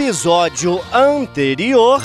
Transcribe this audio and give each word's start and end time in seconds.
episódio 0.00 0.80
anterior, 0.94 2.02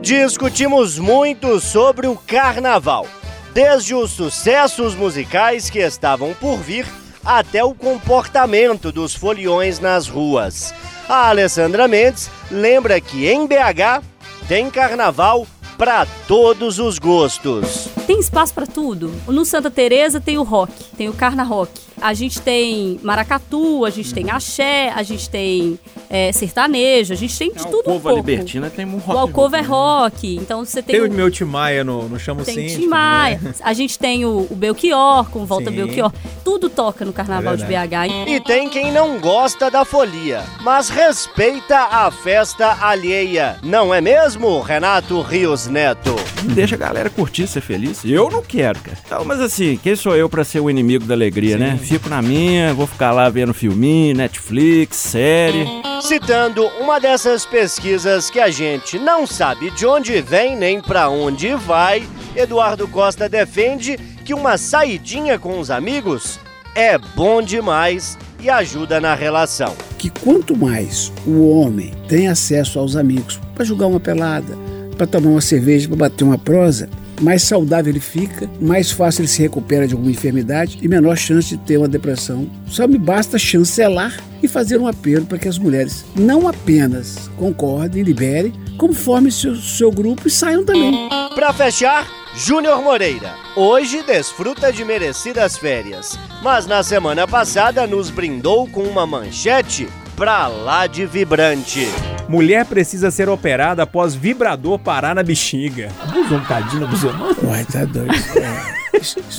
discutimos 0.00 0.96
muito 0.96 1.58
sobre 1.58 2.06
o 2.06 2.14
carnaval, 2.14 3.04
desde 3.52 3.96
os 3.96 4.12
sucessos 4.12 4.94
musicais 4.94 5.68
que 5.68 5.80
estavam 5.80 6.32
por 6.34 6.58
vir 6.58 6.86
até 7.24 7.64
o 7.64 7.74
comportamento 7.74 8.92
dos 8.92 9.12
foliões 9.12 9.80
nas 9.80 10.06
ruas. 10.06 10.72
A 11.08 11.28
Alessandra 11.28 11.88
Mendes 11.88 12.30
lembra 12.48 13.00
que 13.00 13.28
em 13.28 13.44
BH 13.44 14.04
tem 14.46 14.70
carnaval 14.70 15.48
para 15.76 16.06
todos 16.28 16.78
os 16.78 17.00
gostos. 17.00 17.88
Tem 18.06 18.20
espaço 18.20 18.54
para 18.54 18.68
tudo. 18.68 19.12
No 19.26 19.44
Santa 19.44 19.68
Teresa 19.68 20.20
tem 20.20 20.38
o 20.38 20.44
rock, 20.44 20.72
tem 20.96 21.08
o 21.08 21.12
carna 21.12 21.42
rock. 21.42 21.89
A 22.00 22.14
gente 22.14 22.40
tem 22.40 22.98
maracatu, 23.02 23.84
a 23.84 23.90
gente 23.90 24.12
tem 24.14 24.30
axé, 24.30 24.90
a 24.94 25.02
gente 25.02 25.28
tem 25.28 25.78
é, 26.08 26.32
sertanejo, 26.32 27.12
a 27.12 27.16
gente 27.16 27.36
tem 27.38 27.52
de 27.52 27.62
tudo 27.66 27.90
um 27.90 28.00
pouco. 28.00 28.16
Libertina 28.16 28.70
tem 28.70 28.86
um 28.86 28.98
rock. 28.98 29.10
O 29.14 29.18
Alcova 29.18 29.58
é 29.58 29.62
rock, 29.62 30.36
então 30.36 30.64
você 30.64 30.82
tem... 30.82 30.96
Tem 31.00 31.08
o 31.08 31.12
meu 31.12 31.30
Tim 31.30 31.44
Maia 31.44 31.84
no, 31.84 32.08
no 32.08 32.18
Chamo 32.18 32.44
Tem 32.44 32.54
Síndico, 32.54 32.80
Tim 32.80 32.86
Maia. 32.88 33.38
né? 33.42 33.54
A 33.62 33.72
gente 33.72 33.98
tem 33.98 34.24
o, 34.24 34.46
o 34.50 34.54
Belchior, 34.54 35.28
com 35.30 35.44
Volta 35.44 35.70
Sim. 35.70 35.76
Belchior. 35.76 36.12
Tudo 36.44 36.68
toca 36.68 37.04
no 37.04 37.12
Carnaval 37.12 37.54
É 37.54 37.56
de. 37.56 37.64
BH. 37.64 38.28
E 38.28 38.40
tem 38.40 38.68
quem 38.68 38.90
não 38.92 39.18
gosta 39.20 39.70
da 39.70 39.84
folia, 39.84 40.42
mas 40.62 40.88
respeita 40.88 41.76
a 41.78 42.10
festa 42.10 42.78
alheia. 42.80 43.56
Não 43.62 43.92
é 43.94 44.00
mesmo, 44.00 44.60
Renato 44.60 45.20
Rios 45.20 45.66
Neto? 45.66 46.14
Deixa 46.54 46.74
a 46.74 46.78
galera 46.78 47.10
curtir, 47.10 47.46
ser 47.46 47.60
feliz. 47.60 48.04
Eu 48.04 48.30
não 48.30 48.42
quero, 48.42 48.78
cara. 48.80 48.96
Então, 49.04 49.24
mas 49.24 49.40
assim, 49.40 49.78
quem 49.82 49.94
sou 49.94 50.16
eu 50.16 50.28
pra 50.28 50.44
ser 50.44 50.60
o 50.60 50.70
inimigo 50.70 51.04
da 51.04 51.14
alegria, 51.14 51.56
né? 51.58 51.78
Fico 51.90 52.08
na 52.08 52.22
minha, 52.22 52.72
vou 52.72 52.86
ficar 52.86 53.10
lá 53.10 53.28
vendo 53.28 53.52
filminho, 53.52 54.16
Netflix, 54.16 54.96
série. 54.96 55.66
Citando 56.00 56.64
uma 56.80 57.00
dessas 57.00 57.44
pesquisas 57.44 58.30
que 58.30 58.38
a 58.38 58.48
gente 58.48 58.96
não 58.96 59.26
sabe 59.26 59.72
de 59.72 59.84
onde 59.84 60.22
vem 60.22 60.56
nem 60.56 60.80
pra 60.80 61.08
onde 61.08 61.52
vai, 61.52 62.04
Eduardo 62.36 62.86
Costa 62.86 63.28
defende 63.28 63.96
que 64.24 64.32
uma 64.32 64.56
saidinha 64.56 65.36
com 65.36 65.58
os 65.58 65.68
amigos 65.68 66.38
é 66.76 66.96
bom 66.96 67.42
demais 67.42 68.16
e 68.38 68.48
ajuda 68.48 69.00
na 69.00 69.16
relação. 69.16 69.74
que 69.98 70.10
quanto 70.10 70.56
mais 70.56 71.12
o 71.26 71.50
homem 71.50 71.92
tem 72.06 72.28
acesso 72.28 72.78
aos 72.78 72.94
amigos 72.94 73.40
para 73.52 73.64
jogar 73.64 73.88
uma 73.88 73.98
pelada, 73.98 74.56
para 74.96 75.08
tomar 75.08 75.30
uma 75.30 75.40
cerveja, 75.40 75.88
para 75.88 75.96
bater 75.96 76.22
uma 76.22 76.38
prosa, 76.38 76.88
mais 77.20 77.42
saudável 77.42 77.92
ele 77.92 78.00
fica, 78.00 78.48
mais 78.60 78.90
fácil 78.90 79.22
ele 79.22 79.28
se 79.28 79.42
recupera 79.42 79.86
de 79.86 79.94
alguma 79.94 80.10
enfermidade 80.10 80.78
e 80.82 80.88
menor 80.88 81.16
chance 81.16 81.50
de 81.50 81.58
ter 81.58 81.76
uma 81.76 81.88
depressão. 81.88 82.48
Só 82.66 82.86
me 82.86 82.98
basta 82.98 83.38
chancelar 83.38 84.16
e 84.42 84.48
fazer 84.48 84.78
um 84.78 84.86
apelo 84.86 85.26
para 85.26 85.38
que 85.38 85.48
as 85.48 85.58
mulheres 85.58 86.04
não 86.16 86.48
apenas 86.48 87.30
concordem, 87.36 88.02
liberem, 88.02 88.52
como 88.78 88.92
formem 88.92 89.30
seu, 89.30 89.54
seu 89.56 89.90
grupo 89.90 90.26
e 90.26 90.30
saiam 90.30 90.64
também. 90.64 91.08
Pra 91.34 91.52
fechar, 91.52 92.08
Júnior 92.34 92.82
Moreira. 92.82 93.34
Hoje 93.56 94.02
desfruta 94.02 94.72
de 94.72 94.84
merecidas 94.84 95.56
férias, 95.56 96.18
mas 96.42 96.66
na 96.66 96.82
semana 96.82 97.26
passada 97.26 97.86
nos 97.86 98.08
brindou 98.08 98.66
com 98.68 98.82
uma 98.82 99.06
manchete 99.06 99.88
pra 100.16 100.46
lá 100.46 100.86
de 100.86 101.06
vibrante. 101.06 101.88
Mulher 102.28 102.64
precisa 102.64 103.10
ser 103.10 103.28
operada 103.28 103.82
após 103.82 104.14
vibrador 104.14 104.78
parar 104.78 105.14
na 105.14 105.22
bexiga 105.22 105.88
com 106.30 106.36
um 106.36 106.44
cadinho 106.44 106.82
no 106.82 106.88
musulmano? 106.88 107.36
Uai, 107.42 107.64
tá 107.64 107.84
doido. 107.84 108.79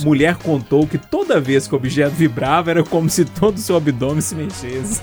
Mulher 0.03 0.35
contou 0.35 0.87
que 0.87 0.97
toda 0.97 1.39
vez 1.39 1.67
que 1.67 1.73
o 1.73 1.77
objeto 1.77 2.11
vibrava, 2.11 2.71
era 2.71 2.83
como 2.83 3.09
se 3.09 3.25
todo 3.25 3.57
o 3.57 3.59
seu 3.59 3.75
abdômen 3.75 4.21
se 4.21 4.35
mexesse. 4.35 5.01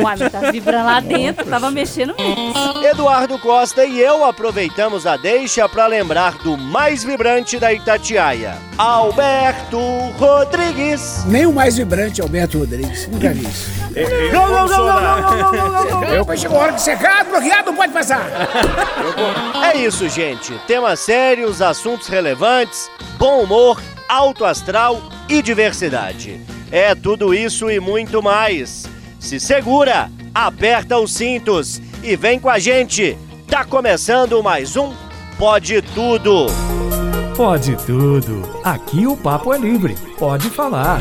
Uai, 0.00 0.16
mas 0.18 0.32
tá 0.32 0.50
vibrando 0.50 0.86
lá 0.86 1.00
dentro, 1.00 1.44
tava 1.46 1.70
mexendo 1.70 2.14
mesmo. 2.16 2.84
Eduardo 2.84 3.38
Costa 3.38 3.84
e 3.84 4.00
eu 4.00 4.24
aproveitamos 4.24 5.06
a 5.06 5.16
deixa 5.16 5.68
para 5.68 5.86
lembrar 5.86 6.38
do 6.38 6.56
mais 6.56 7.04
vibrante 7.04 7.58
da 7.58 7.72
Itatiaia, 7.72 8.56
Alberto 8.78 9.78
Rodrigues. 10.18 11.24
Nem 11.26 11.46
o 11.46 11.52
mais 11.52 11.76
vibrante 11.76 12.20
Alberto 12.20 12.58
Rodrigues, 12.58 13.08
nunca 13.08 13.32
vi 13.32 13.46
isso. 13.46 13.70
É, 13.94 14.02
é, 14.02 14.32
não, 14.32 14.48
não, 14.48 14.66
não, 14.68 14.86
não, 14.86 15.20
não, 15.20 15.52
não, 15.52 16.00
não, 16.00 16.24
não. 16.24 16.36
Chegou 16.36 16.58
a 16.58 16.64
hora 16.64 16.72
de 16.72 16.82
secar, 16.82 17.24
bloqueado, 17.24 17.70
não 17.70 17.76
pode 17.76 17.92
passar. 17.92 18.28
É 19.72 19.76
isso, 19.78 20.08
gente. 20.08 20.52
Temas 20.66 21.00
sérios, 21.00 21.62
assuntos 21.62 22.06
relevantes, 22.06 22.90
bom 23.18 23.42
humor 23.42 23.80
alto 24.08 24.44
astral 24.44 25.00
e 25.28 25.42
diversidade. 25.42 26.40
É 26.70 26.94
tudo 26.94 27.34
isso 27.34 27.70
e 27.70 27.80
muito 27.80 28.22
mais. 28.22 28.86
Se 29.18 29.38
segura, 29.40 30.10
aperta 30.34 30.98
os 30.98 31.12
cintos 31.12 31.80
e 32.02 32.16
vem 32.16 32.38
com 32.38 32.48
a 32.48 32.58
gente. 32.58 33.16
Tá 33.48 33.64
começando 33.64 34.42
mais 34.42 34.76
um 34.76 34.92
Pode 35.38 35.82
Tudo. 35.82 36.46
Pode 37.36 37.76
tudo. 37.84 38.42
Aqui 38.64 39.06
o 39.06 39.14
papo 39.14 39.52
é 39.52 39.58
livre. 39.58 39.94
Pode 40.18 40.48
falar. 40.48 40.98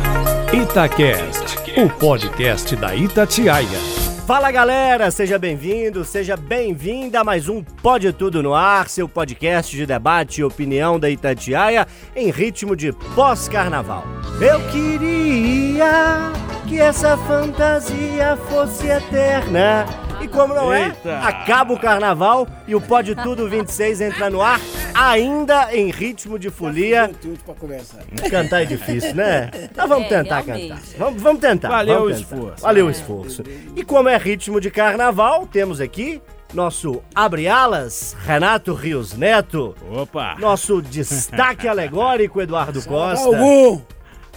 Itacast, 0.53 1.57
o 1.77 1.89
podcast 1.89 2.75
da 2.75 2.93
Itatiaia. 2.93 3.94
Fala 4.25 4.49
galera, 4.49 5.11
seja 5.11 5.37
bem-vindo, 5.37 6.03
seja 6.03 6.35
bem-vinda 6.35 7.19
a 7.19 7.23
mais 7.23 7.47
um 7.47 7.61
Pode 7.61 8.11
Tudo 8.11 8.41
no 8.41 8.55
Ar, 8.55 8.89
seu 8.89 9.07
podcast 9.07 9.75
de 9.75 9.85
debate 9.85 10.41
e 10.41 10.43
opinião 10.43 10.99
da 10.99 11.07
Itatiaia 11.11 11.85
em 12.15 12.31
ritmo 12.31 12.75
de 12.75 12.91
pós-carnaval. 13.13 14.03
Eu 14.41 14.59
queria 14.71 16.33
que 16.67 16.79
essa 16.79 17.15
fantasia 17.17 18.35
fosse 18.49 18.87
eterna. 18.87 19.85
E 20.25 20.27
como 20.27 20.55
não 20.55 20.73
Eita. 20.73 21.09
é, 21.09 21.15
acaba 21.23 21.73
o 21.73 21.79
carnaval 21.79 22.47
e 22.67 22.73
o 22.73 22.81
Pode 22.81 23.13
Tudo 23.15 23.47
26 23.47 24.01
entra 24.01 24.27
no 24.29 24.41
ar, 24.41 24.59
ainda 24.93 25.73
em 25.75 25.91
ritmo 25.91 26.39
de 26.39 26.49
folia. 26.49 27.11
Conversar. 27.59 27.99
Cantar 28.29 28.63
é 28.63 28.65
difícil, 28.65 29.13
né? 29.13 29.51
Mas 29.77 29.87
vamos 29.89 30.05
É, 30.05 30.09
tentar 30.09 30.43
cantar. 30.43 30.79
Vamos, 30.97 31.21
vamos 31.21 31.41
tentar. 31.41 31.69
Valeu 31.69 31.99
vamos 31.99 32.11
o 32.11 32.23
tentar. 32.23 32.35
esforço. 32.35 32.63
Valeu 32.63 32.85
o 32.87 32.89
esforço. 32.89 33.43
E 33.75 33.83
como 33.83 34.09
é 34.09 34.17
ritmo 34.17 34.59
de 34.59 34.71
carnaval, 34.71 35.45
temos 35.45 35.79
aqui 35.79 36.21
nosso 36.53 37.03
abre-alas, 37.13 38.15
Renato 38.25 38.73
Rios 38.73 39.13
Neto. 39.13 39.75
Opa! 39.91 40.35
Nosso 40.39 40.81
destaque 40.81 41.67
alegórico, 41.69 42.41
Eduardo 42.41 42.81
Costa. 42.83 43.25
Algum. 43.27 43.81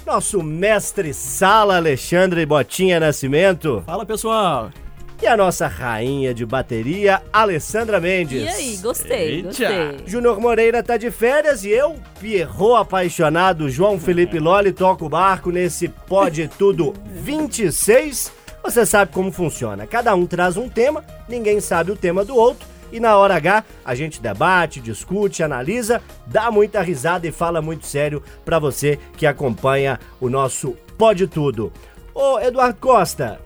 Nosso 0.05 0.43
mestre 0.43 1.13
sala, 1.15 1.77
Alexandre 1.77 2.45
Botinha 2.47 2.99
Nascimento. 2.99 3.83
Fala 3.87 4.05
pessoal, 4.07 4.71
E 5.21 5.27
a 5.27 5.37
nossa 5.37 5.67
rainha 5.67 6.33
de 6.33 6.47
bateria, 6.47 7.21
Alessandra 7.33 7.99
Mendes. 8.01 8.45
E 8.45 8.49
aí, 8.49 8.77
gostei, 8.77 9.35
Eita. 9.37 9.49
gostei. 9.49 9.97
Júnior 10.07 10.41
Moreira 10.41 10.81
tá 10.81 10.97
de 10.97 11.11
férias 11.11 11.65
e 11.65 11.71
eu, 11.71 11.97
Pierrot 12.21 12.77
apaixonado, 12.81 13.69
João 13.69 13.99
Felipe 13.99 14.39
Loli, 14.39 14.73
toco 14.73 15.07
o 15.07 15.09
barco 15.09 15.51
nesse 15.51 15.89
Pode 15.89 16.47
Tudo 16.47 16.95
26. 17.05 18.31
Você 18.63 18.87
sabe 18.87 19.13
como 19.13 19.33
funciona. 19.33 19.89
Cada 19.89 20.15
um 20.15 20.25
traz 20.25 20.57
um 20.57 20.69
tema, 20.69 21.05
ninguém 21.29 21.61
sabe 21.61 21.91
o 21.91 21.97
tema 21.97 22.25
do 22.25 22.37
outro. 22.37 22.67
E 22.93 23.01
na 23.01 23.17
hora 23.17 23.35
H, 23.35 23.65
a 23.85 23.95
gente 23.97 24.23
debate, 24.23 24.81
discute, 24.81 25.43
analisa, 25.43 26.01
dá 26.27 26.51
muita 26.51 26.81
risada 26.81 27.27
e 27.27 27.33
fala 27.33 27.61
muito 27.61 27.87
sério 27.87 28.23
pra 28.45 28.59
você 28.59 28.99
que 29.17 29.27
acompanha 29.27 29.99
o 30.21 30.31
nosso 30.31 30.77
Pode 30.97 31.27
Tudo. 31.27 31.73
Ô, 32.15 32.39
Eduardo 32.39 32.79
Costa, 32.81 33.41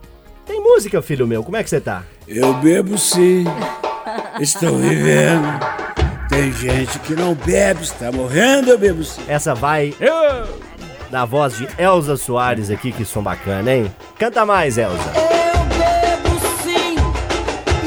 tem 0.46 0.60
música, 0.60 1.00
filho 1.02 1.26
meu? 1.26 1.42
Como 1.42 1.56
é 1.56 1.62
que 1.62 1.70
você 1.70 1.80
tá? 1.80 2.02
Eu 2.26 2.54
bebo 2.54 2.98
sim, 2.98 3.44
estou 4.40 4.76
vivendo. 4.78 5.60
Tem 6.28 6.52
gente 6.52 6.98
que 7.00 7.14
não 7.14 7.34
bebe, 7.34 7.82
está 7.82 8.10
morrendo, 8.10 8.70
eu 8.70 8.78
bebo 8.78 9.04
sim. 9.04 9.22
Essa 9.28 9.54
vai 9.54 9.94
na 11.10 11.24
voz 11.24 11.58
de 11.58 11.68
Elza 11.78 12.16
Soares 12.16 12.70
aqui, 12.70 12.90
que 12.90 13.04
som 13.04 13.22
bacana, 13.22 13.72
hein? 13.72 13.94
Canta 14.18 14.46
mais, 14.46 14.78
Elza. 14.78 15.12
Eu 15.14 15.60
bebo 15.76 16.40
sim, 16.62 16.96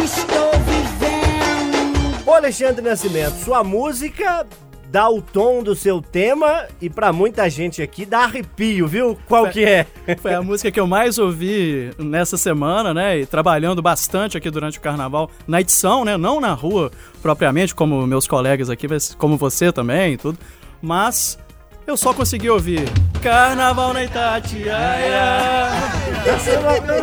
estou 0.04 0.51
vivendo. 0.60 2.24
Ô 2.30 2.34
Alexandre 2.34 2.81
Nascimento, 2.84 3.36
sua 3.44 3.63
música 3.63 4.46
dá 4.95 5.09
o 5.09 5.21
tom 5.21 5.62
do 5.62 5.75
seu 5.75 6.01
tema 6.01 6.68
e 6.80 6.89
pra 6.89 7.12
muita 7.12 7.50
gente 7.50 7.81
aqui 7.81 8.06
dá 8.06 8.19
arrepio, 8.19 8.88
viu? 8.88 9.19
Qual 9.27 9.50
que 9.50 9.65
é? 9.65 9.86
foi 10.21 10.33
a 10.33 10.42
música 10.42 10.71
que 10.71 10.80
eu 10.80 10.88
mais 10.88 11.19
ouvi 11.19 11.92
nessa 12.00 12.38
semana, 12.38 12.94
né? 12.94 13.19
E 13.19 13.25
trabalhando 13.25 13.81
bastante 13.81 14.38
aqui 14.38 14.50
durante 14.50 14.77
o 14.77 14.81
carnaval, 14.81 15.30
na 15.45 15.59
edição, 15.59 16.06
né? 16.06 16.15
Não 16.15 16.39
na 16.39 16.53
rua 16.53 16.94
propriamente, 17.21 17.75
como 17.75 18.07
meus 18.07 18.25
colegas 18.25 18.69
aqui, 18.69 18.88
mas 18.88 19.13
como 19.15 19.36
você 19.36 19.69
também 19.69 20.13
e 20.13 20.18
tudo. 20.18 20.39
Mas 20.81 21.38
eu 21.86 21.98
só 21.98 22.13
consegui 22.13 22.50
ouvir 22.50 22.88
Carnaval 23.21 23.94
na 23.94 24.06
Itatiaia, 24.06 25.71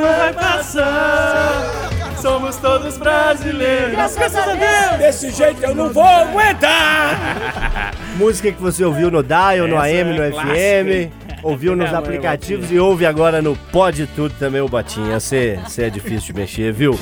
vai 0.00 0.32
passar, 0.32 1.91
somos 2.22 2.56
todos 2.56 2.96
brasileiros. 2.96 3.90
Graças 3.90 4.36
a 4.36 4.46
Deus! 4.46 4.98
Desse 4.98 5.30
jeito 5.32 5.62
eu 5.64 5.74
não 5.74 5.92
vou 5.92 6.04
aguentar! 6.04 7.92
Música 8.16 8.52
que 8.52 8.62
você 8.62 8.84
ouviu 8.84 9.10
no 9.10 9.22
Dial, 9.22 9.66
no 9.66 9.76
Essa 9.76 9.86
AM, 9.86 10.16
no 10.16 10.22
é 10.22 10.30
FM, 10.30 10.32
clássica, 10.32 11.10
ouviu 11.42 11.74
nos 11.74 11.92
É, 11.92 11.96
aplicativos 11.96 12.70
e 12.70 12.78
ouve 12.78 13.04
agora 13.04 13.42
no 13.42 13.56
Pode 13.56 14.06
Tudo 14.06 14.34
também, 14.38 14.60
o 14.60 14.68
Botinha. 14.68 15.18
Você 15.18 15.58
é 15.78 15.90
difícil 15.90 16.32
de 16.32 16.40
mexer, 16.40 16.72
viu? 16.72 16.96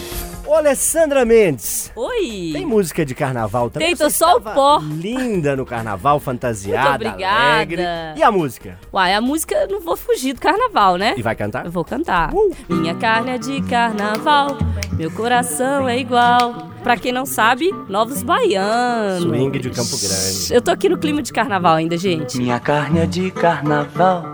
Ô, 0.50 0.54
Alessandra 0.56 1.24
Mendes, 1.24 1.92
Oi! 1.94 2.50
tem 2.52 2.66
música 2.66 3.06
de 3.06 3.14
carnaval 3.14 3.70
também? 3.70 3.86
Tem, 3.86 3.96
tô 3.96 4.10
Você 4.10 4.16
só 4.16 4.36
o 4.36 4.40
pó. 4.40 4.80
Linda 4.82 5.54
no 5.54 5.64
carnaval, 5.64 6.18
fantasiada, 6.18 6.88
Muito 6.98 7.06
obrigada. 7.06 7.52
alegre. 7.54 7.82
E 8.16 8.22
a 8.24 8.32
música? 8.32 8.76
Uai, 8.92 9.14
a 9.14 9.20
música 9.20 9.54
eu 9.54 9.68
não 9.68 9.80
vou 9.80 9.96
fugir 9.96 10.32
do 10.32 10.40
carnaval, 10.40 10.96
né? 10.96 11.14
E 11.16 11.22
vai 11.22 11.36
cantar? 11.36 11.66
Eu 11.66 11.70
vou 11.70 11.84
cantar. 11.84 12.32
Minha 12.68 12.96
carne 12.96 13.30
é 13.30 13.38
de 13.38 13.62
carnaval, 13.62 14.58
meu 14.94 15.08
coração 15.12 15.88
é 15.88 15.96
igual. 16.00 16.68
Pra 16.82 16.96
quem 16.96 17.12
não 17.12 17.26
sabe, 17.26 17.70
Novos 17.88 18.24
Baianos. 18.24 19.22
Swing 19.22 19.56
de 19.56 19.70
Campo 19.70 19.96
Grande. 19.98 20.52
Eu 20.52 20.60
tô 20.60 20.72
aqui 20.72 20.88
no 20.88 20.98
clima 20.98 21.22
de 21.22 21.32
carnaval 21.32 21.76
ainda, 21.76 21.96
gente. 21.96 22.36
Minha 22.38 22.58
carne 22.58 22.98
é 22.98 23.06
de 23.06 23.30
carnaval, 23.30 24.24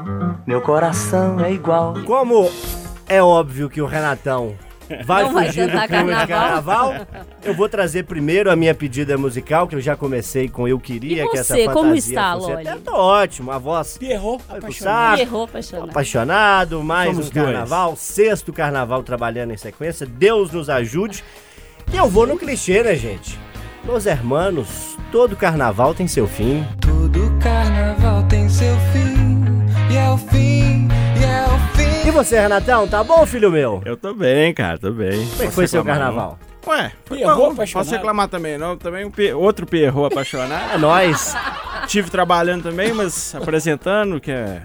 meu 0.46 0.62
coração 0.62 1.38
é 1.40 1.52
igual. 1.52 1.92
Como 2.06 2.50
é 3.06 3.22
óbvio 3.22 3.68
que 3.68 3.82
o 3.82 3.86
Renatão 3.86 4.54
vai 5.04 5.24
Não 5.24 5.32
vai 5.32 5.46
fugir 5.46 5.66
do 5.66 5.72
cantar 5.72 5.88
clima 5.88 6.20
de 6.20 6.26
carnaval. 6.26 6.94
eu 7.42 7.54
vou 7.54 7.68
trazer 7.68 8.04
primeiro 8.04 8.50
a 8.50 8.56
minha 8.56 8.74
pedida 8.74 9.16
musical, 9.18 9.66
que 9.66 9.74
eu 9.74 9.80
já 9.80 9.96
comecei 9.96 10.48
com 10.48 10.66
Eu 10.68 10.78
Queria, 10.78 11.24
E 11.24 11.28
que 11.28 11.38
essa 11.38 11.54
você, 11.54 11.64
fantasia 11.64 11.72
como 11.74 11.94
está, 11.94 12.34
Loli? 12.34 12.68
até 12.68 12.80
tá 12.80 12.92
ótimo, 12.94 13.50
a 13.50 13.58
voz 13.58 13.98
Errou, 14.00 14.38
vai 14.38 14.46
pro 14.46 14.56
apaixonado. 14.58 15.20
Errou, 15.20 15.44
apaixonado. 15.44 15.90
apaixonado, 15.90 16.82
mais 16.82 17.10
Somos 17.10 17.28
um 17.28 17.30
carnaval, 17.30 17.96
sexto 17.96 18.52
carnaval 18.52 19.02
trabalhando 19.02 19.52
em 19.52 19.56
sequência, 19.56 20.06
Deus 20.06 20.50
nos 20.50 20.68
ajude. 20.70 21.22
E 21.92 21.96
eu 21.96 22.08
vou 22.08 22.26
no 22.26 22.36
clichê, 22.36 22.82
né, 22.82 22.94
gente? 22.94 23.38
Los 23.84 24.06
hermanos, 24.06 24.96
todo 25.12 25.36
carnaval 25.36 25.94
tem 25.94 26.08
seu 26.08 26.26
fim. 26.26 26.66
Todo 26.80 27.32
carnaval 27.40 28.24
tem 28.24 28.48
seu 28.48 28.74
é 28.74 28.92
fim, 28.92 29.44
e 29.92 29.96
é 29.96 30.10
o 30.10 30.16
fim. 30.18 30.75
E 32.06 32.10
você, 32.10 32.38
Renatão, 32.40 32.86
tá 32.86 33.02
bom, 33.02 33.26
filho 33.26 33.50
meu? 33.50 33.82
Eu 33.84 33.96
tô 33.96 34.14
bem, 34.14 34.54
cara, 34.54 34.78
tô 34.78 34.92
bem. 34.92 35.26
Como 35.30 35.42
é 35.42 35.46
que 35.46 35.52
foi 35.52 35.66
seu 35.66 35.84
carnaval? 35.84 36.38
Ué, 36.66 36.92
foi 37.04 37.18
Pierrot 37.18 37.36
bom. 37.38 37.50
apaixonado. 37.52 37.84
Posso 37.84 37.96
reclamar 37.96 38.28
também, 38.28 38.58
não? 38.58 38.76
Também 38.76 39.04
um 39.04 39.10
pe- 39.10 39.32
outro 39.32 39.66
Pierrot 39.66 40.12
apaixonado. 40.12 40.70
É 40.74 40.78
nóis. 40.78 41.34
Tive 41.86 42.10
trabalhando 42.10 42.64
também, 42.64 42.92
mas 42.92 43.34
apresentando, 43.34 44.20
que 44.20 44.30
é, 44.30 44.62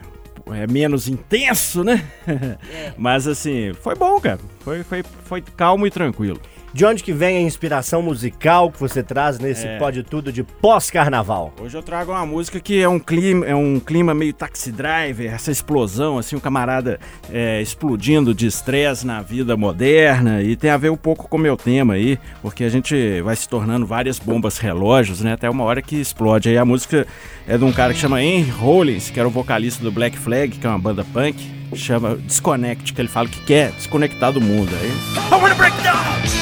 é 0.51 0.67
menos 0.67 1.07
intenso, 1.07 1.83
né? 1.83 2.03
Mas 2.97 3.27
assim, 3.27 3.73
foi 3.81 3.95
bom, 3.95 4.19
cara. 4.19 4.39
Foi, 4.61 4.83
foi, 4.83 5.03
foi 5.25 5.41
calmo 5.55 5.85
e 5.85 5.91
tranquilo. 5.91 6.39
De 6.73 6.85
onde 6.85 7.03
que 7.03 7.11
vem 7.11 7.37
a 7.37 7.41
inspiração 7.41 8.01
musical 8.01 8.71
que 8.71 8.79
você 8.79 9.03
traz 9.03 9.37
nesse 9.39 9.67
É. 9.67 9.77
Pode 9.77 10.03
Tudo 10.03 10.31
de 10.31 10.43
pós-carnaval? 10.43 11.53
Hoje 11.59 11.77
eu 11.77 11.83
trago 11.83 12.11
uma 12.11 12.25
música 12.25 12.59
que 12.59 12.81
é 12.81 12.87
um 12.87 12.99
clima, 12.99 13.45
é 13.45 13.55
um 13.55 13.79
clima 13.79 14.13
meio 14.13 14.33
taxi 14.33 14.71
driver, 14.71 15.33
essa 15.33 15.51
explosão, 15.51 16.17
assim, 16.17 16.35
o 16.35 16.41
camarada 16.41 16.99
é, 17.31 17.61
explodindo 17.61 18.33
de 18.33 18.47
estresse 18.47 19.05
na 19.05 19.21
vida 19.21 19.57
moderna 19.57 20.41
e 20.41 20.55
tem 20.55 20.69
a 20.69 20.77
ver 20.77 20.89
um 20.89 20.97
pouco 20.97 21.27
com 21.27 21.37
o 21.37 21.39
meu 21.39 21.57
tema 21.57 21.95
aí, 21.95 22.17
porque 22.41 22.63
a 22.63 22.69
gente 22.69 23.21
vai 23.21 23.35
se 23.35 23.47
tornando 23.47 23.85
várias 23.85 24.19
bombas 24.19 24.57
relógios, 24.57 25.21
né? 25.21 25.33
Até 25.33 25.49
uma 25.49 25.63
hora 25.63 25.81
que 25.81 25.95
explode. 25.95 26.49
Aí 26.49 26.57
a 26.57 26.65
música 26.65 27.05
é 27.47 27.57
de 27.57 27.63
um 27.63 27.71
cara 27.71 27.93
que 27.93 27.99
chama 27.99 28.21
Henry 28.21 28.49
Rollins, 28.49 29.09
que 29.09 29.19
era 29.19 29.27
o 29.27 29.31
vocalista 29.31 29.83
do 29.83 29.91
Black 29.91 30.17
Flag, 30.17 30.57
que 30.57 30.65
é 30.65 30.69
uma 30.69 30.79
banda 30.79 31.05
punk, 31.13 31.37
chama 31.75 32.17
Disconnect, 32.17 32.93
que 32.93 33.01
ele 33.01 33.09
fala 33.09 33.27
que 33.27 33.43
quer 33.45 33.71
desconectar 33.71 34.31
do 34.31 34.41
mundo. 34.41 34.71
Aí, 34.81 34.89
I 34.89 35.41
wanna 35.41 35.55
break 35.55 35.75
down! 35.83 36.40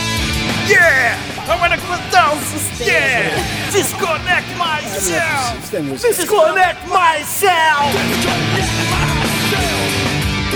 Yeah! 0.69 1.18
I 1.50 1.57
wanna 1.60 1.77
go 1.77 1.98
down! 2.12 2.38
Yeah! 2.77 3.33
Disconnect 3.71 4.56
myself! 4.56 5.57
Isso 5.63 5.75
é 5.75 5.80
música. 5.81 6.13
Disconnect 6.13 6.88
myself! 6.88 8.89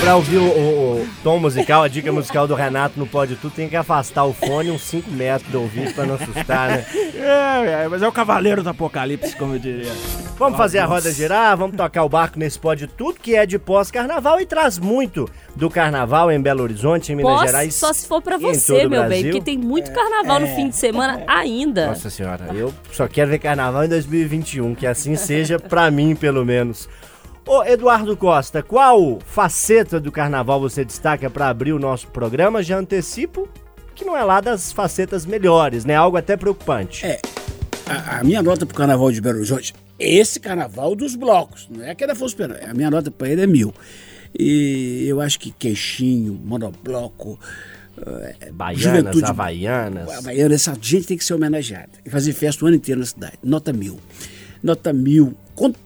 Pra 0.01 0.16
ouvir 0.18 0.38
o, 0.38 0.44
o- 0.44 0.84
o 1.04 1.07
tom 1.24 1.40
musical, 1.40 1.81
a 1.84 1.88
dica 1.88 2.12
musical 2.12 2.45
do 2.45 2.54
Renato 2.56 3.00
no 3.00 3.07
Pode 3.07 3.36
Tudo, 3.38 3.54
tem 3.54 3.69
que 3.69 3.75
afastar 3.75 4.25
o 4.25 4.34
fone 4.34 4.69
uns 4.69 4.81
5 4.81 5.10
metros 5.10 5.50
do 5.50 5.62
ouvido 5.62 5.94
pra 5.94 6.06
não 6.06 6.16
assustar, 6.16 6.69
né? 6.69 6.86
É, 7.16 7.84
é, 7.84 7.88
mas 7.90 8.01
é 8.01 8.07
o 8.07 8.12
cavaleiro 8.12 8.62
do 8.62 8.69
apocalipse, 8.69 9.34
como 9.38 9.56
eu 9.56 9.60
diria. 9.60 9.92
Vamos 10.38 10.57
fazer 10.57 10.80
a 10.80 10.86
roda 10.86 11.10
girar, 11.12 11.56
vamos 11.56 11.78
tocar 11.78 12.04
o 12.04 12.10
barco 12.10 12.38
nesse 12.38 12.60
Pode 12.60 12.86
Tudo, 12.88 13.18
que 13.19 13.34
é 13.36 13.45
de 13.45 13.57
pós-carnaval 13.57 14.42
e 14.42 14.45
traz 14.45 14.78
muito 14.78 15.30
do 15.56 15.69
carnaval 15.69 16.30
em 16.30 16.42
Belo 16.42 16.63
Horizonte, 16.63 17.13
em 17.13 17.16
Minas 17.16 17.31
Posso, 17.31 17.46
Gerais. 17.46 17.74
só 17.75 17.94
se 17.94 18.06
for 18.06 18.22
pra 18.22 18.38
você, 18.38 18.86
meu 18.86 19.07
bem, 19.07 19.24
porque 19.24 19.42
tem 19.42 19.57
muito 19.57 19.89
carnaval 19.94 20.42
no 20.42 20.48
fim 20.48 20.68
de 20.68 20.75
semana 20.75 21.24
ainda. 21.28 21.88
Nossa 21.88 22.10
senhora, 22.10 22.48
eu 22.54 22.74
só 22.92 23.07
quero 23.07 23.30
ver 23.31 23.39
carnaval 23.39 23.86
em 23.86 23.89
2021, 23.89 24.75
que 24.75 24.86
assim 24.86 25.16
seja 25.16 25.57
pra 25.57 25.89
mim, 25.89 26.13
pelo 26.13 26.44
menos. 26.44 26.89
Ô, 27.45 27.63
Eduardo 27.63 28.16
Costa, 28.16 28.63
qual 28.63 29.19
faceta 29.25 30.00
do 30.00 30.12
carnaval 30.12 30.62
você 30.62 30.86
destaca 30.86 31.30
pra 31.30 31.50
abrir 31.50 31.74
o 31.74 31.80
nosso 31.80 32.07
programa? 32.07 32.63
Já 32.63 32.78
antecipo 32.78 33.50
que 33.94 34.06
não 34.06 34.18
é 34.18 34.24
lá 34.24 34.42
das 34.42 34.72
facetas 34.72 35.25
melhores, 35.25 35.86
né? 35.86 35.95
Algo 35.95 36.18
até 36.18 36.36
preocupante. 36.36 37.06
É. 37.06 37.19
A, 37.86 38.19
a 38.19 38.24
minha 38.24 38.42
nota 38.42 38.66
pro 38.66 38.75
carnaval 38.75 39.12
de 39.12 39.19
Belo 39.19 39.38
Horizonte, 39.38 39.74
esse 40.00 40.40
carnaval 40.40 40.95
dos 40.95 41.16
blocos, 41.16 41.68
não 41.69 41.84
é 41.84 41.92
aquele 41.92 42.07
da 42.07 42.13
Afonso 42.13 42.36
Pena, 42.36 42.57
a 42.66 42.74
minha 42.74 42.90
nota 42.90 43.12
pra 43.12 43.30
ele 43.30 43.42
é 43.42 43.48
mil. 43.48 43.74
E 44.38 45.06
eu 45.07 45.22
acho 45.22 45.39
que 45.39 45.51
queixinho, 45.51 46.34
monobloco, 46.44 47.38
eh, 47.98 48.51
Baianas, 48.51 48.81
juventude 48.81 49.25
havaianas. 49.25 50.10
Havaiana, 50.10 50.56
essa 50.56 50.75
gente 50.81 51.07
tem 51.07 51.18
que 51.18 51.25
ser 51.25 51.34
homenageada. 51.34 51.92
E 52.06 52.10
fazer 52.10 52.34
festa 52.34 52.63
o 52.63 52.68
ano 52.68 52.78
inteiro 52.78 53.00
na 53.00 53.06
cidade. 53.06 53.38
Nota 53.44 53.72
mil. 53.72 54.00
Nota 54.63 54.92
mil. 54.92 55.36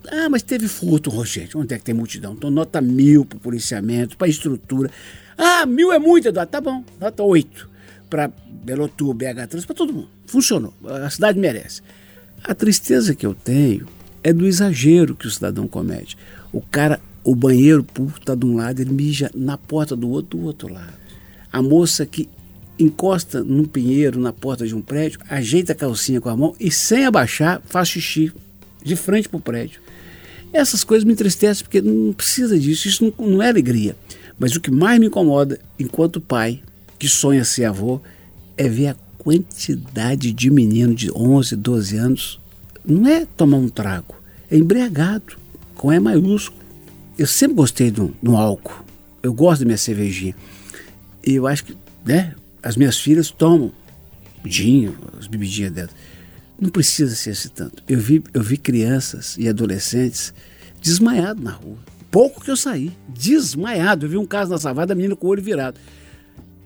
Ah, 0.10 0.30
mas 0.30 0.42
teve 0.44 0.68
furto, 0.68 1.10
Rogério. 1.10 1.60
Onde 1.60 1.74
é 1.74 1.78
que 1.78 1.84
tem 1.84 1.94
multidão? 1.94 2.34
Então, 2.34 2.50
nota 2.50 2.80
mil 2.80 3.26
para 3.26 3.40
policiamento, 3.40 4.18
para 4.18 4.28
estrutura. 4.28 4.90
Ah, 5.38 5.66
mil 5.66 5.92
é 5.92 6.00
muito, 6.00 6.28
Eduardo. 6.28 6.52
Tá 6.52 6.62
bom. 6.62 6.84
Nota 7.00 7.24
oito. 7.24 7.70
Para 8.10 8.32
Belotu, 8.64 9.14
BH 9.14 9.48
Trans, 9.50 9.66
para 9.66 9.76
todo 9.76 9.94
mundo. 9.94 10.10
Funcionou. 10.26 10.74
A 10.86 11.10
cidade 11.10 11.38
merece. 11.38 11.82
A 12.44 12.56
tristeza 12.56 13.14
que 13.14 13.26
eu 13.26 13.34
tenho 13.34 13.86
é 14.24 14.32
do 14.32 14.46
exagero 14.46 15.16
que 15.16 15.28
o 15.28 15.32
cidadão 15.32 15.68
comete. 15.68 16.18
O 16.52 16.62
cara, 16.62 17.00
o 17.24 17.36
banheiro 17.36 17.84
público 17.84 18.20
está 18.20 18.36
de 18.36 18.46
um 18.46 18.56
lado, 18.56 18.82
ele 18.82 18.92
mija 18.92 19.30
na 19.36 19.58
porta 19.58 19.96
do 19.96 20.10
outro, 20.10 20.38
do 20.38 20.46
outro 20.46 20.74
lado. 20.74 20.94
A 21.52 21.62
moça 21.62 22.06
que 22.06 22.30
encosta 22.80 23.44
num 23.44 23.66
pinheiro 23.66 24.20
na 24.20 24.32
porta 24.32 24.66
de 24.68 24.76
um 24.76 24.82
prédio, 24.82 25.20
ajeita 25.30 25.74
a 25.74 25.76
calcinha 25.76 26.22
com 26.22 26.30
a 26.30 26.38
mão 26.38 26.56
e 26.60 26.72
sem 26.72 27.06
abaixar 27.06 27.62
faz 27.66 27.90
xixi 27.90 28.32
de 28.84 28.96
frente 28.96 29.30
para 29.30 29.38
o 29.38 29.42
prédio. 29.42 29.82
Essas 30.54 30.84
coisas 30.84 31.04
me 31.04 31.14
entristecem 31.14 31.64
porque 31.64 31.82
não 31.82 32.14
precisa 32.14 32.58
disso, 32.58 32.88
isso 32.88 33.14
não, 33.20 33.28
não 33.28 33.42
é 33.42 33.50
alegria. 33.50 33.96
Mas 34.40 34.56
o 34.56 34.62
que 34.62 34.72
mais 34.72 35.00
me 35.00 35.08
incomoda, 35.08 35.60
enquanto 35.80 36.22
pai 36.22 36.62
que 36.98 37.08
sonha 37.08 37.44
ser 37.44 37.66
avô, 37.66 38.02
é 38.56 38.68
ver 38.68 38.88
a 38.88 38.96
quantidade 39.18 40.32
de 40.32 40.50
menino 40.50 40.96
de 40.96 41.12
11, 41.12 41.56
12 41.56 41.98
anos. 41.98 42.40
Não 42.86 43.06
é 43.08 43.26
tomar 43.26 43.58
um 43.58 43.68
trago, 43.68 44.16
é 44.50 44.58
embriagado, 44.58 45.38
com 45.76 45.92
E 45.92 46.00
maiúsculo. 46.00 46.58
Eu 47.18 47.28
sempre 47.28 47.56
gostei 47.56 47.92
do, 47.92 48.16
do 48.22 48.36
álcool, 48.36 48.86
eu 49.22 49.34
gosto 49.34 49.60
da 49.60 49.66
minha 49.66 49.78
cervejinha. 49.78 50.36
E 51.26 51.36
eu 51.36 51.46
acho 51.46 51.66
que, 51.66 51.76
né, 52.06 52.34
as 52.64 52.78
minhas 52.78 52.98
filhas 52.98 53.30
tomam 53.30 53.72
gin, 54.46 54.94
as 55.20 55.28
bebidinhas 55.28 55.72
delas. 55.72 55.92
Não 56.60 56.70
precisa 56.70 57.16
ser 57.16 57.32
esse 57.32 57.50
tanto. 57.50 57.84
Eu 57.88 58.00
vi, 58.00 58.24
eu 58.34 58.42
vi 58.42 58.58
crianças 58.58 59.36
e 59.38 59.48
adolescentes 59.48 60.34
desmaiados 60.82 61.44
na 61.44 61.52
rua. 61.52 61.78
Pouco 62.10 62.44
que 62.44 62.50
eu 62.50 62.58
saí, 62.58 62.92
desmaiado. 63.08 64.06
Eu 64.06 64.10
vi 64.10 64.18
um 64.18 64.26
caso 64.26 64.52
na 64.52 64.58
savada, 64.58 64.94
a 64.94 64.96
menina 64.96 65.16
com 65.16 65.28
o 65.28 65.30
olho 65.30 65.44
virado. 65.44 65.80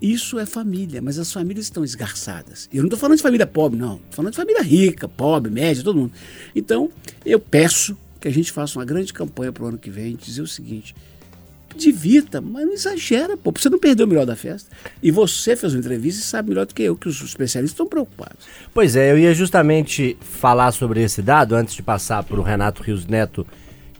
Isso 0.01 0.39
é 0.39 0.45
família, 0.45 1.01
mas 1.01 1.19
as 1.19 1.31
famílias 1.31 1.65
estão 1.65 1.83
esgarçadas. 1.83 2.67
Eu 2.73 2.81
não 2.81 2.87
estou 2.87 2.97
falando 2.97 3.17
de 3.17 3.23
família 3.23 3.45
pobre, 3.45 3.77
não. 3.77 3.95
Estou 3.95 4.11
falando 4.13 4.31
de 4.31 4.37
família 4.37 4.63
rica, 4.63 5.07
pobre, 5.07 5.51
média, 5.51 5.83
todo 5.83 5.97
mundo. 5.97 6.13
Então, 6.55 6.89
eu 7.25 7.39
peço 7.39 7.95
que 8.19 8.27
a 8.27 8.31
gente 8.31 8.51
faça 8.51 8.79
uma 8.79 8.85
grande 8.85 9.13
campanha 9.13 9.51
para 9.51 9.63
o 9.63 9.67
ano 9.67 9.77
que 9.77 9.89
vem, 9.89 10.15
dizer 10.15 10.41
o 10.41 10.47
seguinte: 10.47 10.95
divirta, 11.75 12.41
mas 12.41 12.65
não 12.65 12.73
exagera, 12.73 13.37
pô, 13.37 13.51
você 13.51 13.69
não 13.69 13.79
perder 13.79 14.03
o 14.03 14.07
melhor 14.07 14.25
da 14.25 14.35
festa. 14.35 14.69
E 15.01 15.11
você 15.11 15.55
fez 15.55 15.73
uma 15.73 15.79
entrevista 15.79 16.21
e 16.21 16.23
sabe 16.23 16.49
melhor 16.49 16.65
do 16.65 16.73
que 16.73 16.83
eu 16.83 16.95
que 16.95 17.07
os 17.07 17.21
especialistas 17.21 17.73
estão 17.73 17.87
preocupados. 17.87 18.45
Pois 18.73 18.95
é, 18.95 19.11
eu 19.11 19.17
ia 19.17 19.33
justamente 19.33 20.17
falar 20.21 20.71
sobre 20.71 21.01
esse 21.01 21.21
dado 21.21 21.55
antes 21.55 21.73
de 21.73 21.81
passar 21.81 22.23
para 22.23 22.39
o 22.39 22.43
Renato 22.43 22.83
Rios 22.83 23.05
Neto, 23.05 23.45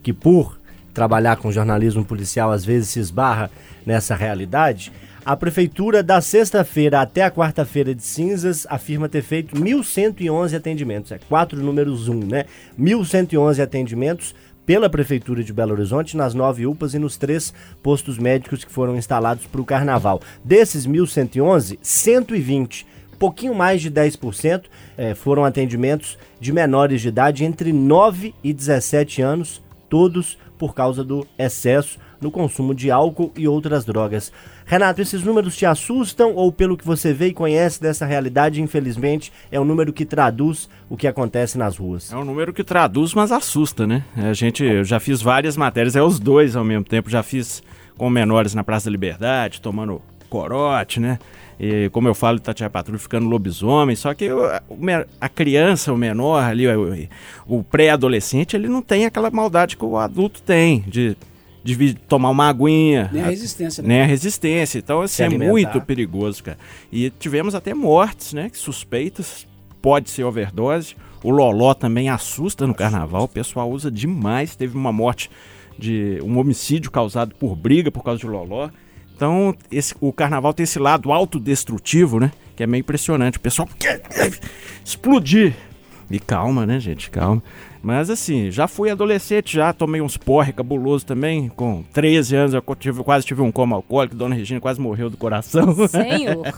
que 0.04 0.13
por 0.13 0.60
trabalhar 0.94 1.38
com 1.38 1.51
jornalismo 1.51 2.04
policial 2.04 2.51
às 2.51 2.66
vezes 2.66 2.90
se 2.90 3.00
esbarra 3.00 3.50
nessa 3.86 4.16
realidade. 4.16 4.92
A 5.24 5.38
prefeitura, 5.38 6.01
da 6.01 6.20
sexta-feira 6.20 7.00
até 7.00 7.22
a 7.22 7.30
quarta-feira 7.30 7.94
de 7.94 8.01
cinzas, 8.01 8.66
afirma 8.68 9.08
ter 9.08 9.22
feito 9.22 9.56
1.111 9.56 10.56
atendimentos. 10.56 11.12
É 11.12 11.20
quatro 11.30 11.62
números 11.62 12.08
um, 12.08 12.25
né? 12.25 12.46
1.111 12.80 13.62
atendimentos 13.62 14.34
pela 14.72 14.90
Prefeitura 14.90 15.44
de 15.44 15.51
Belo 15.51 15.74
Horizonte 15.74 16.16
nas 16.16 16.34
nove 16.34 16.66
UPAs 16.66 16.94
e 16.94 16.98
nos 16.98 17.18
três 17.18 17.54
postos 17.84 18.18
médicos 18.18 18.63
que 18.63 18.72
foram 18.72 18.96
instalados 18.96 19.46
para 19.46 19.60
o 19.60 19.66
carnaval. 19.66 20.22
Desses 20.46 20.88
1.111, 20.88 21.78
120 21.82 22.88
pouquinho 23.20 23.54
mais 23.54 23.82
de 23.82 23.92
10% 23.92 24.63
eh, 24.98 25.13
foram 25.13 25.44
atendimentos 25.44 26.18
de 26.40 26.54
menores 26.54 27.01
de 27.01 27.10
idade 27.10 27.44
entre 27.44 27.74
9 27.74 28.34
e 28.42 28.54
17 28.54 29.22
anos, 29.22 29.62
todos 29.90 30.38
por 30.58 30.74
causa 30.74 31.04
do 31.04 31.28
excesso 31.38 32.00
no 32.22 32.32
consumo 32.32 32.74
de 32.74 32.90
álcool 32.90 33.34
e 33.36 33.50
outras 33.50 33.84
drogas. 33.84 34.32
Renato, 34.72 35.01
esses 35.01 35.22
números 35.22 35.58
te 35.58 35.66
assustam 35.66 36.34
ou 36.34 36.50
pelo 36.50 36.78
que 36.78 36.86
você 36.86 37.12
vê 37.12 37.28
e 37.28 37.34
conhece 37.34 37.82
dessa 37.82 38.06
realidade, 38.06 38.62
infelizmente, 38.62 39.30
é 39.51 39.60
um 39.60 39.66
número 39.66 39.92
que 39.92 40.06
traduz 40.06 40.70
o 40.90 40.96
que 40.96 41.08
acontece 41.08 41.58
nas 41.58 41.75
ruas? 41.75 42.10
É 42.10 42.16
um 42.16 42.24
número 42.24 42.54
que 42.54 42.63
traduz, 42.63 43.13
mas 43.13 43.34
assusta, 43.34 43.86
né? 43.86 44.06
A 44.16 44.32
gente, 44.32 44.63
eu 44.63 44.86
já 44.86 44.98
fiz 44.98 45.22
várias 45.22 45.58
matérias, 45.58 45.98
é 45.98 46.01
os 46.01 46.22
dois 46.22 46.56
ao 46.56 46.63
mesmo 46.63 46.86
tempo. 46.86 47.10
Já 47.10 47.22
fiz 47.22 47.62
com 47.98 48.10
menores 48.10 48.56
na 48.56 48.63
Praça 48.63 48.86
da 48.86 48.92
Liberdade, 48.92 49.60
tomando 49.60 50.01
corote, 50.30 51.01
né? 51.01 51.20
E, 51.60 51.90
como 51.90 52.08
eu 52.08 52.16
falo, 52.16 52.40
Tatiana 52.40 52.70
Patrulha 52.70 52.98
ficando 52.98 53.28
lobisomem. 53.28 53.98
Só 53.98 54.13
que 54.13 54.30
a 55.20 55.28
criança, 55.28 55.92
o 55.92 55.98
menor 55.98 56.46
ali, 56.46 56.63
o 57.46 57.62
pré-adolescente, 57.62 58.56
ele 58.56 58.70
não 58.70 58.82
tem 58.82 59.04
aquela 59.06 59.30
maldade 59.30 59.75
que 59.75 59.84
o 59.84 59.98
adulto 59.98 60.42
tem 60.42 60.80
de, 60.88 61.18
de 61.63 61.94
tomar 61.94 62.30
uma 62.30 62.50
aguinha. 62.50 63.10
Nem 63.12 63.24
a 63.24 63.27
resistência, 63.27 63.82
né? 63.82 63.88
Nem 63.89 64.01
a 64.01 64.06
resistência. 64.06 64.80
Então, 64.80 65.01
assim, 65.01 65.24
é 65.24 65.30
muito 65.30 65.80
perigoso, 65.82 66.44
cara. 66.44 66.58
E 66.91 67.10
tivemos 67.12 67.53
até 67.53 67.74
mortes, 67.74 68.34
né? 68.34 68.50
Suspeitas. 68.53 69.48
Pode 69.82 70.10
ser 70.10 70.24
overdose. 70.24 70.96
O 71.24 71.32
loló 71.32 71.74
também 71.74 72.10
assusta 72.10 72.68
no 72.68 72.74
carnaval. 72.74 73.24
O 73.24 73.27
pessoal 73.27 73.70
usa 73.70 73.89
demais. 73.91 74.56
Teve 74.56 74.77
uma 74.77 74.91
morte 74.91 75.30
de 75.77 76.20
um 76.24 76.38
homicídio 76.38 76.91
causado 76.91 77.34
por 77.36 77.56
briga 77.56 77.91
por 77.91 78.03
causa 78.03 78.20
de 78.20 78.27
loló. 78.27 78.70
Então, 79.15 79.56
esse, 79.72 79.96
o 80.00 80.12
carnaval 80.12 80.53
tem 80.53 80.63
esse 80.63 80.80
lado 80.80 81.12
autodestrutivo, 81.12 82.20
né? 82.20 82.32
Que 82.56 82.63
é 82.63 82.68
meio 82.68 82.82
impressionante. 82.82 83.38
O 83.38 83.41
pessoal 83.41 83.68
quer 83.80 84.01
explodir. 84.86 85.56
E 86.10 86.20
calma, 86.20 86.65
né, 86.65 86.80
gente? 86.80 87.10
Calma. 87.10 87.41
Mas 87.84 88.10
assim, 88.12 88.52
já 88.52 88.68
fui 88.68 88.92
adolescente, 88.92 89.56
já 89.56 89.74
tomei 89.74 90.02
uns 90.02 90.16
porre 90.16 90.54
cabuloso 90.54 91.04
também. 91.06 91.50
Com 91.50 91.84
13 91.92 92.36
anos 92.36 92.54
eu 92.54 92.64
tive- 92.76 93.04
quase 93.04 93.26
tive 93.26 93.42
um 93.42 93.52
coma 93.52 93.76
alcoólico. 93.76 94.16
Dona 94.16 94.36
Regina 94.36 94.60
quase 94.62 94.80
morreu 94.80 95.10
do 95.10 95.18
coração. 95.18 95.76
Senhor. 95.88 96.44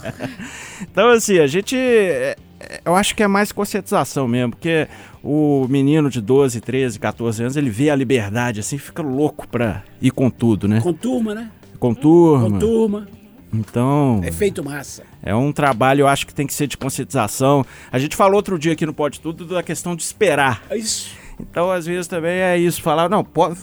Então, 0.82 1.10
assim, 1.10 1.40
a 1.40 1.48
gente. 1.48 1.78
é, 1.78 2.36
Eu 2.84 2.94
acho 2.96 3.16
que 3.16 3.24
é 3.24 3.28
mais 3.28 3.52
conscientização 3.54 4.28
mesmo, 4.28 4.52
porque 4.52 4.88
o 5.24 5.66
menino 5.70 6.10
de 6.10 6.20
12, 6.20 6.60
13, 6.60 7.00
14 7.00 7.42
anos, 7.44 7.56
ele 7.56 7.70
vê 7.70 7.90
a 7.90 7.96
liberdade, 7.96 8.60
assim, 8.60 8.78
fica 8.78 9.02
louco 9.02 9.48
pra 9.48 9.84
ir 10.02 10.12
com 10.12 10.30
tudo, 10.30 10.68
né? 10.68 10.82
Com 10.82 10.92
turma, 10.94 11.34
né? 11.36 11.50
Com 11.80 11.94
turma. 11.94 12.50
Com 12.52 12.60
turma. 12.60 13.08
Então, 13.54 14.22
Efeito 14.26 14.64
massa. 14.64 15.04
é 15.22 15.36
um 15.36 15.52
trabalho, 15.52 16.02
eu 16.02 16.08
acho 16.08 16.26
que 16.26 16.34
tem 16.34 16.48
que 16.48 16.54
ser 16.54 16.68
de 16.68 16.76
conscientização. 16.78 17.66
A 17.92 18.00
gente 18.00 18.16
falou 18.16 18.36
outro 18.36 18.58
dia 18.58 18.74
aqui 18.74 18.86
no 18.86 18.94
Pode 18.94 19.20
Tudo 19.20 19.46
da 19.46 19.62
questão 19.62 19.96
de 19.96 20.02
esperar. 20.04 20.64
É 20.70 20.78
isso. 20.78 21.12
Então, 21.40 21.72
às 21.72 21.86
vezes 21.86 22.08
também 22.08 22.32
é 22.40 22.58
isso, 22.58 22.82
falar, 22.82 23.10
não, 23.10 23.24
pode. 23.24 23.58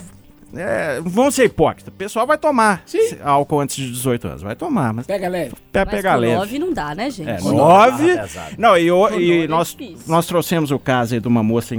É, 0.52 1.00
vamos 1.04 1.36
ser 1.36 1.44
hipócritas. 1.44 1.94
O 1.94 1.96
pessoal 1.96 2.26
vai 2.26 2.36
tomar 2.36 2.82
Sim. 2.84 2.98
álcool 3.22 3.60
antes 3.60 3.76
de 3.76 3.88
18 3.88 4.26
anos. 4.26 4.42
Vai 4.42 4.56
tomar, 4.56 4.92
mas 4.92 5.06
Pega 5.06 5.28
leve. 5.28 5.54
pega, 5.70 6.12
com 6.14 6.18
leve. 6.18 6.34
nove 6.34 6.58
não 6.58 6.72
dá, 6.72 6.92
né, 6.92 7.08
gente? 7.08 7.30
É, 7.30 7.38
Com 7.38 7.52
nove. 7.52 8.02
nove, 8.02 8.18
pesado. 8.20 8.54
Não, 8.58 8.76
e, 8.76 8.90
o- 8.90 9.10
e 9.16 9.44
é 9.44 9.46
nós, 9.46 9.68
difícil. 9.68 10.04
nós 10.08 10.26
trouxemos 10.26 10.72
o 10.72 10.78
caso 10.80 11.14
aí 11.14 11.20
de 11.20 11.28
uma 11.28 11.42
moça 11.44 11.74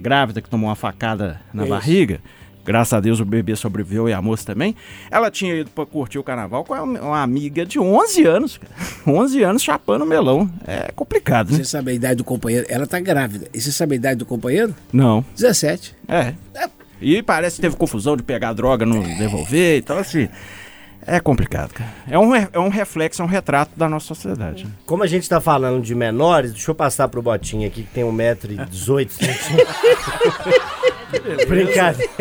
grávida 0.00 0.40
que 0.40 0.48
tomou 0.48 0.70
uma 0.70 0.74
facada 0.76 1.42
na 1.52 1.64
Isso. 1.64 1.70
barriga. 1.70 2.20
Graças 2.66 2.92
a 2.92 3.00
Deus 3.00 3.20
o 3.20 3.24
bebê 3.24 3.54
sobreviveu 3.54 4.08
e 4.08 4.12
a 4.12 4.20
moça 4.20 4.44
também. 4.44 4.74
Ela 5.10 5.30
tinha 5.30 5.54
ido 5.54 5.70
pra 5.70 5.86
curtir 5.86 6.18
o 6.18 6.22
carnaval 6.24 6.64
com 6.64 6.74
uma 6.74 7.22
amiga 7.22 7.64
de 7.64 7.78
11 7.78 8.24
anos. 8.24 8.58
cara. 8.58 8.72
11 9.06 9.42
anos 9.42 9.62
chapando 9.62 10.04
melão. 10.04 10.50
É 10.66 10.90
complicado, 10.94 11.50
né? 11.52 11.58
Você 11.58 11.64
sabe 11.64 11.92
a 11.92 11.94
idade 11.94 12.16
do 12.16 12.24
companheiro? 12.24 12.66
Ela 12.68 12.86
tá 12.86 12.98
grávida. 12.98 13.46
E 13.54 13.60
você 13.60 13.70
sabe 13.70 13.94
a 13.94 13.96
idade 13.96 14.18
do 14.18 14.26
companheiro? 14.26 14.74
Não. 14.92 15.24
17. 15.36 15.94
É. 16.08 16.34
E 17.00 17.22
parece 17.22 17.56
que 17.56 17.62
teve 17.62 17.76
confusão 17.76 18.16
de 18.16 18.22
pegar 18.22 18.52
droga, 18.52 18.84
não 18.84 19.00
devolver. 19.02 19.78
Então, 19.78 19.98
assim. 19.98 20.28
É 21.06 21.20
complicado, 21.20 21.72
cara. 21.72 21.90
É 22.10 22.18
um, 22.18 22.34
é 22.34 22.58
um 22.58 22.68
reflexo, 22.68 23.22
é 23.22 23.24
um 23.24 23.28
retrato 23.28 23.70
da 23.76 23.88
nossa 23.88 24.06
sociedade. 24.06 24.64
né? 24.64 24.70
Como 24.84 25.02
a 25.02 25.06
gente 25.06 25.28
tá 25.28 25.40
falando 25.40 25.80
de 25.82 25.94
menores, 25.94 26.52
deixa 26.52 26.70
eu 26.70 26.74
passar 26.74 27.06
pro 27.08 27.22
Botinha 27.22 27.68
aqui, 27.68 27.84
que 27.84 27.90
tem 27.90 28.02
1,18m. 28.02 29.16
brincadeira. 31.46 32.12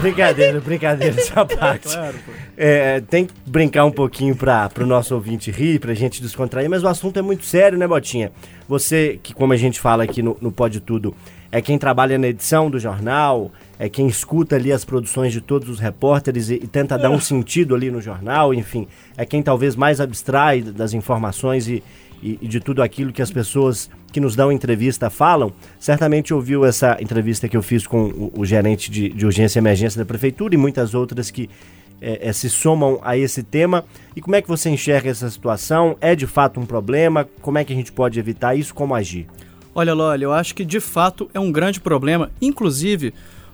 brincadeira, 0.00 0.60
brincadeira, 0.60 1.20
essa 1.20 1.44
parte. 1.46 1.96
É, 2.56 3.00
tem 3.00 3.26
que 3.26 3.34
brincar 3.46 3.84
um 3.84 3.92
pouquinho 3.92 4.34
para 4.34 4.70
o 4.80 4.86
nosso 4.86 5.14
ouvinte 5.14 5.50
rir, 5.50 5.78
pra 5.78 5.94
gente 5.94 6.20
descontrair, 6.20 6.68
mas 6.68 6.82
o 6.82 6.88
assunto 6.88 7.18
é 7.18 7.22
muito 7.22 7.44
sério, 7.44 7.78
né, 7.78 7.86
Botinha? 7.86 8.32
Você, 8.68 9.20
que 9.22 9.32
como 9.32 9.52
a 9.52 9.56
gente 9.56 9.80
fala 9.80 10.02
aqui 10.04 10.22
no, 10.22 10.36
no 10.40 10.50
Pode 10.50 10.80
Tudo, 10.80 11.14
é 11.50 11.60
quem 11.60 11.78
trabalha 11.78 12.18
na 12.18 12.28
edição 12.28 12.70
do 12.70 12.80
jornal, 12.80 13.50
é 13.82 13.88
quem 13.88 14.06
escuta 14.06 14.54
ali 14.54 14.70
as 14.70 14.84
produções 14.84 15.32
de 15.32 15.40
todos 15.40 15.68
os 15.68 15.80
repórteres 15.80 16.50
e, 16.50 16.54
e 16.54 16.68
tenta 16.68 16.96
dar 16.96 17.10
um 17.10 17.18
sentido 17.18 17.74
ali 17.74 17.90
no 17.90 18.00
jornal, 18.00 18.54
enfim, 18.54 18.86
é 19.16 19.26
quem 19.26 19.42
talvez 19.42 19.74
mais 19.74 20.00
abstrai 20.00 20.62
das 20.62 20.94
informações 20.94 21.66
e, 21.66 21.82
e, 22.22 22.38
e 22.40 22.46
de 22.46 22.60
tudo 22.60 22.80
aquilo 22.80 23.12
que 23.12 23.20
as 23.20 23.32
pessoas 23.32 23.90
que 24.12 24.20
nos 24.20 24.36
dão 24.36 24.52
entrevista 24.52 25.10
falam, 25.10 25.52
certamente 25.80 26.32
ouviu 26.32 26.64
essa 26.64 26.96
entrevista 27.00 27.48
que 27.48 27.56
eu 27.56 27.62
fiz 27.62 27.84
com 27.84 28.04
o, 28.04 28.32
o 28.38 28.46
gerente 28.46 28.88
de, 28.88 29.08
de 29.08 29.26
urgência 29.26 29.58
e 29.58 29.60
emergência 29.60 29.98
da 29.98 30.06
prefeitura 30.06 30.54
e 30.54 30.56
muitas 30.56 30.94
outras 30.94 31.28
que 31.28 31.50
é, 32.00 32.28
é, 32.28 32.32
se 32.32 32.48
somam 32.48 33.00
a 33.02 33.16
esse 33.16 33.42
tema. 33.42 33.84
E 34.14 34.20
como 34.20 34.36
é 34.36 34.42
que 34.42 34.46
você 34.46 34.70
enxerga 34.70 35.10
essa 35.10 35.28
situação? 35.28 35.96
É 36.00 36.14
de 36.14 36.28
fato 36.28 36.60
um 36.60 36.66
problema? 36.66 37.28
Como 37.40 37.58
é 37.58 37.64
que 37.64 37.72
a 37.72 37.76
gente 37.76 37.90
pode 37.90 38.16
evitar 38.20 38.54
isso? 38.54 38.72
Como 38.72 38.94
agir? 38.94 39.26
Olha, 39.74 39.92
Loli, 39.92 40.22
eu 40.22 40.32
acho 40.32 40.54
que 40.54 40.64
de 40.64 40.78
fato 40.78 41.28
é 41.34 41.40
um 41.40 41.50
grande 41.50 41.80
problema, 41.80 42.30
inclusive, 42.40 43.12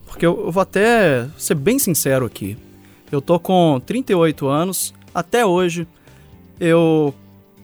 porque 0.08 0.26
eu, 0.26 0.46
eu 0.46 0.50
vou 0.50 0.60
até 0.60 1.28
ser 1.36 1.54
bem 1.54 1.78
sincero 1.78 2.26
aqui. 2.26 2.56
Eu 3.12 3.20
tô 3.20 3.38
com 3.38 3.80
38 3.84 4.46
anos, 4.48 4.92
até 5.14 5.46
hoje, 5.46 5.86
eu, 6.58 7.14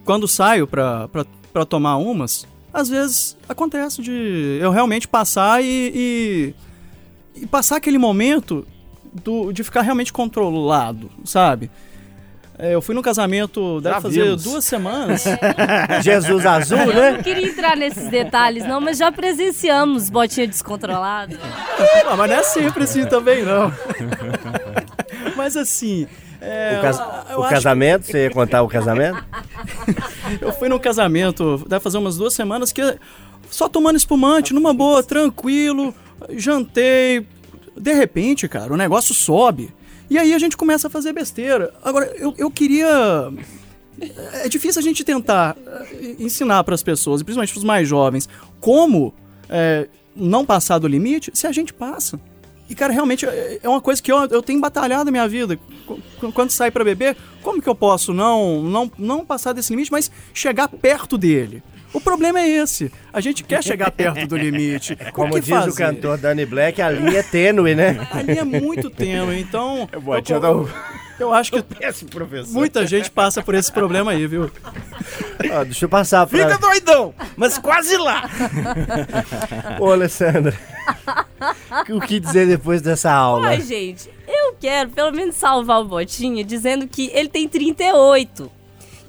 quando 0.04 0.28
saio 0.28 0.66
pra, 0.66 1.08
pra, 1.08 1.26
pra 1.52 1.64
tomar 1.64 1.96
umas, 1.96 2.46
às 2.72 2.88
vezes 2.88 3.36
acontece 3.48 4.02
de 4.02 4.58
eu 4.60 4.70
realmente 4.70 5.06
passar 5.08 5.62
e, 5.62 6.54
e, 7.36 7.42
e 7.42 7.46
passar 7.46 7.76
aquele 7.76 7.98
momento 7.98 8.66
do, 9.22 9.52
de 9.52 9.62
ficar 9.62 9.82
realmente 9.82 10.12
controlado, 10.12 11.10
sabe? 11.24 11.70
É, 12.56 12.72
Eu 12.74 12.80
fui 12.80 12.94
num 12.94 13.02
casamento, 13.02 13.80
deve 13.80 13.94
Já 13.96 14.00
fazer 14.00 14.22
vimos. 14.24 14.42
duas 14.44 14.64
semanas. 14.64 15.24
Jesus 16.02 16.46
Azul, 16.46 16.78
Eu 16.78 16.86
né? 16.94 17.10
não 17.12 17.22
queria 17.22 17.48
entrar 17.48 17.76
nesses 17.76 18.08
detalhes, 18.08 18.64
não, 18.66 18.80
mas 18.80 18.96
já 18.98 19.10
presenciamos 19.10 20.08
botinha 20.08 20.46
descontrolada. 20.46 21.36
Ah, 22.06 22.16
mas 22.16 22.30
não 22.30 22.36
é 22.36 22.42
sempre 22.44 22.84
assim 22.84 23.04
também, 23.06 23.42
não. 23.44 23.72
mas 25.36 25.56
assim. 25.56 26.06
é, 26.40 26.76
O, 26.78 26.82
cas- 26.82 27.02
eu 27.30 27.40
o 27.40 27.48
casamento, 27.48 28.06
você 28.06 28.24
ia 28.24 28.30
contar 28.30 28.62
o 28.62 28.68
casamento? 28.68 29.24
que 30.38 30.38
Eu 30.44 30.52
fui 30.52 30.68
num 30.68 30.78
casamento, 30.78 31.64
deve 31.68 31.82
fazer 31.82 31.98
umas 31.98 32.16
duas 32.16 32.34
semanas, 32.34 32.72
que 32.72 32.82
só 33.50 33.68
tomando 33.68 33.96
espumante, 33.96 34.54
numa 34.54 34.72
boa, 34.72 35.02
tranquilo, 35.02 35.92
jantei. 36.30 37.26
De 37.76 37.92
repente, 37.92 38.46
cara, 38.48 38.72
o 38.72 38.76
negócio 38.76 39.12
sobe. 39.12 39.74
E 40.10 40.18
aí 40.18 40.34
a 40.34 40.38
gente 40.38 40.56
começa 40.56 40.86
a 40.86 40.90
fazer 40.90 41.12
besteira. 41.12 41.72
Agora, 41.82 42.06
eu, 42.16 42.34
eu 42.36 42.50
queria. 42.50 43.32
É 44.42 44.48
difícil 44.48 44.80
a 44.80 44.82
gente 44.82 45.04
tentar 45.04 45.56
eh, 45.66 46.16
ensinar 46.18 46.62
para 46.64 46.74
as 46.74 46.82
pessoas, 46.82 47.22
principalmente 47.22 47.52
para 47.52 47.58
os 47.58 47.64
mais 47.64 47.88
jovens, 47.88 48.28
como 48.60 49.14
eh, 49.48 49.88
não 50.16 50.44
passar 50.44 50.78
do 50.78 50.86
limite 50.88 51.30
se 51.32 51.46
a 51.46 51.52
gente 51.52 51.72
passa. 51.72 52.20
E, 52.68 52.74
cara, 52.74 52.92
realmente 52.92 53.24
é 53.26 53.60
é 53.62 53.68
uma 53.68 53.80
coisa 53.80 54.02
que 54.02 54.10
eu, 54.10 54.18
eu 54.30 54.42
tenho 54.42 54.60
batalhado 54.60 55.04
na 55.06 55.10
minha 55.10 55.28
vida. 55.28 55.58
Qu- 55.86 56.32
Quando 56.32 56.50
sai 56.50 56.70
para 56.70 56.82
beber, 56.84 57.16
como 57.42 57.62
que 57.62 57.68
eu 57.68 57.74
posso 57.74 58.12
não, 58.12 58.62
não, 58.62 58.92
não 58.98 59.24
passar 59.24 59.52
desse 59.52 59.70
limite, 59.72 59.92
mas 59.92 60.10
chegar 60.32 60.68
perto 60.68 61.16
dele? 61.16 61.62
O 61.94 62.00
problema 62.00 62.40
é 62.40 62.48
esse. 62.48 62.92
A 63.12 63.20
gente 63.20 63.42
quer 63.44 63.62
chegar 63.62 63.90
perto 63.92 64.26
do 64.26 64.36
limite. 64.36 64.96
Como 65.12 65.32
que 65.34 65.40
diz 65.40 65.48
fazer? 65.48 65.70
o 65.70 65.74
cantor 65.74 66.18
Danny 66.18 66.44
Black, 66.44 66.82
a 66.82 66.90
linha 66.90 67.20
é 67.20 67.22
tênue, 67.22 67.74
né? 67.74 68.06
A 68.10 68.20
linha 68.20 68.40
é 68.40 68.44
muito 68.44 68.90
tênue, 68.90 69.40
então. 69.40 69.88
Eu, 69.92 70.00
Botinha 70.00 70.40
dá 70.40 70.52
um- 70.52 70.68
eu 71.18 71.32
acho 71.32 71.52
que 71.52 71.64
muita 72.50 72.84
gente 72.86 73.08
passa 73.08 73.40
por 73.40 73.54
esse 73.54 73.70
problema 73.70 74.10
aí, 74.10 74.26
viu? 74.26 74.50
Ó, 75.52 75.64
deixa 75.64 75.84
eu 75.84 75.88
passar 75.88 76.26
pra... 76.26 76.38
Fica 76.38 76.58
doidão, 76.58 77.14
mas 77.36 77.56
quase 77.56 77.96
lá. 77.96 78.28
Ô, 79.78 79.92
Alessandra. 79.92 80.58
o 81.88 82.00
que 82.00 82.18
dizer 82.18 82.48
depois 82.48 82.82
dessa 82.82 83.12
aula? 83.12 83.46
Ai, 83.48 83.60
gente, 83.60 84.10
eu 84.26 84.54
quero 84.60 84.90
pelo 84.90 85.12
menos 85.12 85.36
salvar 85.36 85.80
o 85.80 85.84
Botinha 85.84 86.42
dizendo 86.44 86.88
que 86.88 87.10
ele 87.14 87.28
tem 87.28 87.48
38. 87.48 88.50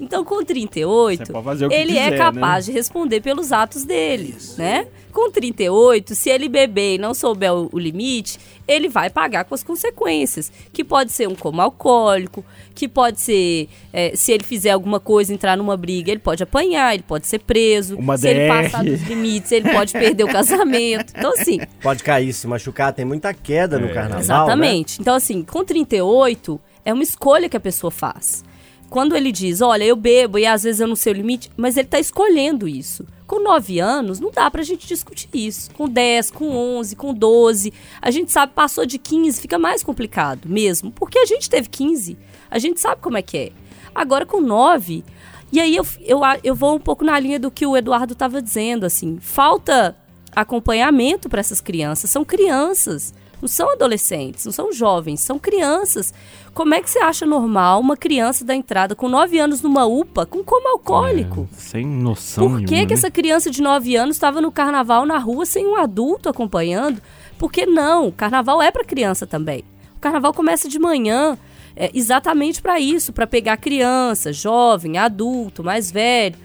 Então, 0.00 0.24
com 0.24 0.44
38, 0.44 1.26
Você 1.26 1.32
pode 1.32 1.44
fazer 1.44 1.66
o 1.66 1.68
que 1.68 1.74
ele 1.74 1.96
é 1.96 2.10
quiser, 2.10 2.18
capaz 2.18 2.66
de 2.66 2.72
responder 2.72 3.20
pelos 3.20 3.52
atos 3.52 3.84
dele, 3.84 4.36
né? 4.58 4.86
Com 5.10 5.30
38, 5.30 6.14
se 6.14 6.28
ele 6.28 6.48
beber 6.48 6.96
e 6.96 6.98
não 6.98 7.14
souber 7.14 7.52
o, 7.54 7.70
o 7.72 7.78
limite, 7.78 8.38
ele 8.68 8.88
vai 8.88 9.08
pagar 9.08 9.44
com 9.44 9.54
as 9.54 9.62
consequências, 9.62 10.52
que 10.72 10.84
pode 10.84 11.12
ser 11.12 11.26
um 11.26 11.34
coma 11.34 11.62
alcoólico, 11.62 12.44
que 12.74 12.86
pode 12.86 13.20
ser, 13.20 13.68
é, 13.92 14.14
se 14.14 14.32
ele 14.32 14.44
fizer 14.44 14.70
alguma 14.72 15.00
coisa, 15.00 15.32
entrar 15.32 15.56
numa 15.56 15.76
briga, 15.76 16.10
ele 16.10 16.20
pode 16.20 16.42
apanhar, 16.42 16.92
ele 16.92 17.02
pode 17.02 17.26
ser 17.26 17.38
preso. 17.38 17.96
Uma 17.96 18.18
se 18.18 18.28
ele 18.28 18.46
DR. 18.46 18.62
passar 18.62 18.84
dos 18.84 19.00
limites, 19.02 19.50
ele 19.52 19.70
pode 19.72 19.92
perder 19.94 20.24
o 20.24 20.28
casamento. 20.28 21.14
Então, 21.16 21.32
assim, 21.32 21.58
Pode 21.80 22.02
cair, 22.02 22.32
se 22.34 22.46
machucar, 22.46 22.92
tem 22.92 23.04
muita 23.04 23.32
queda 23.32 23.78
no 23.78 23.88
carnaval, 23.88 24.18
né? 24.18 24.20
Exatamente. 24.20 25.00
Então, 25.00 25.14
assim, 25.14 25.42
com 25.42 25.64
38, 25.64 26.60
é 26.84 26.92
uma 26.92 27.02
escolha 27.02 27.48
que 27.48 27.56
a 27.56 27.60
pessoa 27.60 27.90
faz. 27.90 28.44
Quando 28.88 29.16
ele 29.16 29.32
diz, 29.32 29.60
olha, 29.60 29.84
eu 29.84 29.96
bebo 29.96 30.38
e 30.38 30.46
às 30.46 30.62
vezes 30.62 30.80
eu 30.80 30.86
não 30.86 30.96
sei 30.96 31.12
o 31.12 31.16
limite, 31.16 31.50
mas 31.56 31.76
ele 31.76 31.88
tá 31.88 31.98
escolhendo 31.98 32.68
isso. 32.68 33.06
Com 33.26 33.42
9 33.42 33.80
anos, 33.80 34.20
não 34.20 34.30
dá 34.30 34.48
pra 34.50 34.62
gente 34.62 34.86
discutir 34.86 35.28
isso. 35.34 35.72
Com 35.72 35.88
10, 35.88 36.30
com 36.30 36.48
11, 36.48 36.94
com 36.94 37.12
12, 37.12 37.72
a 38.00 38.10
gente 38.10 38.30
sabe, 38.30 38.52
passou 38.54 38.86
de 38.86 38.98
15, 38.98 39.40
fica 39.40 39.58
mais 39.58 39.82
complicado 39.82 40.48
mesmo. 40.48 40.92
Porque 40.92 41.18
a 41.18 41.26
gente 41.26 41.50
teve 41.50 41.68
15, 41.68 42.16
a 42.50 42.58
gente 42.58 42.80
sabe 42.80 43.00
como 43.00 43.16
é 43.16 43.22
que 43.22 43.36
é. 43.36 43.52
Agora 43.94 44.24
com 44.24 44.40
9, 44.40 45.04
e 45.52 45.60
aí 45.60 45.74
eu, 45.74 45.86
eu, 46.02 46.20
eu 46.44 46.54
vou 46.54 46.76
um 46.76 46.80
pouco 46.80 47.04
na 47.04 47.18
linha 47.18 47.40
do 47.40 47.50
que 47.50 47.66
o 47.66 47.76
Eduardo 47.76 48.12
estava 48.12 48.40
dizendo, 48.42 48.84
assim, 48.84 49.18
falta 49.20 49.96
acompanhamento 50.34 51.28
para 51.28 51.40
essas 51.40 51.60
crianças. 51.60 52.10
São 52.10 52.24
crianças, 52.24 53.14
não 53.40 53.48
são 53.48 53.70
adolescentes, 53.70 54.44
não 54.44 54.52
são 54.52 54.72
jovens, 54.72 55.20
são 55.20 55.38
crianças. 55.38 56.12
Como 56.54 56.74
é 56.74 56.80
que 56.80 56.88
você 56.88 56.98
acha 56.98 57.26
normal 57.26 57.80
uma 57.80 57.96
criança 57.96 58.44
dar 58.44 58.54
entrada 58.54 58.94
com 58.94 59.08
9 59.08 59.38
anos 59.38 59.60
numa 59.60 59.84
UPA 59.84 60.24
com 60.24 60.42
coma 60.42 60.70
alcoólico? 60.70 61.48
É, 61.52 61.56
sem 61.56 61.86
noção 61.86 62.48
Por 62.48 62.60
que, 62.60 62.64
nenhuma, 62.66 62.86
que 62.86 62.94
né? 62.94 62.98
essa 62.98 63.10
criança 63.10 63.50
de 63.50 63.60
9 63.60 63.94
anos 63.96 64.16
estava 64.16 64.40
no 64.40 64.50
carnaval 64.50 65.04
na 65.04 65.18
rua 65.18 65.44
sem 65.44 65.66
um 65.66 65.76
adulto 65.76 66.28
acompanhando? 66.28 67.00
Porque 67.38 67.66
não, 67.66 68.10
carnaval 68.10 68.62
é 68.62 68.70
para 68.70 68.84
criança 68.84 69.26
também. 69.26 69.64
O 69.96 70.00
carnaval 70.00 70.32
começa 70.32 70.68
de 70.68 70.78
manhã, 70.78 71.36
é, 71.76 71.90
exatamente 71.92 72.62
para 72.62 72.80
isso, 72.80 73.12
para 73.12 73.26
pegar 73.26 73.58
criança, 73.58 74.32
jovem, 74.32 74.96
adulto, 74.96 75.62
mais 75.62 75.90
velho. 75.90 76.36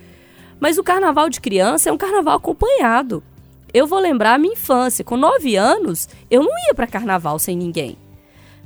Mas 0.59 0.77
o 0.77 0.83
carnaval 0.83 1.29
de 1.29 1.39
criança 1.39 1.89
é 1.89 1.93
um 1.93 1.97
carnaval 1.97 2.35
acompanhado. 2.35 3.23
Eu 3.73 3.87
vou 3.87 3.99
lembrar 3.99 4.33
a 4.33 4.37
minha 4.37 4.53
infância. 4.53 5.03
Com 5.03 5.15
9 5.17 5.55
anos, 5.55 6.09
eu 6.29 6.43
não 6.43 6.51
ia 6.67 6.73
para 6.73 6.87
carnaval 6.87 7.39
sem 7.39 7.55
ninguém. 7.55 7.97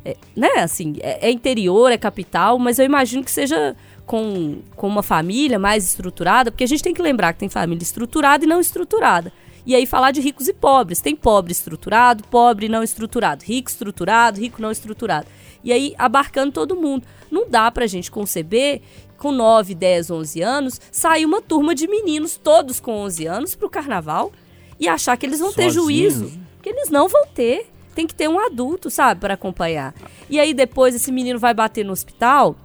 É, 0.04 0.16
né, 0.36 0.50
assim, 0.58 0.96
é, 1.00 1.28
é 1.28 1.32
interior, 1.32 1.92
é 1.92 1.98
capital, 1.98 2.60
mas 2.60 2.78
eu 2.78 2.86
imagino 2.86 3.24
que 3.24 3.32
seja 3.32 3.76
com, 4.06 4.60
com 4.76 4.88
uma 4.88 5.02
família 5.02 5.58
mais 5.58 5.84
estruturada, 5.84 6.52
porque 6.52 6.64
a 6.64 6.68
gente 6.68 6.84
tem 6.84 6.94
que 6.94 7.02
lembrar 7.02 7.34
que 7.34 7.40
tem 7.40 7.50
família 7.50 7.82
estruturada 7.82 8.46
e 8.46 8.48
não 8.48 8.60
estruturada. 8.60 9.34
E 9.66 9.74
aí 9.74 9.88
falar 9.88 10.12
de 10.12 10.22
ricos 10.22 10.48
e 10.48 10.54
pobres. 10.54 11.02
Tem 11.02 11.16
pobre 11.16 11.52
estruturado, 11.52 12.24
pobre 12.26 12.70
não 12.70 12.84
estruturado, 12.84 13.44
rico 13.44 13.70
estruturado, 13.70 14.40
rico 14.40 14.62
não 14.62 14.70
estruturado. 14.70 15.28
E 15.64 15.74
aí 15.74 15.96
abarcando 15.98 16.52
todo 16.52 16.76
mundo. 16.76 17.08
Não 17.32 17.50
dá 17.50 17.72
pra 17.72 17.88
gente 17.88 18.12
conceber 18.12 18.82
com 19.18 19.32
9, 19.32 19.74
10, 19.74 20.12
11 20.12 20.42
anos, 20.42 20.82
sair 20.92 21.26
uma 21.26 21.42
turma 21.42 21.74
de 21.74 21.88
meninos, 21.88 22.38
todos 22.38 22.80
com 22.80 22.92
11 22.92 23.26
anos, 23.26 23.56
pro 23.56 23.70
carnaval 23.70 24.32
e 24.80 24.88
achar 24.88 25.16
que 25.18 25.26
eles 25.26 25.40
vão 25.40 25.52
ter 25.54 25.72
Sozinhos. 25.72 26.14
juízo. 26.14 26.40
Que 26.62 26.70
eles 26.70 26.90
não 26.90 27.08
vão 27.08 27.26
ter. 27.28 27.70
Tem 27.94 28.06
que 28.06 28.14
ter 28.14 28.28
um 28.28 28.40
adulto, 28.40 28.90
sabe, 28.90 29.22
para 29.22 29.36
acompanhar. 29.36 29.94
E 30.30 30.40
aí 30.40 30.54
depois 30.54 30.94
esse 30.96 31.12
menino 31.12 31.40
vai 31.40 31.54
bater 31.54 31.86
no 31.86 31.94
hospital 31.94 32.56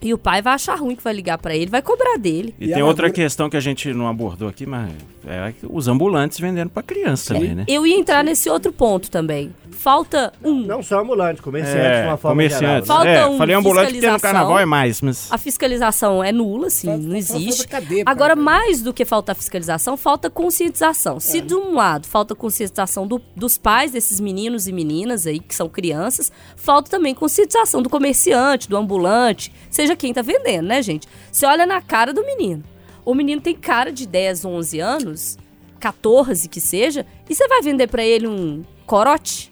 e 0.00 0.12
o 0.14 0.18
pai 0.18 0.40
vai 0.42 0.54
achar 0.54 0.76
ruim 0.78 0.94
que 0.94 1.02
vai 1.02 1.12
ligar 1.12 1.38
pra 1.38 1.54
ele, 1.54 1.70
vai 1.70 1.82
cobrar 1.82 2.16
dele. 2.16 2.54
E, 2.60 2.70
E 2.70 2.72
tem 2.72 2.82
outra 2.82 3.10
questão 3.10 3.50
que 3.50 3.56
a 3.56 3.60
gente 3.60 3.92
não 3.92 4.06
abordou 4.06 4.48
aqui, 4.48 4.66
mas 4.66 4.92
é 5.26 5.52
os 5.68 5.88
ambulantes 5.88 6.38
vendendo 6.38 6.70
pra 6.70 6.82
criança 6.82 7.34
também, 7.34 7.54
né? 7.54 7.64
Eu 7.68 7.86
ia 7.86 7.96
entrar 7.96 8.22
nesse 8.24 8.48
outro 8.50 8.72
ponto 8.72 9.10
também. 9.10 9.54
Falta 9.70 10.32
um. 10.44 10.60
Não 10.66 10.80
só 10.82 11.00
ambulante, 11.00 11.42
comerciante 11.42 11.80
de 11.80 11.86
É, 11.86 12.04
uma 12.06 12.16
forma 12.16 12.34
comerciantes. 12.34 12.64
geral. 12.66 12.80
né? 12.80 12.86
Falta 12.86 13.08
é, 13.08 13.26
um 13.26 13.38
falei 13.38 13.56
ambulante 13.56 13.86
porque 13.86 13.96
no 13.96 14.00
fiscalização. 14.12 14.20
carnaval 14.32 14.58
é 14.60 14.64
mais, 14.66 15.00
mas 15.00 15.32
A 15.32 15.38
fiscalização 15.38 16.22
é 16.22 16.30
nula, 16.30 16.68
assim, 16.68 16.86
Falta- 16.86 17.02
não 17.04 17.16
existe. 17.16 17.66
cadeia 17.66 18.04
Agora, 18.06 18.36
mais 18.36 18.80
do 18.80 18.92
que 18.92 19.04
falta 19.04 19.34
fiscalização, 19.34 19.96
falta 19.96 20.30
conscientização. 20.30 21.18
Se 21.18 21.40
de 21.40 21.54
um 21.54 21.74
lado 21.74 22.06
falta 22.06 22.34
conscientização 22.34 23.06
do- 23.06 23.20
dos 23.34 23.58
pais 23.58 23.90
desses 23.90 24.20
meninos 24.20 24.68
e 24.68 24.72
meninas 24.72 25.26
aí, 25.26 25.40
que 25.40 25.54
são 25.54 25.68
crianças, 25.68 26.30
falta 26.54 26.90
também 26.90 27.14
conscientização 27.14 27.82
do 27.82 27.90
comerciante, 27.90 28.68
do 28.68 28.76
ambulante, 28.76 29.52
seja 29.68 29.96
quem 29.96 30.12
tá 30.12 30.22
vendendo, 30.22 30.66
né, 30.68 30.80
gente? 30.82 31.08
Você 31.30 31.44
olha 31.46 31.66
na 31.66 31.80
cara 31.80 32.12
do 32.12 32.24
menino. 32.24 32.62
O 33.04 33.14
menino 33.14 33.40
tem 33.40 33.54
cara 33.54 33.90
de 33.92 34.06
10, 34.06 34.44
11 34.44 34.80
anos, 34.80 35.38
14 35.80 36.48
que 36.48 36.60
seja, 36.60 37.04
e 37.28 37.34
você 37.34 37.46
vai 37.48 37.60
vender 37.62 37.88
pra 37.88 38.04
ele 38.04 38.26
um 38.26 38.62
corote? 38.86 39.50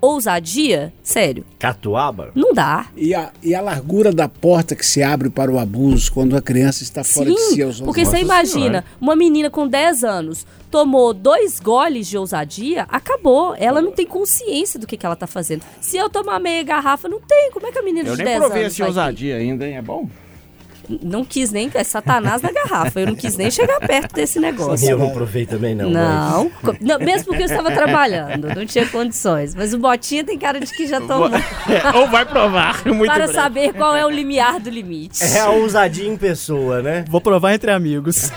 Ousadia? 0.00 0.92
Sério, 1.02 1.46
Catuaba? 1.58 2.30
não 2.34 2.52
dá. 2.52 2.88
E 2.94 3.14
a, 3.14 3.32
e 3.42 3.54
a 3.54 3.62
largura 3.62 4.12
da 4.12 4.28
porta 4.28 4.76
que 4.76 4.84
se 4.84 5.02
abre 5.02 5.30
para 5.30 5.50
o 5.50 5.58
abuso 5.58 6.12
quando 6.12 6.36
a 6.36 6.42
criança 6.42 6.82
está 6.82 7.02
fora 7.02 7.30
de 7.30 7.38
si 7.40 7.62
aos 7.62 7.76
11 7.76 7.84
porque 7.84 8.04
você 8.04 8.18
imagina, 8.18 8.84
uma 9.00 9.16
menina 9.16 9.48
com 9.48 9.66
10 9.66 10.04
anos 10.04 10.46
tomou 10.70 11.14
dois 11.14 11.58
goles 11.58 12.06
de 12.06 12.18
ousadia, 12.18 12.82
acabou. 12.90 13.54
Ela 13.56 13.80
não 13.80 13.92
tem 13.92 14.04
consciência 14.04 14.78
do 14.78 14.86
que, 14.86 14.98
que 14.98 15.06
ela 15.06 15.16
tá 15.16 15.26
fazendo. 15.26 15.62
Se 15.80 15.96
eu 15.96 16.10
tomar 16.10 16.38
meia 16.38 16.62
garrafa, 16.62 17.08
não 17.08 17.20
tem. 17.20 17.50
Como 17.50 17.66
é 17.66 17.72
que 17.72 17.78
a 17.78 17.82
menina 17.82 18.08
eu 18.08 18.12
de 18.16 18.18
nem 18.24 18.26
10 18.26 18.38
provei 18.40 18.62
anos 18.64 18.72
esse 18.74 18.82
vai 18.82 18.86
ter? 18.92 18.98
ousadia 18.98 19.36
ainda, 19.36 19.66
hein? 19.66 19.76
É 19.76 19.82
bom? 19.82 20.06
Não 21.02 21.24
quis 21.24 21.50
nem... 21.50 21.70
É 21.74 21.82
satanás 21.84 22.42
na 22.42 22.50
garrafa. 22.52 23.00
Eu 23.00 23.06
não 23.08 23.14
quis 23.14 23.36
nem 23.36 23.50
chegar 23.50 23.78
perto 23.80 24.14
desse 24.14 24.38
negócio. 24.38 24.88
Eu 24.88 24.98
não 24.98 25.10
provei 25.10 25.46
também, 25.46 25.74
não. 25.74 25.90
mas- 25.90 25.94
Não, 25.94 26.50
co- 26.50 26.76
não, 26.80 26.98
mesmo 26.98 27.26
porque 27.26 27.42
eu 27.42 27.46
estava 27.46 27.70
trabalhando, 27.72 28.48
não 28.54 28.64
tinha 28.66 28.86
condições. 28.86 29.54
Mas 29.54 29.72
o 29.74 29.78
Botinha 29.78 30.22
tem 30.24 30.38
cara 30.38 30.60
de 30.60 30.72
que 30.72 30.86
já 30.86 31.00
tomou. 31.00 31.30
É, 31.64 31.96
ou 31.98 32.08
vai 32.08 32.24
provar, 32.26 32.84
muito 32.86 33.06
para 33.06 33.24
breve. 33.24 33.32
saber 33.32 33.72
qual 33.72 33.96
é 33.96 34.04
o 34.04 34.10
limiar 34.10 34.60
do 34.60 34.68
limite. 34.70 35.22
É 35.24 35.40
a 35.40 35.50
ousadia 35.50 36.06
em 36.08 36.16
pessoa, 36.16 36.82
né? 36.82 37.04
Vou 37.08 37.20
provar 37.20 37.54
entre 37.54 37.70
amigos. 37.70 38.30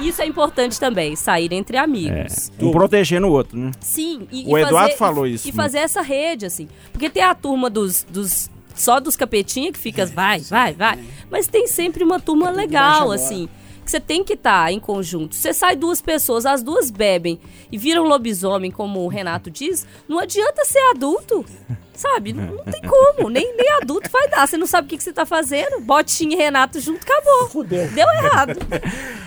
Isso 0.00 0.22
é 0.22 0.26
importante 0.26 0.78
também, 0.78 1.16
sair 1.16 1.52
entre 1.52 1.76
amigos. 1.76 2.52
Um 2.60 2.70
protegendo 2.70 3.26
o 3.26 3.30
outro, 3.32 3.58
né? 3.58 3.72
Sim, 3.80 4.28
e, 4.30 4.44
O 4.46 4.56
e 4.56 4.62
Eduardo 4.62 4.90
fazer, 4.90 4.96
falou 4.96 5.26
isso, 5.26 5.48
E 5.48 5.50
né? 5.50 5.56
fazer 5.56 5.78
essa 5.78 6.00
rede, 6.02 6.46
assim. 6.46 6.68
Porque 6.92 7.10
tem 7.10 7.22
a 7.22 7.34
turma 7.34 7.68
dos. 7.68 8.04
dos 8.08 8.48
só 8.82 9.00
dos 9.00 9.16
capetinha 9.16 9.72
que 9.72 9.78
fica, 9.78 10.06
vai, 10.06 10.40
vai, 10.40 10.72
vai. 10.74 10.98
Mas 11.30 11.46
tem 11.46 11.66
sempre 11.66 12.02
uma 12.04 12.18
turma 12.20 12.50
legal, 12.50 13.10
assim. 13.12 13.48
Que 13.84 13.90
você 13.90 14.00
tem 14.00 14.22
que 14.22 14.34
estar 14.34 14.70
em 14.70 14.78
conjunto. 14.78 15.34
Você 15.34 15.52
sai 15.54 15.74
duas 15.74 16.02
pessoas, 16.02 16.44
as 16.44 16.62
duas 16.62 16.90
bebem 16.90 17.40
e 17.72 17.78
viram 17.78 18.04
lobisomem, 18.04 18.70
como 18.70 19.00
o 19.00 19.08
Renato 19.08 19.50
diz, 19.50 19.86
não 20.06 20.18
adianta 20.18 20.62
ser 20.64 20.78
adulto. 20.90 21.44
Sabe? 21.94 22.32
Não, 22.32 22.44
não 22.54 22.64
tem 22.64 22.80
como. 22.82 23.28
Nem, 23.28 23.56
nem 23.56 23.72
adulto 23.72 24.08
vai 24.08 24.28
dar. 24.28 24.46
Você 24.46 24.56
não 24.56 24.68
sabe 24.68 24.86
o 24.86 24.88
que, 24.90 24.96
que 24.98 25.02
você 25.02 25.12
tá 25.12 25.26
fazendo. 25.26 25.80
Botinha 25.80 26.36
e 26.36 26.38
Renato 26.38 26.78
junto, 26.80 27.00
acabou. 27.02 27.48
Fudeu. 27.48 27.88
Deu 27.88 28.06
errado. 28.22 28.56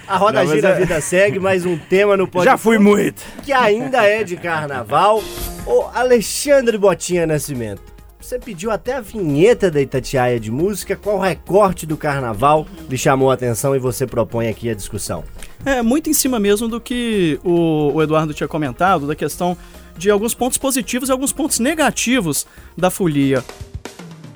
A 0.08 0.16
roda 0.16 0.44
Não, 0.44 0.54
gira, 0.54 0.70
é- 0.70 0.72
a 0.72 0.76
vida 0.76 1.02
segue, 1.02 1.38
mais 1.38 1.66
um 1.66 1.78
tema 1.78 2.16
no 2.16 2.26
podcast. 2.28 2.52
Já 2.52 2.58
fui 2.58 2.78
muito. 2.78 3.22
que 3.44 3.52
ainda 3.52 4.06
é 4.06 4.24
de 4.24 4.38
carnaval. 4.38 5.22
O 5.66 5.82
Alexandre 5.94 6.78
Botinha 6.78 7.26
Nascimento. 7.28 7.91
Você 8.22 8.38
pediu 8.38 8.70
até 8.70 8.94
a 8.94 9.02
vinheta 9.02 9.72
da 9.72 9.82
Itatiaia 9.82 10.40
de 10.40 10.52
música. 10.52 10.96
Qual 10.96 11.20
recorte 11.20 11.88
do 11.88 11.98
carnaval 11.98 12.68
lhe 12.88 12.98
chamou 12.98 13.32
a 13.32 13.34
atenção 13.34 13.76
e 13.76 13.80
você 13.80 14.06
propõe 14.06 14.48
aqui 14.48 14.70
a 14.70 14.76
discussão? 14.76 15.24
É, 15.66 15.82
muito 15.82 16.08
em 16.08 16.14
cima 16.14 16.40
mesmo 16.40 16.68
do 16.68 16.80
que 16.80 17.40
o, 17.44 17.92
o 17.94 18.02
Eduardo 18.02 18.32
tinha 18.32 18.48
comentado, 18.48 19.08
da 19.08 19.16
questão 19.16 19.58
de 19.98 20.12
alguns 20.12 20.36
pontos 20.36 20.60
positivos 20.60 21.10
e 21.10 21.12
alguns 21.12 21.34
pontos 21.34 21.58
negativos 21.58 22.46
da 22.78 22.92
folia. 22.92 23.44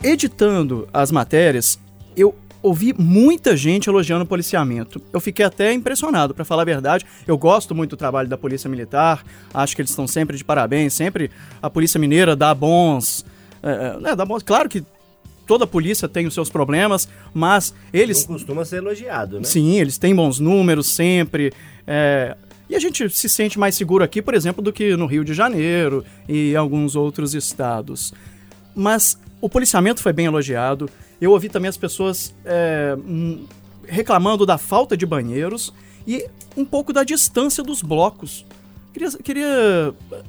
Editando 0.03 0.87
as 0.91 1.11
matérias, 1.11 1.79
eu 2.17 2.35
ouvi 2.63 2.91
muita 2.97 3.55
gente 3.55 3.87
elogiando 3.87 4.23
o 4.23 4.27
policiamento. 4.27 4.99
Eu 5.13 5.19
fiquei 5.19 5.45
até 5.45 5.71
impressionado, 5.71 6.33
pra 6.33 6.43
falar 6.43 6.63
a 6.63 6.65
verdade. 6.65 7.05
Eu 7.27 7.37
gosto 7.37 7.75
muito 7.75 7.91
do 7.91 7.97
trabalho 7.97 8.27
da 8.27 8.37
Polícia 8.37 8.67
Militar, 8.67 9.23
acho 9.53 9.75
que 9.75 9.81
eles 9.83 9.91
estão 9.91 10.07
sempre 10.07 10.35
de 10.35 10.43
parabéns, 10.43 10.93
sempre 10.95 11.29
a 11.61 11.69
Polícia 11.69 11.99
Mineira 11.99 12.35
dá 12.35 12.53
bons. 12.53 13.23
É, 13.65 14.11
é, 14.11 14.15
dá 14.15 14.23
bons 14.23 14.43
claro 14.43 14.69
que 14.69 14.83
toda 15.47 15.65
polícia 15.67 16.07
tem 16.07 16.25
os 16.27 16.33
seus 16.33 16.49
problemas, 16.49 17.07
mas 17.33 17.73
eles 17.91 18.27
Não 18.27 18.35
costuma 18.35 18.63
ser 18.63 18.77
elogiado, 18.77 19.39
né? 19.39 19.43
Sim, 19.43 19.79
eles 19.79 19.97
têm 19.97 20.15
bons 20.15 20.39
números 20.39 20.93
sempre. 20.93 21.51
é, 21.85 22.37
E 22.69 22.75
a 22.75 22.79
gente 22.79 23.09
se 23.09 23.27
sente 23.27 23.57
mais 23.59 23.75
seguro 23.75 24.03
aqui, 24.03 24.21
por 24.21 24.33
exemplo, 24.33 24.63
do 24.63 24.71
que 24.71 24.95
no 24.95 25.05
Rio 25.05 25.23
de 25.23 25.33
Janeiro 25.33 26.03
e 26.29 26.55
alguns 26.55 26.95
outros 26.95 27.33
estados. 27.33 28.13
Mas 28.75 29.17
o 29.41 29.49
policiamento 29.49 30.01
foi 30.01 30.13
bem 30.13 30.25
elogiado. 30.25 30.89
Eu 31.19 31.31
ouvi 31.31 31.49
também 31.49 31.69
as 31.69 31.77
pessoas 31.77 32.33
é, 32.43 32.95
hum, 32.97 33.45
reclamando 33.87 34.45
da 34.45 34.57
falta 34.57 34.97
de 34.97 35.05
banheiros 35.05 35.73
e 36.07 36.27
um 36.57 36.65
pouco 36.65 36.91
da 36.93 37.03
distância 37.03 37.63
dos 37.63 37.81
blocos. 37.81 38.45
Queria, 38.93 39.11
queria 39.11 39.93
eh, 40.11 40.21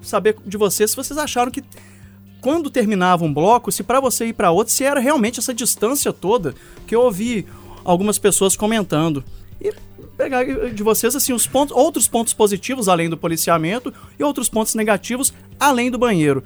saber 0.00 0.36
de 0.46 0.56
vocês 0.56 0.90
se 0.90 0.96
vocês 0.96 1.18
acharam 1.18 1.50
que 1.50 1.62
quando 2.42 2.68
terminava 2.68 3.24
um 3.24 3.32
bloco, 3.32 3.72
se 3.72 3.82
para 3.82 4.00
você 4.00 4.26
ir 4.26 4.32
para 4.34 4.50
outro, 4.50 4.72
se 4.74 4.84
era 4.84 5.00
realmente 5.00 5.38
essa 5.38 5.54
distância 5.54 6.12
toda, 6.12 6.54
que 6.86 6.94
eu 6.94 7.00
ouvi 7.00 7.46
algumas 7.84 8.18
pessoas 8.18 8.54
comentando. 8.56 9.24
E 9.60 9.72
pegar 10.18 10.44
de 10.44 10.82
vocês 10.82 11.14
assim 11.16 11.32
os 11.32 11.46
pontos, 11.46 11.74
outros 11.74 12.06
pontos 12.08 12.34
positivos 12.34 12.88
além 12.88 13.08
do 13.08 13.16
policiamento 13.16 13.94
e 14.18 14.22
outros 14.24 14.48
pontos 14.48 14.74
negativos 14.74 15.32
além 15.58 15.90
do 15.90 15.96
banheiro. 15.98 16.42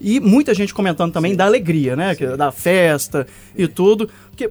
E 0.00 0.20
muita 0.20 0.54
gente 0.54 0.72
comentando 0.72 1.12
também 1.12 1.34
da 1.34 1.46
alegria, 1.46 1.96
né? 1.96 2.14
que- 2.14 2.26
Da 2.36 2.52
festa 2.52 3.26
e 3.56 3.66
tudo. 3.66 4.08
Porque, 4.30 4.48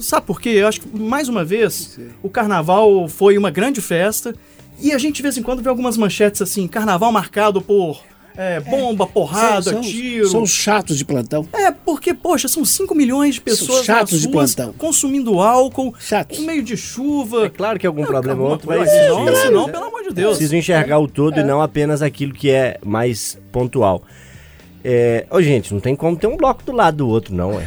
sabe 0.00 0.26
por 0.26 0.40
quê? 0.40 0.48
Eu 0.48 0.66
acho 0.66 0.80
que, 0.80 0.98
mais 0.98 1.28
uma 1.28 1.44
vez, 1.44 2.00
o 2.22 2.28
carnaval 2.30 3.06
foi 3.08 3.38
uma 3.38 3.50
grande 3.50 3.80
festa. 3.80 4.34
E 4.80 4.90
a 4.90 4.98
gente, 4.98 5.16
de 5.16 5.22
vez 5.22 5.36
em 5.38 5.42
quando, 5.42 5.62
vê 5.62 5.68
algumas 5.68 5.96
manchetes 5.96 6.42
assim: 6.42 6.66
carnaval 6.66 7.12
marcado 7.12 7.62
por 7.62 8.02
é, 8.36 8.60
bomba, 8.60 9.06
porrada, 9.06 9.70
são, 9.72 9.80
tiro. 9.80 10.28
São 10.28 10.42
os 10.42 10.50
chatos 10.50 10.98
de 10.98 11.04
plantão. 11.04 11.46
É, 11.52 11.70
porque, 11.70 12.12
poxa, 12.12 12.48
são 12.48 12.64
5 12.64 12.94
milhões 12.94 13.36
de 13.36 13.40
pessoas 13.40 13.84
chatos 13.84 14.12
nas 14.12 14.22
de 14.22 14.28
plantão. 14.28 14.72
consumindo 14.76 15.40
álcool, 15.40 15.94
Chatos. 15.98 16.38
no 16.38 16.46
meio 16.46 16.62
de 16.62 16.76
chuva. 16.76 17.46
É 17.46 17.48
claro 17.48 17.78
que 17.78 17.86
algum 17.86 18.04
problema 18.04 18.42
ou 18.42 18.50
outro 18.50 18.66
vai 18.66 18.78
Mas 18.78 18.88
existir. 18.88 19.04
senão, 19.08 19.24
né? 19.24 19.34
senão, 19.36 19.64
pelo 19.70 19.84
amor 19.84 20.02
de 20.02 20.10
Deus. 20.14 20.36
Preciso 20.36 20.56
enxergar 20.56 20.98
o 20.98 21.06
todo 21.06 21.38
e 21.38 21.44
não 21.44 21.60
apenas 21.62 22.02
aquilo 22.02 22.32
que 22.32 22.50
é 22.50 22.78
mais 22.84 23.38
pontual. 23.52 24.02
É, 24.86 25.24
ô, 25.30 25.40
gente, 25.40 25.72
não 25.72 25.80
tem 25.80 25.96
como 25.96 26.14
ter 26.14 26.26
um 26.26 26.36
bloco 26.36 26.62
do 26.62 26.70
lado 26.70 26.98
do 26.98 27.08
outro, 27.08 27.34
não. 27.34 27.58
É. 27.58 27.64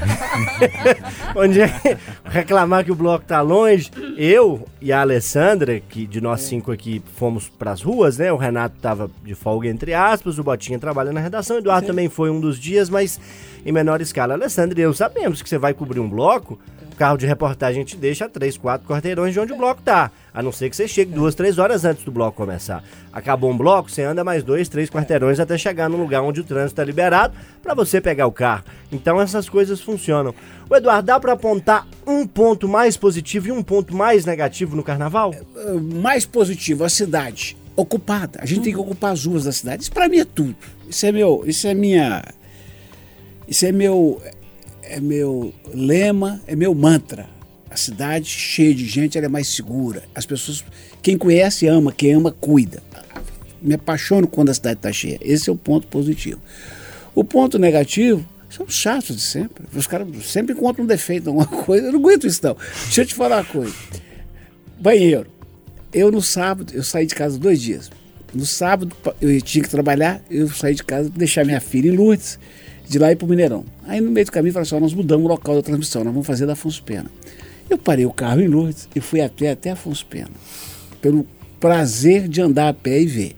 Onde 1.35 1.61
é 1.61 1.97
reclamar 2.23 2.85
que 2.85 2.91
o 2.91 2.95
bloco 2.95 3.25
tá 3.25 3.41
longe? 3.41 3.89
Eu 4.15 4.67
e 4.79 4.93
a 4.93 5.01
Alessandra, 5.01 5.79
que 5.79 6.05
de 6.05 6.21
nós 6.21 6.41
cinco 6.41 6.71
aqui 6.71 7.01
fomos 7.15 7.49
pras 7.49 7.81
ruas, 7.81 8.19
né? 8.19 8.31
O 8.31 8.37
Renato 8.37 8.75
tava 8.79 9.09
de 9.23 9.33
folga, 9.33 9.67
entre 9.67 9.95
aspas, 9.95 10.37
o 10.37 10.43
Botinha 10.43 10.77
trabalhando 10.77 11.15
na 11.15 11.21
redação, 11.21 11.55
o 11.55 11.59
Eduardo 11.59 11.87
também 11.87 12.07
foi 12.07 12.29
um 12.29 12.39
dos 12.39 12.59
dias, 12.59 12.87
mas 12.87 13.19
em 13.65 13.71
menor 13.71 13.99
escala. 13.99 14.35
Alessandra 14.35 14.79
e 14.79 14.83
eu 14.83 14.93
sabemos 14.93 15.41
que 15.41 15.49
você 15.49 15.57
vai 15.57 15.73
cobrir 15.73 15.99
um 15.99 16.07
bloco, 16.07 16.59
carro 16.97 17.17
de 17.17 17.25
reportagem 17.25 17.83
te 17.85 17.95
deixa 17.95 18.27
três, 18.27 18.57
quatro 18.57 18.87
quarteirões 18.87 19.33
de 19.33 19.39
onde 19.39 19.53
o 19.53 19.57
bloco 19.57 19.81
tá. 19.81 20.11
A 20.33 20.41
não 20.41 20.51
ser 20.51 20.69
que 20.69 20.75
você 20.75 20.87
chegue 20.87 21.13
duas, 21.13 21.35
três 21.35 21.57
horas 21.57 21.85
antes 21.85 22.03
do 22.03 22.11
bloco 22.11 22.35
começar. 22.35 22.83
Acabou 23.13 23.51
um 23.51 23.57
bloco, 23.57 23.89
você 23.89 24.03
anda 24.03 24.23
mais 24.23 24.43
dois, 24.43 24.67
três 24.67 24.89
quarteirões 24.89 25.39
até 25.39 25.57
chegar 25.57 25.89
no 25.89 25.97
lugar 25.97 26.21
onde 26.21 26.41
o 26.41 26.43
trânsito 26.43 26.73
está 26.73 26.83
liberado 26.83 27.33
para 27.61 27.73
você 27.73 28.01
pegar 28.01 28.27
o 28.27 28.31
carro. 28.31 28.63
Então 28.91 29.21
essas 29.21 29.47
coisas 29.47 29.79
funcionam. 29.79 30.33
O 30.69 30.75
Eduardo, 30.75 31.07
dá 31.07 31.19
para 31.19 31.33
apontar 31.33 31.87
um 32.05 32.27
ponto 32.27 32.67
mais 32.67 32.97
positivo 32.97 33.47
e 33.47 33.51
um 33.51 33.63
ponto 33.63 33.95
mais 33.95 34.25
negativo 34.25 34.75
no 34.75 34.83
carnaval? 34.83 35.33
Uh, 35.55 35.79
Mais 35.79 36.25
positivo, 36.25 36.83
a 36.83 36.89
cidade 36.89 37.55
ocupada. 37.75 38.39
A 38.41 38.45
gente 38.45 38.63
tem 38.63 38.73
que 38.73 38.79
ocupar 38.79 39.13
as 39.13 39.23
ruas 39.23 39.43
da 39.43 39.51
cidade. 39.51 39.83
Isso 39.83 39.91
pra 39.91 40.09
mim 40.09 40.17
é 40.17 40.25
tudo. 40.25 40.55
Isso 40.89 41.05
é 41.05 41.11
meu, 41.11 41.43
isso 41.45 41.67
é 41.67 41.73
minha, 41.73 42.23
isso 43.47 43.65
é 43.65 43.71
meu, 43.71 44.21
é 44.89 44.99
meu 44.99 45.53
lema, 45.73 46.41
é 46.47 46.55
meu 46.55 46.73
mantra. 46.73 47.27
A 47.69 47.75
cidade 47.75 48.27
cheia 48.27 48.73
de 48.73 48.85
gente, 48.87 49.17
ela 49.17 49.27
é 49.27 49.29
mais 49.29 49.47
segura. 49.47 50.03
As 50.15 50.25
pessoas, 50.25 50.63
quem 51.01 51.17
conhece 51.17 51.67
ama, 51.67 51.91
quem 51.91 52.13
ama 52.13 52.31
cuida. 52.31 52.81
Me 53.61 53.75
apaixono 53.75 54.27
quando 54.27 54.49
a 54.49 54.53
cidade 54.53 54.79
está 54.79 54.91
cheia. 54.91 55.19
Esse 55.21 55.49
é 55.49 55.53
o 55.53 55.55
ponto 55.55 55.87
positivo. 55.87 56.41
O 57.13 57.23
ponto 57.23 57.59
negativo 57.59 58.25
são 58.49 58.65
os 58.65 58.73
chatos 58.73 59.15
de 59.15 59.21
sempre. 59.21 59.65
Os 59.75 59.87
caras 59.87 60.07
sempre 60.25 60.53
encontram 60.53 60.85
um 60.85 60.87
defeito, 60.87 61.27
alguma 61.27 61.45
coisa. 61.65 61.87
Eu 61.87 61.91
não 61.91 61.99
aguento 61.99 62.25
isso 62.25 62.39
não. 62.43 62.55
Deixa 62.85 63.01
eu 63.01 63.05
te 63.05 63.13
falar 63.13 63.37
uma 63.37 63.45
coisa. 63.45 63.75
Banheiro. 64.79 65.27
Eu 65.91 66.11
no 66.11 66.21
sábado, 66.21 66.73
eu 66.73 66.83
saí 66.83 67.05
de 67.05 67.15
casa 67.15 67.37
dois 67.37 67.61
dias. 67.61 67.89
No 68.33 68.45
sábado, 68.45 68.95
eu 69.21 69.41
tinha 69.41 69.63
que 69.63 69.69
trabalhar, 69.69 70.21
eu 70.29 70.47
saí 70.49 70.75
de 70.75 70.83
casa 70.83 71.09
para 71.09 71.17
deixar 71.17 71.45
minha 71.45 71.61
filha 71.61 71.89
em 71.89 71.95
Lourdes, 71.95 72.37
de 72.87 72.97
lá 72.99 73.11
ir 73.11 73.15
pro 73.15 73.27
Mineirão. 73.27 73.65
Aí 73.85 73.99
no 74.01 74.09
meio 74.11 74.25
do 74.25 74.31
caminho, 74.31 74.53
falei 74.53 74.63
assim, 74.65 74.75
ó, 74.75 74.79
nós 74.79 74.93
mudamos 74.93 75.25
o 75.25 75.29
local 75.29 75.55
da 75.55 75.61
transmissão, 75.61 76.03
nós 76.03 76.13
vamos 76.13 76.27
fazer 76.27 76.45
da 76.45 76.53
Afonso 76.53 76.81
Pena. 76.83 77.05
Eu 77.69 77.77
parei 77.77 78.05
o 78.05 78.11
carro 78.11 78.39
em 78.41 78.47
Lourdes 78.47 78.87
e 78.95 79.01
fui 79.01 79.19
a 79.21 79.29
pé 79.29 79.51
até 79.51 79.71
Afonso 79.71 80.05
Pena. 80.05 80.29
Pelo 81.01 81.25
prazer 81.59 82.27
de 82.27 82.41
andar 82.41 82.69
a 82.69 82.73
pé 82.73 83.01
e 83.01 83.05
ver. 83.05 83.35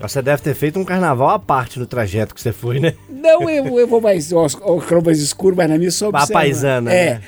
Você 0.00 0.20
deve 0.20 0.42
ter 0.42 0.54
feito 0.54 0.78
um 0.80 0.84
carnaval 0.84 1.28
à 1.30 1.38
parte 1.38 1.78
no 1.78 1.86
trajeto 1.86 2.34
que 2.34 2.40
você 2.40 2.52
foi, 2.52 2.80
né? 2.80 2.94
Não, 3.08 3.48
eu, 3.48 3.78
eu 3.78 3.86
vou 3.86 4.00
mais, 4.00 4.32
o 4.32 4.48
mais 5.04 5.20
escuro, 5.20 5.54
mas 5.56 5.70
na 5.70 5.78
minha 5.78 5.92
só 5.92 6.06
A 6.06 6.08
observa. 6.08 6.32
paisana, 6.32 6.92
É. 6.92 7.14
né? 7.14 7.22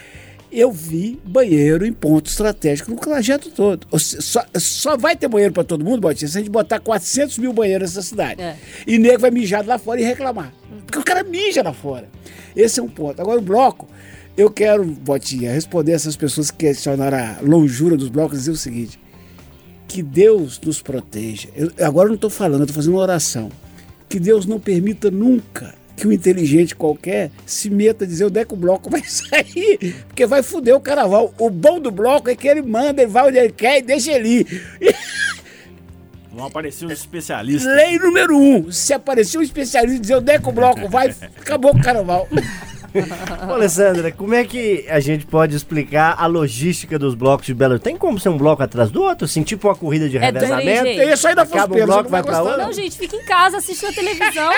Eu 0.56 0.70
vi 0.70 1.20
banheiro 1.24 1.84
em 1.84 1.92
ponto 1.92 2.28
estratégico 2.28 2.92
no 2.92 2.96
trajeto 2.96 3.50
todo. 3.50 3.88
Só, 3.98 4.44
só 4.54 4.96
vai 4.96 5.16
ter 5.16 5.26
banheiro 5.26 5.52
para 5.52 5.64
todo 5.64 5.84
mundo, 5.84 6.00
Botinha, 6.00 6.28
se 6.28 6.38
a 6.38 6.40
gente 6.40 6.50
botar 6.50 6.78
400 6.78 7.38
mil 7.38 7.52
banheiros 7.52 7.90
nessa 7.96 8.06
cidade. 8.06 8.40
É. 8.40 8.56
E 8.86 8.96
nego 8.96 9.18
vai 9.18 9.32
mijar 9.32 9.66
lá 9.66 9.78
fora 9.78 10.00
e 10.00 10.04
reclamar. 10.04 10.54
Porque 10.86 10.98
o 11.00 11.02
cara 11.04 11.24
mija 11.24 11.60
lá 11.60 11.72
fora. 11.72 12.08
Esse 12.54 12.78
é 12.78 12.82
um 12.84 12.88
ponto. 12.88 13.20
Agora, 13.20 13.38
o 13.38 13.42
bloco, 13.42 13.88
eu 14.36 14.48
quero, 14.48 14.84
Botinha, 14.84 15.52
responder 15.52 15.90
essas 15.90 16.14
pessoas 16.14 16.52
que 16.52 16.58
questionaram 16.58 17.18
a 17.18 17.38
longura 17.42 17.96
dos 17.96 18.08
blocos 18.08 18.36
e 18.36 18.40
dizer 18.42 18.50
o 18.52 18.56
seguinte: 18.56 19.00
que 19.88 20.04
Deus 20.04 20.60
nos 20.64 20.80
proteja. 20.80 21.48
Eu- 21.56 21.72
agora 21.84 22.06
eu 22.06 22.10
não 22.10 22.14
estou 22.14 22.30
falando, 22.30 22.60
eu 22.60 22.64
estou 22.64 22.76
fazendo 22.76 22.94
uma 22.94 23.02
oração. 23.02 23.50
Que 24.08 24.20
Deus 24.20 24.46
não 24.46 24.60
permita 24.60 25.10
nunca 25.10 25.74
que 25.96 26.06
um 26.06 26.12
inteligente 26.12 26.74
qualquer 26.74 27.30
se 27.46 27.70
meta 27.70 28.04
a 28.04 28.06
dizer 28.06 28.26
onde 28.26 28.40
é 28.40 28.44
que 28.44 28.54
o 28.54 28.56
bloco 28.56 28.90
vai 28.90 29.02
sair, 29.06 29.94
porque 30.06 30.26
vai 30.26 30.42
foder 30.42 30.74
o 30.74 30.80
carnaval. 30.80 31.34
O 31.38 31.50
bom 31.50 31.80
do 31.80 31.90
bloco 31.90 32.28
é 32.28 32.36
que 32.36 32.48
ele 32.48 32.62
manda, 32.62 33.02
ele 33.02 33.10
vai 33.10 33.28
onde 33.28 33.38
ele 33.38 33.52
quer 33.52 33.78
e 33.78 33.82
deixa 33.82 34.12
ele 34.12 34.28
ir. 34.28 34.62
Vão 36.32 36.46
aparecer 36.46 36.84
os 36.86 36.92
especialistas. 36.92 37.72
Lei 37.72 37.96
número 37.96 38.36
um: 38.36 38.70
se 38.72 38.92
aparecer 38.92 39.38
um 39.38 39.42
especialista 39.42 39.96
e 39.96 40.00
dizer 40.00 40.16
onde 40.16 40.32
é 40.32 40.38
que 40.38 40.48
o 40.48 40.52
bloco 40.52 40.88
vai, 40.88 41.14
acabou 41.40 41.70
o 41.70 41.80
carnaval. 41.80 42.28
Ô, 43.48 43.52
Alessandra, 43.52 44.12
como 44.12 44.34
é 44.34 44.44
que 44.44 44.84
a 44.88 45.00
gente 45.00 45.26
pode 45.26 45.56
explicar 45.56 46.14
a 46.18 46.26
logística 46.26 46.98
dos 46.98 47.14
blocos 47.14 47.46
de 47.46 47.54
Belo 47.54 47.78
Tem 47.78 47.96
como 47.96 48.18
ser 48.20 48.28
um 48.28 48.36
bloco 48.38 48.62
atrás 48.62 48.90
do 48.90 49.02
outro? 49.02 49.24
Assim, 49.24 49.42
tipo 49.42 49.66
uma 49.68 49.74
corrida 49.74 50.08
de 50.08 50.16
É 50.16 50.20
revezamento? 50.20 50.86
gente? 50.86 51.00
Eu 51.00 51.08
ia 51.08 51.16
sair 51.16 51.34
da 51.34 51.42
Acaba 51.42 51.74
um 51.74 51.84
bloco, 51.86 51.92
você 51.94 52.02
não 52.02 52.10
vai 52.10 52.22
pra 52.22 52.42
outro? 52.42 52.58
Não, 52.62 52.72
gente, 52.72 52.96
fica 52.96 53.16
em 53.16 53.24
casa 53.24 53.58
assistindo 53.58 53.90
a 53.90 53.92
televisão. 53.92 54.50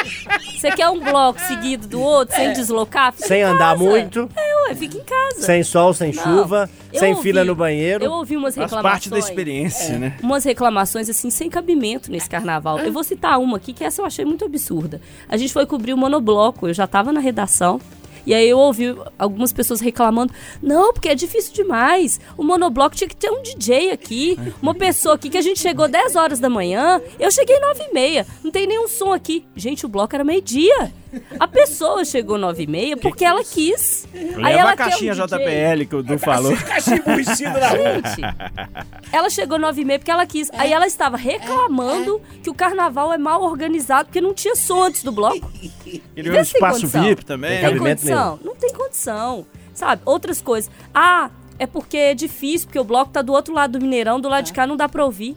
Você 0.57 0.70
quer 0.70 0.88
um 0.88 1.01
bloco 1.01 1.40
seguido 1.40 1.87
do 1.87 2.01
outro, 2.01 2.35
sem 2.37 2.53
deslocar? 2.53 3.12
Fica 3.12 3.27
Sem 3.27 3.40
em 3.40 3.44
andar 3.44 3.72
casa. 3.72 3.85
muito, 3.85 4.29
É, 4.37 4.68
ué, 4.68 4.75
fica 4.75 4.99
em 4.99 5.05
casa. 5.05 5.40
sem 5.46 5.62
sol, 5.62 5.92
sem 5.94 6.12
Não, 6.12 6.22
chuva, 6.22 6.68
eu 6.92 6.99
sem 7.01 7.11
ouvi- 7.12 7.22
fila 7.22 7.44
no 7.44 7.55
banheiro. 7.55 8.05
Eu 8.05 8.12
ouvi 8.12 8.37
umas 8.37 8.55
Faz 8.55 8.66
reclamações. 8.70 8.92
parte 8.92 9.11
da 9.11 9.18
experiência, 9.18 9.99
né? 9.99 10.14
umas 10.22 10.44
reclamações 10.44 11.09
assim 11.09 11.31
sem 11.31 11.49
cabimento 11.51 12.11
nesse 12.11 12.29
carnaval. 12.29 12.79
Eu 12.81 12.92
vou 12.92 13.03
citar 13.05 13.38
uma 13.38 13.57
aqui 13.57 13.72
que 13.72 13.83
essa 13.85 14.01
eu 14.03 14.07
achei 14.07 14.25
muito 14.25 14.44
absurda. 14.44 15.01
A 15.29 15.37
gente 15.37 15.53
foi 15.53 15.66
cobrir 15.66 15.92
o 15.92 15.96
monobloco, 15.96 16.68
eu 16.68 16.75
já 16.75 16.87
tava 16.87 17.12
na 17.12 17.20
redação. 17.20 17.81
E 18.26 18.34
aí 18.34 18.48
eu 18.48 18.58
ouvi 18.58 18.94
algumas 19.18 19.52
pessoas 19.52 19.80
reclamando: 19.80 20.32
"Não, 20.62 20.92
porque 20.92 21.08
é 21.08 21.14
difícil 21.14 21.54
demais. 21.54 22.20
O 22.36 22.42
monobloco 22.42 22.96
tinha 22.96 23.08
que 23.08 23.16
ter 23.16 23.30
um 23.30 23.42
DJ 23.42 23.92
aqui, 23.92 24.38
uma 24.60 24.74
pessoa 24.74 25.14
aqui 25.14 25.30
que 25.30 25.38
a 25.38 25.42
gente 25.42 25.60
chegou 25.60 25.88
10 25.88 26.16
horas 26.16 26.40
da 26.40 26.50
manhã, 26.50 27.00
eu 27.18 27.30
cheguei 27.30 27.58
9 27.60 27.84
e 27.84 27.94
meia, 27.94 28.26
não 28.42 28.50
tem 28.50 28.66
nenhum 28.66 28.88
som 28.88 29.12
aqui. 29.12 29.46
Gente, 29.54 29.86
o 29.86 29.88
bloco 29.88 30.14
era 30.14 30.24
meio-dia. 30.24 30.92
A 31.38 31.48
pessoa 31.48 32.05
chegou 32.05 32.38
9 32.38 32.62
e 32.62 32.66
meia 32.66 32.96
porque 32.96 33.24
ela 33.24 33.42
quis. 33.44 34.07
Aí 34.14 34.24
Leva 34.37 34.50
ela 34.50 34.70
a 34.72 34.76
quer 34.76 34.87
um 34.87 34.90
caixinha 34.90 35.14
DJ. 35.14 35.26
JBL 35.26 35.88
que 35.88 35.96
o 35.96 36.02
Du 36.02 36.18
falou. 36.18 36.57
Cachimbo 36.57 37.02
emburrecido 37.11 37.59
na 37.59 37.68
rua. 37.68 37.92
Gente, 37.94 38.20
ela 39.12 39.31
chegou 39.31 39.59
nove 39.59 39.83
e 39.83 39.85
meia 39.85 39.98
porque 39.98 40.11
ela 40.11 40.26
quis. 40.26 40.50
Aí 40.55 40.72
ela 40.72 40.87
estava 40.87 41.16
reclamando 41.16 42.20
que 42.42 42.50
o 42.50 42.55
carnaval 42.55 43.12
é 43.12 43.18
mal 43.18 43.42
organizado 43.42 44.07
porque 44.07 44.20
não 44.20 44.35
tinha 44.35 44.55
som 44.57 44.83
antes 44.85 45.02
do 45.02 45.12
bloco. 45.12 45.50
Ele 46.16 46.31
Vê 46.31 46.38
é 46.38 46.40
um 46.40 46.44
se 46.44 46.52
tem 46.52 46.59
espaço 46.61 46.81
condição. 46.81 47.02
VIP 47.02 47.24
também. 47.24 47.50
Tem 47.50 47.61
Tem 47.61 47.68
cabimento 47.68 48.00
condição? 48.02 48.38
Não 48.44 48.55
tem 48.55 48.72
condição. 48.72 49.46
Sabe? 49.74 50.02
Outras 50.05 50.40
coisas. 50.40 50.70
Ah, 50.94 51.31
é 51.59 51.66
porque 51.66 51.96
é 51.96 52.14
difícil, 52.14 52.66
porque 52.68 52.79
o 52.79 52.85
bloco 52.85 53.11
tá 53.11 53.22
do 53.22 53.33
outro 53.33 53.55
lado 53.55 53.79
do 53.79 53.83
Mineirão, 53.83 54.20
do 54.20 54.29
lado 54.29 54.44
de 54.44 54.52
cá 54.52 54.66
não 54.66 54.76
dá 54.76 54.88
pra 54.88 55.05
ouvir. 55.05 55.37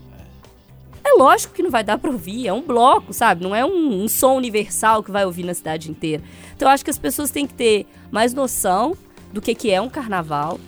É 1.03 1.13
lógico 1.17 1.53
que 1.53 1.63
não 1.63 1.69
vai 1.69 1.83
dar 1.83 1.97
pra 1.97 2.11
ouvir, 2.11 2.47
é 2.47 2.53
um 2.53 2.61
bloco, 2.61 3.13
sabe? 3.13 3.43
Não 3.43 3.55
é 3.55 3.65
um, 3.65 4.03
um 4.03 4.07
som 4.07 4.35
universal 4.35 5.03
que 5.03 5.11
vai 5.11 5.25
ouvir 5.25 5.43
na 5.43 5.53
cidade 5.53 5.89
inteira. 5.89 6.23
Então 6.55 6.67
eu 6.67 6.73
acho 6.73 6.83
que 6.83 6.91
as 6.91 6.97
pessoas 6.97 7.31
têm 7.31 7.47
que 7.47 7.53
ter 7.53 7.85
mais 8.11 8.33
noção 8.33 8.95
do 9.31 9.41
que, 9.41 9.53
que 9.53 9.71
é 9.71 9.79
um 9.79 9.89
carnaval, 9.89 10.59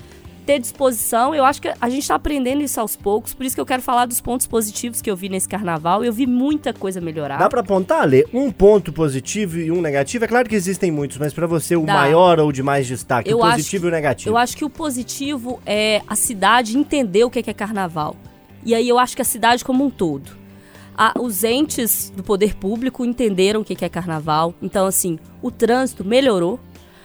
ter 0.46 0.60
disposição. 0.60 1.34
Eu 1.36 1.46
acho 1.46 1.62
que 1.62 1.72
a 1.80 1.90
gente 1.90 2.08
tá 2.08 2.16
aprendendo 2.16 2.62
isso 2.62 2.80
aos 2.80 2.96
poucos, 2.96 3.34
por 3.34 3.46
isso 3.46 3.56
que 3.56 3.62
eu 3.62 3.66
quero 3.66 3.82
falar 3.82 4.06
dos 4.06 4.22
pontos 4.22 4.48
positivos 4.48 5.02
que 5.02 5.10
eu 5.10 5.16
vi 5.16 5.30
nesse 5.30 5.48
carnaval. 5.48 6.04
Eu 6.04 6.14
vi 6.14 6.26
muita 6.26 6.74
coisa 6.74 7.00
melhorar. 7.02 7.38
Dá 7.38 7.50
pra 7.50 7.62
apontar, 7.62 8.08
Lê, 8.08 8.26
um 8.34 8.52
ponto 8.52 8.92
positivo 8.92 9.58
e 9.58 9.72
um 9.72 9.82
negativo? 9.82 10.26
É 10.26 10.28
claro 10.28 10.48
que 10.48 10.56
existem 10.56 10.92
muitos, 10.92 11.18
mas 11.18 11.34
pra 11.34 11.48
você 11.48 11.76
o 11.76 11.86
Dá. 11.86 11.94
maior 11.94 12.40
ou 12.40 12.52
de 12.52 12.64
mais 12.64 12.88
destaque, 12.88 13.30
Eu 13.30 13.38
o 13.38 13.42
positivo 13.42 13.86
e 13.86 13.90
o 13.90 13.92
negativo. 13.92 14.30
Eu 14.30 14.38
acho 14.38 14.56
que 14.56 14.66
o 14.66 14.70
positivo 14.70 15.60
é 15.66 16.02
a 16.08 16.16
cidade 16.16 16.78
entender 16.78 17.24
o 17.24 17.30
que 17.30 17.40
é, 17.40 17.44
que 17.44 17.50
é 17.50 17.54
carnaval. 17.54 18.16
E 18.64 18.74
aí 18.76 18.88
eu 18.88 19.00
acho 19.00 19.16
que 19.16 19.22
a 19.22 19.26
cidade 19.26 19.64
como 19.66 19.84
um 19.86 19.90
todo. 19.90 20.32
A- 20.98 21.14
os 21.20 21.44
entes 21.44 22.12
do 22.16 22.22
poder 22.24 22.56
público 22.56 23.04
entenderam 23.06 23.62
o 23.62 23.66
que 23.66 23.76
que 23.76 23.86
é 23.86 23.90
carnaval. 23.90 24.54
Então, 24.62 24.86
assim, 24.86 25.18
o 25.42 25.50
trânsito 25.50 26.04
melhorou. 26.06 26.60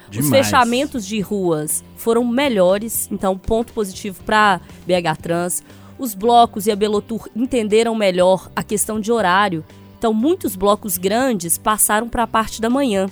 Os 0.09 0.13
Demais. 0.25 0.47
fechamentos 0.47 1.07
de 1.07 1.21
ruas 1.21 1.83
foram 1.97 2.25
melhores. 2.25 3.09
Então, 3.11 3.37
ponto 3.39 3.73
positivo 3.73 4.23
para 4.25 4.61
BH 4.87 5.17
Trans. 5.21 5.63
Os 5.99 6.15
blocos 6.15 6.67
e 6.67 6.71
a 6.71 6.77
Belotur 6.77 7.29
entenderam 7.35 7.95
melhor 7.95 8.51
a 8.55 8.63
questão 8.63 9.01
de 9.01 9.11
horário. 9.11 9.65
Então, 9.99 10.13
muitos 10.13 10.55
blocos 10.55 10.99
grandes 10.99 11.57
passaram 11.57 12.09
para 12.09 12.25
a 12.25 12.27
parte 12.27 12.61
da 12.61 12.69
manhã. 12.69 13.09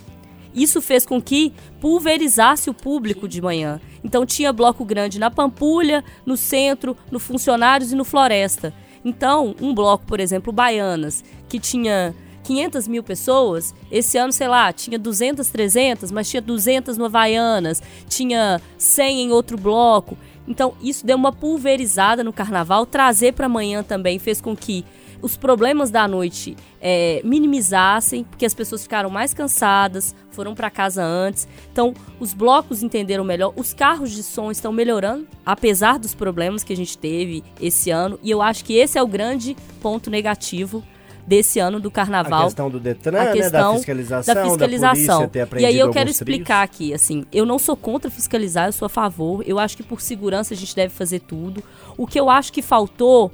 Isso 0.54 0.80
fez 0.82 1.04
com 1.06 1.20
que 1.20 1.52
pulverizasse 1.80 2.68
o 2.70 2.74
público 2.74 3.26
de 3.26 3.40
manhã. 3.40 3.80
Então 4.04 4.26
tinha 4.26 4.52
bloco 4.52 4.84
grande 4.84 5.18
na 5.18 5.30
Pampulha, 5.30 6.04
no 6.26 6.36
centro, 6.36 6.94
no 7.10 7.18
Funcionários 7.18 7.90
e 7.90 7.96
no 7.96 8.04
Floresta. 8.04 8.74
Então, 9.02 9.54
um 9.60 9.74
bloco, 9.74 10.04
por 10.06 10.20
exemplo, 10.20 10.52
Baianas, 10.52 11.24
que 11.48 11.58
tinha 11.58 12.14
500 12.44 12.86
mil 12.86 13.02
pessoas, 13.02 13.74
esse 13.90 14.18
ano, 14.18 14.32
sei 14.32 14.48
lá, 14.48 14.72
tinha 14.72 14.98
200, 14.98 15.48
300, 15.48 16.10
mas 16.10 16.28
tinha 16.28 16.42
200 16.42 16.96
no 16.96 17.06
Havaianas, 17.06 17.82
tinha 18.08 18.60
100 18.78 19.22
em 19.22 19.32
outro 19.32 19.56
bloco. 19.56 20.16
Então, 20.46 20.74
isso 20.82 21.06
deu 21.06 21.16
uma 21.16 21.32
pulverizada 21.32 22.22
no 22.22 22.32
carnaval, 22.32 22.84
trazer 22.84 23.32
para 23.32 23.46
amanhã 23.46 23.82
também 23.82 24.18
fez 24.18 24.40
com 24.40 24.54
que 24.54 24.84
os 25.20 25.36
problemas 25.36 25.90
da 25.90 26.06
noite 26.06 26.56
é, 26.80 27.20
minimizassem, 27.24 28.24
porque 28.24 28.44
as 28.44 28.54
pessoas 28.54 28.82
ficaram 28.82 29.10
mais 29.10 29.32
cansadas, 29.32 30.14
foram 30.30 30.54
para 30.54 30.70
casa 30.70 31.02
antes. 31.02 31.48
Então, 31.72 31.94
os 32.20 32.34
blocos 32.34 32.82
entenderam 32.82 33.24
melhor, 33.24 33.52
os 33.56 33.72
carros 33.72 34.10
de 34.10 34.22
som 34.22 34.50
estão 34.50 34.72
melhorando, 34.72 35.26
apesar 35.44 35.98
dos 35.98 36.14
problemas 36.14 36.62
que 36.62 36.72
a 36.72 36.76
gente 36.76 36.98
teve 36.98 37.42
esse 37.60 37.90
ano. 37.90 38.18
E 38.22 38.30
eu 38.30 38.42
acho 38.42 38.64
que 38.64 38.74
esse 38.74 38.98
é 38.98 39.02
o 39.02 39.06
grande 39.06 39.56
ponto 39.80 40.10
negativo 40.10 40.82
desse 41.26 41.58
ano 41.58 41.80
do 41.80 41.88
A 41.88 41.92
carnaval 41.92 42.44
questão 42.44 42.70
do 42.70 42.78
Detran, 42.78 43.18
a 43.18 43.24
né, 43.24 43.26
da 43.26 43.32
questão 43.32 43.74
fiscalização, 43.76 44.34
da 44.34 44.42
da 44.42 44.48
fiscalização. 44.48 45.28
ter 45.28 45.48
e 45.56 45.64
aí 45.64 45.78
eu 45.78 45.90
quero 45.90 46.08
alguns 46.08 46.18
trios. 46.18 46.20
explicar 46.20 46.62
aqui, 46.62 46.92
assim, 46.92 47.24
eu 47.32 47.46
não 47.46 47.58
sou 47.58 47.76
contra 47.76 48.10
fiscalizar, 48.10 48.68
eu 48.68 48.72
sou 48.72 48.86
a 48.86 48.88
favor. 48.88 49.42
Eu 49.46 49.58
acho 49.58 49.76
que 49.76 49.82
por 49.82 50.00
segurança 50.00 50.54
a 50.54 50.56
gente 50.56 50.74
deve 50.74 50.92
fazer 50.92 51.20
tudo. 51.20 51.62
O 51.96 52.06
que 52.06 52.18
eu 52.18 52.28
acho 52.28 52.52
que 52.52 52.62
faltou 52.62 53.32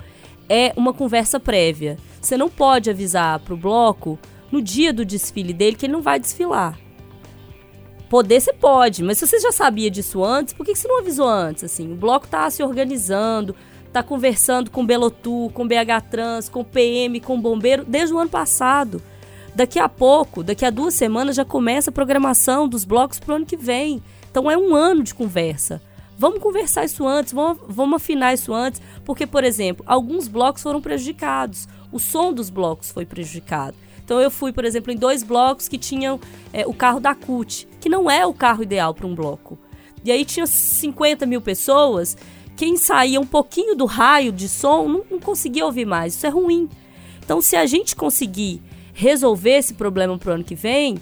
é 0.50 0.72
uma 0.76 0.92
conversa 0.92 1.38
prévia. 1.38 1.96
Você 2.20 2.36
não 2.36 2.50
pode 2.50 2.90
avisar 2.90 3.38
pro 3.38 3.56
bloco 3.56 4.18
no 4.50 4.60
dia 4.60 4.92
do 4.92 5.04
desfile 5.04 5.52
dele 5.52 5.76
que 5.76 5.86
ele 5.86 5.92
não 5.92 6.02
vai 6.02 6.18
desfilar. 6.18 6.76
Poder 8.08 8.40
você 8.40 8.52
pode, 8.52 9.04
mas 9.04 9.18
se 9.18 9.26
você 9.28 9.38
já 9.38 9.52
sabia 9.52 9.88
disso 9.88 10.24
antes, 10.24 10.52
por 10.52 10.66
que 10.66 10.74
você 10.74 10.88
não 10.88 10.98
avisou 10.98 11.28
antes? 11.28 11.62
Assim, 11.62 11.92
o 11.92 11.94
bloco 11.94 12.26
tá 12.26 12.50
se 12.50 12.60
organizando, 12.60 13.54
tá 13.92 14.02
conversando 14.02 14.72
com 14.72 14.82
o 14.82 14.86
Belotu, 14.86 15.52
com 15.54 15.62
o 15.62 15.68
BH 15.68 16.10
Trans, 16.10 16.48
com 16.48 16.62
o 16.62 16.64
PM, 16.64 17.20
com 17.20 17.36
o 17.36 17.40
bombeiro 17.40 17.84
desde 17.86 18.12
o 18.12 18.18
ano 18.18 18.28
passado. 18.28 19.00
Daqui 19.54 19.78
a 19.78 19.88
pouco, 19.88 20.42
daqui 20.42 20.64
a 20.64 20.70
duas 20.70 20.94
semanas, 20.94 21.36
já 21.36 21.44
começa 21.44 21.90
a 21.90 21.92
programação 21.92 22.68
dos 22.68 22.84
blocos 22.84 23.20
pro 23.20 23.36
ano 23.36 23.46
que 23.46 23.56
vem. 23.56 24.02
Então 24.28 24.50
é 24.50 24.58
um 24.58 24.74
ano 24.74 25.04
de 25.04 25.14
conversa. 25.14 25.80
Vamos 26.20 26.40
conversar 26.40 26.84
isso 26.84 27.08
antes, 27.08 27.32
vamos, 27.32 27.62
vamos 27.66 27.96
afinar 27.96 28.34
isso 28.34 28.52
antes, 28.52 28.78
porque, 29.06 29.26
por 29.26 29.42
exemplo, 29.42 29.82
alguns 29.88 30.28
blocos 30.28 30.62
foram 30.62 30.78
prejudicados. 30.78 31.66
O 31.90 31.98
som 31.98 32.30
dos 32.30 32.50
blocos 32.50 32.90
foi 32.90 33.06
prejudicado. 33.06 33.74
Então 34.04 34.20
eu 34.20 34.30
fui, 34.30 34.52
por 34.52 34.66
exemplo, 34.66 34.92
em 34.92 34.96
dois 34.96 35.22
blocos 35.22 35.66
que 35.66 35.78
tinham 35.78 36.20
é, 36.52 36.66
o 36.66 36.74
carro 36.74 37.00
da 37.00 37.14
CUT, 37.14 37.66
que 37.80 37.88
não 37.88 38.10
é 38.10 38.26
o 38.26 38.34
carro 38.34 38.62
ideal 38.62 38.92
para 38.92 39.06
um 39.06 39.14
bloco. 39.14 39.58
E 40.04 40.12
aí 40.12 40.26
tinha 40.26 40.46
50 40.46 41.24
mil 41.24 41.40
pessoas, 41.40 42.18
quem 42.54 42.76
saía 42.76 43.18
um 43.18 43.26
pouquinho 43.26 43.74
do 43.74 43.86
raio 43.86 44.30
de 44.30 44.46
som 44.46 44.86
não, 44.86 45.04
não 45.12 45.20
conseguia 45.20 45.64
ouvir 45.64 45.86
mais. 45.86 46.12
Isso 46.16 46.26
é 46.26 46.28
ruim. 46.28 46.68
Então, 47.24 47.40
se 47.40 47.56
a 47.56 47.64
gente 47.64 47.96
conseguir 47.96 48.60
resolver 48.92 49.56
esse 49.56 49.72
problema 49.72 50.18
pro 50.18 50.32
ano 50.32 50.44
que 50.44 50.54
vem, 50.54 50.98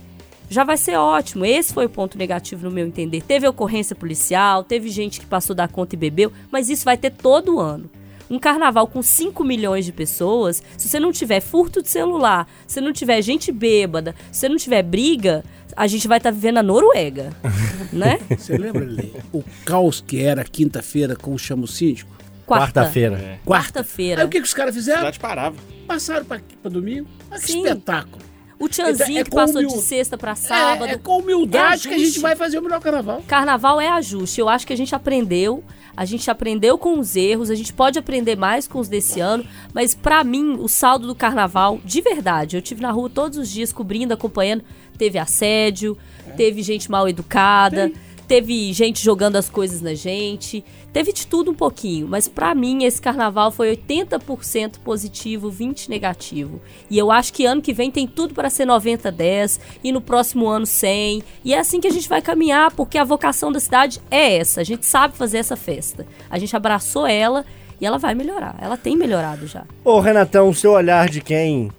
já 0.49 0.65
vai 0.65 0.77
ser 0.77 0.97
ótimo. 0.97 1.45
Esse 1.45 1.73
foi 1.73 1.87
o 1.87 1.91
ponto 1.91 2.17
negativo, 2.19 2.65
no 2.69 2.71
meu 2.75 2.87
entender. 2.87 3.23
Teve 3.23 3.47
ocorrência 3.49 3.95
policial, 3.95 4.63
teve 4.65 4.89
gente 4.89 5.21
que 5.21 5.27
passou 5.27 5.55
da 5.55 5.69
conta 5.69 5.95
e 5.95 5.99
bebeu, 5.99 6.33
mas 6.51 6.69
isso 6.69 6.85
vai 6.85 6.97
ter 6.97 7.11
todo 7.11 7.61
ano. 7.61 7.91
Um 8.31 8.39
carnaval 8.39 8.87
com 8.87 9.01
5 9.03 9.43
milhões 9.43 9.87
de 9.87 9.93
pessoas, 9.93 10.63
se 10.77 10.87
você 10.87 11.01
não 11.01 11.11
tiver 11.11 11.41
furto 11.41 11.81
de 11.83 11.89
celular, 11.89 12.47
se 12.67 12.79
não 12.81 12.93
tiver 12.93 13.23
gente 13.23 13.51
bêbada, 13.51 14.15
se 14.31 14.41
você 14.41 14.49
não 14.51 14.57
tiver 14.59 14.83
briga, 14.83 15.43
a 15.75 15.87
gente 15.87 16.07
vai 16.07 16.19
estar 16.19 16.31
vivendo 16.31 16.59
a 16.59 16.63
Noruega, 16.63 17.31
né? 17.91 18.19
Você 18.37 18.59
lembra, 18.59 18.85
Lê? 18.85 19.13
O 19.33 19.43
caos 19.65 20.05
que 20.07 20.23
era 20.23 20.45
quinta-feira 20.45 21.17
com 21.17 21.33
o 21.33 21.39
chamo 21.39 21.67
síndico? 21.67 22.11
Quarta. 22.45 22.81
Quarta-feira. 22.81 23.17
Quarta. 23.45 23.67
Quarta-feira. 23.81 24.21
Aí 24.23 24.27
o 24.27 24.31
que, 24.31 24.41
que 24.41 24.47
os 24.47 24.55
caras 24.55 24.75
A 24.75 24.79
fizeram? 24.79 24.99
cidade 25.01 25.19
parava. 25.21 25.57
Passaram 25.87 26.25
pra 26.27 26.41
domingo. 26.71 27.07
Olha 27.31 27.41
que 27.41 27.47
Sim. 27.47 27.63
espetáculo. 27.63 28.23
O 28.59 28.69
Tchanzinho 28.69 29.21
É 29.21 29.25
que 29.25 29.31
passou 29.31 29.61
de 29.61 29.67
humil- 29.69 29.81
sexta 29.81 30.19
pra 30.19 30.35
sábado. 30.35 30.87
É, 30.91 30.93
é 30.95 30.99
com 30.99 31.19
humildade 31.19 31.87
É 31.87 31.91
que 31.91 31.95
a 31.95 31.99
gente 31.99 32.19
vai 32.19 32.35
fazer 32.35 32.59
o 32.59 32.63
melhor 32.63 32.81
carnaval. 32.81 33.23
Carnaval 33.27 33.81
é 33.81 33.89
ajuste. 33.89 34.41
Eu 34.41 34.49
acho 34.49 34.67
que 34.67 34.73
a 34.73 34.77
gente 34.77 34.95
aprendeu, 34.95 35.63
a 35.97 36.05
gente 36.05 36.29
aprendeu 36.31 36.77
com 36.77 36.99
os 36.99 37.15
erros, 37.15 37.51
a 37.51 37.55
gente 37.55 37.73
pode 37.73 37.99
aprender 37.99 38.37
mais 38.37 38.67
com 38.67 38.79
os 38.81 38.89
desse 38.89 39.21
ano, 39.21 39.45
mas 39.73 39.95
pra 39.95 40.25
mim, 40.25 40.57
o 40.59 40.69
saldo 40.69 41.07
do 41.07 41.15
carnaval, 41.15 41.81
de 41.85 42.01
verdade, 42.01 42.57
eu 42.57 42.63
tive 42.63 42.81
na 42.83 42.91
rua 42.91 43.09
todos 43.09 43.39
os 43.39 43.49
dias 43.51 43.73
cobrindo, 43.73 44.13
acompanhando, 44.15 44.65
teve 44.97 45.19
assédio, 45.19 45.97
teve 46.37 46.63
gente 46.63 46.91
mal 46.91 47.09
educada, 47.09 47.91
teve 48.29 48.71
gente 48.75 49.03
jogando 49.03 49.37
as 49.37 49.49
coisas 49.49 49.81
na 49.81 49.95
gente, 49.95 50.63
teve 50.93 51.15
de 51.15 51.27
tudo 51.27 51.51
um 51.51 51.55
pouquinho, 51.55 52.07
mas 52.07 52.29
pra 52.29 52.55
mim 52.55 52.85
esse 52.85 53.01
carnaval 53.01 53.51
foi 53.51 53.75
80% 53.75 54.79
positivo, 54.85 55.49
20 55.49 55.89
negativo. 55.89 56.61
E 56.91 56.99
eu 56.99 57.11
acho 57.11 57.33
que 57.33 57.47
ano 57.47 57.63
que 57.63 57.73
vem 57.73 57.91
tem 57.91 58.07
tudo 58.07 58.35
para 58.35 58.51
ser 58.51 58.67
90 58.67 59.11
10 59.11 59.61
e 59.83 59.91
no 59.91 60.03
próximo 60.03 60.47
ano 60.47 60.67
100. 60.67 61.23
E 61.43 61.55
é 61.55 61.59
assim 61.59 61.81
que 61.81 61.89
a 61.89 61.91
gente 61.91 62.09
vai 62.09 62.21
caminhar, 62.21 62.71
porque 62.73 62.99
a 62.99 63.05
vocação 63.05 63.51
da 63.51 63.59
cidade 63.59 63.99
é 64.11 64.37
essa. 64.37 64.61
A 64.61 64.65
gente 64.65 64.85
sabe 64.85 65.17
fazer 65.17 65.39
essa 65.39 65.57
festa. 65.57 66.07
A 66.31 66.39
gente 66.39 66.55
abraçou 66.55 67.07
ela 67.07 67.47
e 67.81 67.87
ela 67.87 67.97
vai 67.97 68.15
melhorar. 68.15 68.57
Ela 68.61 68.77
tem 68.77 68.95
melhorado 68.95 69.47
já. 69.47 69.65
Ô, 69.83 70.01
Renatão, 70.01 70.51
o 70.51 70.55
seu 70.55 70.73
olhar 70.73 71.09
de 71.09 71.23
quem, 71.23 71.71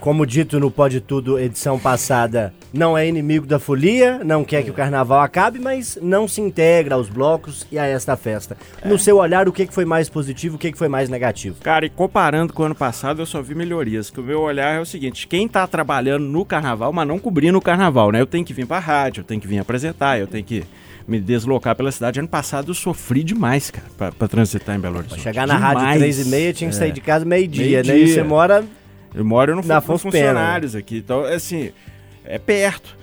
como 0.00 0.26
dito 0.26 0.58
no 0.58 0.70
Pode 0.70 1.00
Tudo 1.00 1.38
edição 1.38 1.78
passada, 1.78 2.52
não 2.72 2.96
é 2.96 3.06
inimigo 3.08 3.46
da 3.46 3.58
folia, 3.58 4.20
não 4.24 4.44
quer 4.44 4.62
que 4.62 4.70
o 4.70 4.74
carnaval 4.74 5.20
acabe, 5.20 5.58
mas 5.58 5.98
não 6.00 6.28
se 6.28 6.40
integra 6.40 6.94
aos 6.94 7.08
blocos 7.08 7.66
e 7.70 7.78
a 7.78 7.84
esta 7.86 8.16
festa. 8.16 8.56
No 8.84 8.98
seu 8.98 9.16
olhar, 9.16 9.48
o 9.48 9.52
que 9.52 9.66
foi 9.66 9.84
mais 9.84 10.08
positivo, 10.08 10.56
o 10.56 10.58
que 10.58 10.72
foi 10.76 10.88
mais 10.88 11.08
negativo? 11.08 11.56
Cara, 11.62 11.84
e 11.86 11.90
comparando 11.90 12.52
com 12.52 12.62
o 12.62 12.66
ano 12.66 12.74
passado, 12.74 13.20
eu 13.22 13.26
só 13.26 13.42
vi 13.42 13.54
melhorias. 13.54 14.08
Que 14.10 14.20
o 14.20 14.22
meu 14.22 14.40
olhar 14.40 14.76
é 14.76 14.80
o 14.80 14.86
seguinte: 14.86 15.26
quem 15.26 15.48
tá 15.48 15.66
trabalhando 15.66 16.24
no 16.24 16.44
carnaval, 16.44 16.92
mas 16.92 17.08
não 17.08 17.18
cobrindo 17.18 17.58
o 17.58 17.62
carnaval, 17.62 18.12
né? 18.12 18.20
Eu 18.20 18.26
tenho 18.26 18.44
que 18.44 18.52
vir 18.52 18.66
pra 18.66 18.78
rádio, 18.78 19.20
eu 19.20 19.24
tenho 19.24 19.40
que 19.40 19.48
vir 19.48 19.58
apresentar, 19.58 20.18
eu 20.20 20.26
tenho 20.26 20.44
que 20.44 20.62
me 21.08 21.18
deslocar 21.18 21.74
pela 21.74 21.90
cidade. 21.90 22.20
Ano 22.20 22.28
passado 22.28 22.70
eu 22.70 22.74
sofri 22.74 23.24
demais, 23.24 23.70
cara, 23.70 23.86
pra, 23.98 24.12
pra 24.12 24.28
transitar 24.28 24.76
em 24.76 24.78
Belo 24.78 24.98
Horizonte. 24.98 25.22
Chegar 25.22 25.44
na 25.46 25.56
rádio 25.56 25.78
Demais. 25.80 25.98
três 25.98 26.26
e 26.26 26.30
meia, 26.30 26.52
tinha 26.52 26.70
que 26.70 26.76
sair 26.76 26.90
É. 26.90 26.92
de 26.92 27.00
casa 27.00 27.24
meio-dia, 27.24 27.82
né? 27.82 27.88
E 27.88 27.92
Meio-dia. 27.94 28.14
você 28.14 28.22
mora... 28.22 28.64
Eu 29.12 29.24
moro 29.24 29.56
no 29.56 29.62
Na 29.62 29.80
fu- 29.80 29.92
Afonso 29.94 30.02
funcionários 30.04 30.76
aqui, 30.76 30.98
então 30.98 31.24
assim, 31.24 31.72
é 32.24 32.38
perto. 32.38 32.96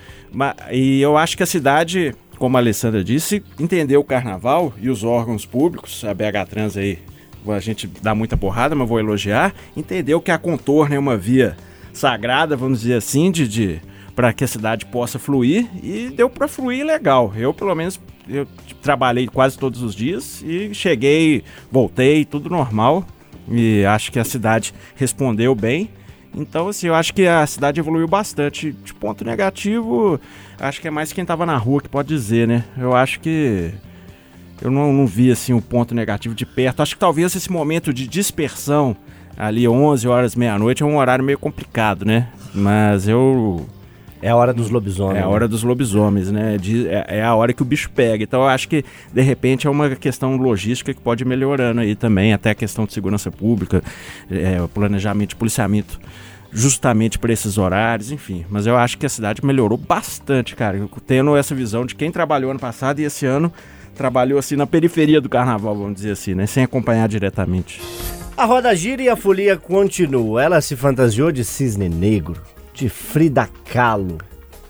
E 0.71 1.01
eu 1.01 1.17
acho 1.17 1.37
que 1.37 1.43
a 1.43 1.45
cidade, 1.45 2.13
como 2.37 2.57
a 2.57 2.59
Alessandra 2.59 3.03
disse, 3.03 3.43
entendeu 3.59 4.01
o 4.01 4.03
carnaval 4.03 4.73
e 4.79 4.89
os 4.89 5.03
órgãos 5.03 5.45
públicos, 5.45 6.03
a 6.03 6.13
BH 6.13 6.49
Trans 6.49 6.77
aí, 6.77 6.99
a 7.47 7.59
gente 7.59 7.87
dá 8.01 8.13
muita 8.13 8.35
porrada, 8.35 8.75
mas 8.75 8.87
vou 8.87 8.99
elogiar, 8.99 9.53
entendeu 9.75 10.19
que 10.19 10.31
a 10.31 10.37
contorno 10.37 10.95
é 10.95 10.99
uma 10.99 11.15
via 11.15 11.55
sagrada, 11.93 12.55
vamos 12.55 12.81
dizer 12.81 12.95
assim, 12.95 13.31
de, 13.31 13.47
de 13.47 13.81
para 14.15 14.33
que 14.33 14.43
a 14.43 14.47
cidade 14.47 14.85
possa 14.85 15.17
fluir 15.17 15.67
e 15.81 16.09
deu 16.09 16.29
para 16.29 16.47
fluir 16.47 16.85
legal. 16.85 17.31
Eu 17.35 17.53
pelo 17.53 17.73
menos 17.73 17.99
eu 18.27 18.47
trabalhei 18.81 19.27
quase 19.27 19.57
todos 19.57 19.81
os 19.81 19.95
dias 19.95 20.43
e 20.45 20.73
cheguei, 20.73 21.43
voltei, 21.71 22.25
tudo 22.25 22.49
normal. 22.49 23.05
E 23.49 23.85
acho 23.85 24.11
que 24.11 24.19
a 24.19 24.25
cidade 24.25 24.73
respondeu 24.95 25.55
bem. 25.55 25.89
Então, 26.37 26.67
assim, 26.67 26.87
eu 26.87 26.93
acho 26.95 27.13
que 27.13 27.25
a 27.25 27.45
cidade 27.47 27.79
evoluiu 27.79 28.07
bastante. 28.07 28.71
De 28.71 28.93
ponto 28.93 29.25
negativo, 29.25 30.19
acho 30.59 30.79
que 30.79 30.87
é 30.87 30.91
mais 30.91 31.11
quem 31.11 31.25
tava 31.25 31.45
na 31.45 31.57
rua 31.57 31.81
que 31.81 31.89
pode 31.89 32.07
dizer, 32.09 32.47
né? 32.47 32.63
Eu 32.77 32.95
acho 32.95 33.19
que. 33.19 33.71
Eu 34.61 34.71
não, 34.71 34.91
não 34.93 35.05
vi, 35.05 35.31
assim, 35.31 35.53
o 35.53 35.61
ponto 35.61 35.93
negativo 35.93 36.33
de 36.35 36.45
perto. 36.45 36.81
Acho 36.81 36.95
que 36.95 36.99
talvez 36.99 37.35
esse 37.35 37.51
momento 37.51 37.93
de 37.93 38.07
dispersão, 38.07 38.95
ali 39.35 39.67
11 39.67 40.07
horas, 40.07 40.35
meia-noite, 40.35 40.81
é 40.83 40.85
um 40.85 40.97
horário 40.97 41.23
meio 41.23 41.37
complicado, 41.39 42.05
né? 42.05 42.27
Mas 42.53 43.07
eu. 43.07 43.65
É 44.19 44.29
a 44.29 44.35
hora 44.35 44.51
dos 44.51 44.71
lobisomens. 44.71 45.17
É 45.19 45.21
a 45.21 45.27
hora 45.27 45.47
dos 45.47 45.61
lobisomens, 45.61 46.31
né? 46.31 46.57
De- 46.57 46.87
é, 46.87 47.05
é 47.19 47.23
a 47.23 47.35
hora 47.35 47.53
que 47.53 47.61
o 47.61 47.65
bicho 47.65 47.89
pega. 47.91 48.23
Então 48.23 48.41
eu 48.41 48.47
acho 48.47 48.67
que, 48.67 48.83
de 49.13 49.21
repente, 49.21 49.67
é 49.67 49.69
uma 49.69 49.91
questão 49.95 50.35
logística 50.37 50.91
que 50.91 50.99
pode 50.99 51.23
ir 51.23 51.27
melhorando 51.27 51.81
aí 51.81 51.95
também, 51.95 52.33
até 52.33 52.49
a 52.49 52.55
questão 52.55 52.85
de 52.87 52.93
segurança 52.93 53.29
pública, 53.31 53.83
é, 54.31 54.59
o 54.59 54.67
planejamento 54.67 55.29
de 55.29 55.35
policiamento 55.35 55.99
justamente 56.51 57.19
para 57.19 57.31
esses 57.33 57.57
horários, 57.57 58.11
enfim. 58.11 58.45
Mas 58.49 58.65
eu 58.65 58.77
acho 58.77 58.97
que 58.97 59.05
a 59.05 59.09
cidade 59.09 59.45
melhorou 59.45 59.77
bastante, 59.77 60.55
cara. 60.55 60.77
Eu 60.77 60.89
Tendo 61.05 61.35
essa 61.35 61.53
visão 61.55 61.85
de 61.85 61.95
quem 61.95 62.11
trabalhou 62.11 62.51
ano 62.51 62.59
passado 62.59 62.99
e 62.99 63.03
esse 63.03 63.25
ano 63.25 63.51
trabalhou 63.95 64.37
assim 64.37 64.55
na 64.55 64.67
periferia 64.67 65.19
do 65.19 65.29
carnaval, 65.29 65.75
vamos 65.75 65.95
dizer 65.95 66.11
assim, 66.11 66.35
né? 66.35 66.45
Sem 66.45 66.63
acompanhar 66.63 67.07
diretamente. 67.07 67.81
A 68.35 68.45
roda 68.45 68.75
gira 68.75 69.01
e 69.01 69.09
a 69.09 69.15
folia 69.15 69.57
continua. 69.57 70.43
Ela 70.43 70.61
se 70.61 70.75
fantasiou 70.75 71.31
de 71.31 71.43
cisne 71.43 71.89
negro, 71.89 72.39
de 72.73 72.87
Frida 72.89 73.49
Kahlo, 73.71 74.19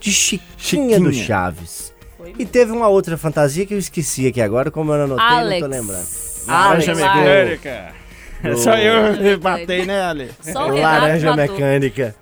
de 0.00 0.10
Chiquinha, 0.10 0.48
Chiquinha. 0.56 1.00
do 1.00 1.12
Chaves. 1.12 1.92
E 2.38 2.46
teve 2.46 2.72
uma 2.72 2.88
outra 2.88 3.16
fantasia 3.16 3.66
que 3.66 3.74
eu 3.74 3.78
esqueci 3.78 4.26
aqui 4.26 4.40
agora, 4.40 4.70
como 4.70 4.92
eu 4.92 5.06
não 5.06 5.16
anotei, 5.16 5.36
Alex. 5.36 5.62
não 5.62 5.68
tô 5.68 5.76
lembrando. 5.76 6.06
Laranja 6.46 6.92
Alex, 6.92 7.14
mecânica. 7.14 7.94
É 8.42 8.56
só 8.56 8.74
eu 8.76 9.38
batei, 9.40 9.84
né, 9.84 10.02
Ale? 10.02 10.30
Só 10.40 10.68
o 10.68 10.76
Laranja 10.80 11.34
matou. 11.34 11.54
mecânica. 11.56 12.14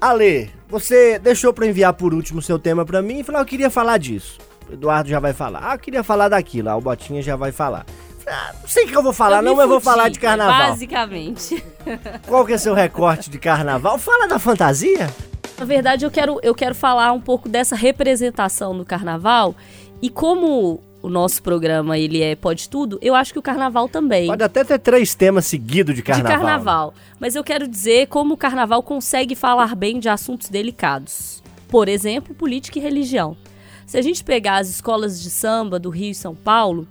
Ale, 0.00 0.50
você 0.68 1.18
deixou 1.18 1.52
pra 1.52 1.66
enviar 1.66 1.92
por 1.92 2.12
último 2.14 2.40
o 2.40 2.42
seu 2.42 2.58
tema 2.58 2.84
pra 2.84 3.00
mim 3.02 3.20
e 3.20 3.24
falou, 3.24 3.40
"Ah, 3.40 3.42
eu 3.42 3.46
queria 3.46 3.70
falar 3.70 3.98
disso. 3.98 4.38
O 4.68 4.72
Eduardo 4.72 5.08
já 5.08 5.20
vai 5.20 5.32
falar. 5.32 5.60
Ah, 5.62 5.74
eu 5.74 5.78
queria 5.78 6.02
falar 6.02 6.28
daquilo. 6.28 6.68
Ah, 6.70 6.76
o 6.76 6.80
Botinha 6.80 7.22
já 7.22 7.36
vai 7.36 7.52
falar. 7.52 7.84
Ah, 8.26 8.52
não 8.60 8.68
sei 8.68 8.84
o 8.84 8.88
que 8.88 8.96
eu 8.96 9.02
vou 9.02 9.12
falar, 9.12 9.42
me 9.42 9.48
não, 9.48 9.56
mas 9.56 9.64
eu 9.64 9.68
vou 9.68 9.80
falar 9.80 10.08
de 10.08 10.18
carnaval. 10.18 10.70
Basicamente. 10.70 11.62
Qual 12.26 12.46
que 12.46 12.52
é 12.52 12.58
seu 12.58 12.72
recorte 12.72 13.28
de 13.28 13.38
carnaval? 13.38 13.98
Fala 13.98 14.26
da 14.28 14.38
fantasia. 14.38 15.10
Na 15.58 15.64
verdade, 15.64 16.04
eu 16.04 16.10
quero, 16.10 16.38
eu 16.42 16.54
quero 16.54 16.74
falar 16.74 17.12
um 17.12 17.20
pouco 17.20 17.48
dessa 17.48 17.74
representação 17.76 18.72
no 18.74 18.84
carnaval 18.84 19.54
e 20.00 20.08
como 20.08 20.80
o 21.02 21.08
nosso 21.08 21.42
programa 21.42 21.98
ele 21.98 22.22
é 22.22 22.36
pode 22.36 22.68
tudo, 22.68 22.98
eu 23.02 23.14
acho 23.14 23.32
que 23.32 23.38
o 23.38 23.42
carnaval 23.42 23.88
também. 23.88 24.28
Pode 24.28 24.44
até 24.44 24.62
ter 24.62 24.78
três 24.78 25.14
temas 25.14 25.44
seguidos 25.46 25.94
de 25.94 26.02
carnaval. 26.02 26.30
De 26.30 26.38
carnaval. 26.38 26.94
Mas 27.18 27.34
eu 27.34 27.42
quero 27.42 27.66
dizer 27.66 28.06
como 28.06 28.34
o 28.34 28.36
carnaval 28.36 28.82
consegue 28.82 29.34
falar 29.34 29.74
bem 29.74 29.98
de 29.98 30.08
assuntos 30.08 30.48
delicados. 30.48 31.42
Por 31.68 31.88
exemplo, 31.88 32.34
política 32.34 32.78
e 32.78 32.82
religião. 32.82 33.36
Se 33.84 33.98
a 33.98 34.02
gente 34.02 34.22
pegar 34.22 34.58
as 34.58 34.68
escolas 34.70 35.20
de 35.20 35.28
samba 35.28 35.78
do 35.78 35.90
Rio 35.90 36.12
e 36.12 36.14
São 36.14 36.34
Paulo, 36.34 36.86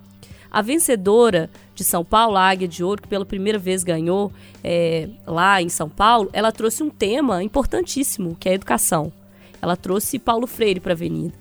a 0.52 0.62
vencedora 0.62 1.50
de 1.74 1.84
São 1.84 2.04
Paulo, 2.04 2.36
a 2.36 2.50
Águia 2.50 2.68
de 2.68 2.84
Ouro, 2.84 3.02
que 3.02 3.08
pela 3.08 3.26
primeira 3.26 3.58
vez 3.58 3.84
ganhou 3.84 4.32
é, 4.64 5.08
lá 5.26 5.62
em 5.62 5.70
São 5.70 5.90
Paulo, 5.90 6.30
ela 6.34 6.52
trouxe 6.52 6.84
um 6.84 6.90
tema 6.90 7.42
importantíssimo, 7.42 8.36
que 8.38 8.50
é 8.50 8.52
a 8.52 8.56
educação. 8.56 9.12
Ela 9.62 9.78
trouxe 9.78 10.20
Paulo 10.20 10.46
Freire 10.46 10.80
para 10.80 10.92
a 10.92 10.96
Avenida. 10.96 11.34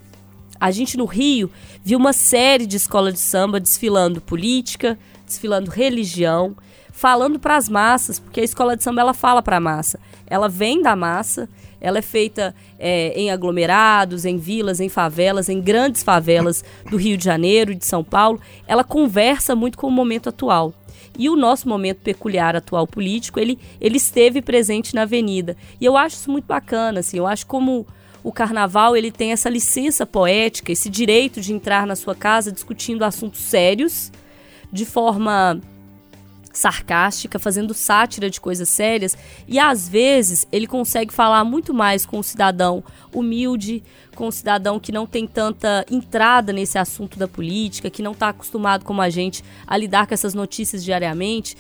A 0.61 0.71
gente 0.71 0.99
no 0.99 1.07
Rio 1.07 1.51
viu 1.83 1.99
uma 1.99 2.13
série 2.13 2.67
de 2.67 2.77
escolas 2.77 3.15
de 3.15 3.21
samba 3.21 3.59
desfilando 3.59 4.21
política, 4.21 4.99
desfilando 5.25 5.71
religião, 5.71 6.55
falando 6.93 7.39
para 7.39 7.57
as 7.57 7.67
massas, 7.67 8.19
porque 8.19 8.41
a 8.41 8.45
escola 8.45 8.77
de 8.77 8.85
samba 8.85 9.01
ela 9.01 9.15
fala 9.15 9.41
para 9.41 9.57
a 9.57 9.61
massa. 9.61 9.99
Ela 10.27 10.51
vem 10.51 10.83
da 10.83 10.95
massa, 10.95 11.49
ela 11.81 11.99
é 11.99 12.03
feita 12.03 12.55
é, 12.79 13.15
em 13.19 13.31
aglomerados, 13.31 14.27
em 14.27 14.37
vilas, 14.37 14.81
em 14.81 14.91
favelas, 14.91 15.49
em 15.49 15.63
grandes 15.63 16.03
favelas 16.03 16.63
do 16.91 16.99
Rio 16.99 17.17
de 17.17 17.25
Janeiro 17.25 17.73
e 17.73 17.77
de 17.77 17.87
São 17.87 18.05
Paulo. 18.05 18.39
Ela 18.67 18.85
conversa 18.85 19.57
muito 19.57 19.79
com 19.79 19.87
o 19.87 19.91
momento 19.91 20.29
atual. 20.29 20.75
E 21.19 21.31
o 21.31 21.37
nosso 21.37 21.69
momento 21.69 21.99
peculiar 21.99 22.55
atual 22.55 22.87
político, 22.87 23.41
ele, 23.41 23.59
ele 23.81 23.97
esteve 23.97 24.43
presente 24.43 24.95
na 24.95 25.03
avenida. 25.03 25.57
E 25.81 25.85
eu 25.85 25.97
acho 25.97 26.17
isso 26.17 26.31
muito 26.31 26.45
bacana, 26.45 27.01
assim, 27.01 27.17
eu 27.17 27.27
acho 27.27 27.47
como 27.47 27.87
o 28.23 28.33
carnaval 28.33 28.97
ele 28.97 29.11
tem 29.11 29.33
essa 29.33 29.49
licença 29.49 30.05
poética, 30.07 30.73
esse 30.73 30.89
direito 30.89 31.41
de 31.41 31.53
entrar 31.53 31.87
na 31.87 31.97
sua 31.97 32.15
casa 32.15 32.53
discutindo 32.53 33.05
assuntos 33.05 33.41
sérios, 33.41 34.13
de 34.73 34.85
forma 34.85 35.61
sarcástica, 36.53 37.39
fazendo 37.39 37.73
sátira 37.73 38.29
de 38.29 38.41
coisas 38.41 38.69
sérias, 38.69 39.17
e 39.47 39.59
às 39.59 39.89
vezes 39.89 40.47
ele 40.51 40.67
consegue 40.67 41.13
falar 41.13 41.45
muito 41.45 41.73
mais 41.73 42.05
com 42.05 42.19
o 42.19 42.25
cidadão 42.25 42.83
humilde, 43.13 43.83
com 44.15 44.27
o 44.27 44.33
cidadão 44.33 44.79
que 44.79 44.93
não 44.93 45.07
tem 45.07 45.27
tanta 45.27 45.85
entrada 45.91 46.53
nesse 46.53 46.77
assunto 46.77 47.19
da 47.19 47.29
política, 47.29 47.89
que 47.89 48.03
não 48.03 48.13
está 48.13 48.29
acostumado 48.29 48.85
como 48.85 49.01
a 49.01 49.09
gente 49.09 49.45
a 49.67 49.77
lidar 49.77 50.07
com 50.07 50.15
essas 50.15 50.35
notícias 50.35 50.85
diariamente. 50.85 51.57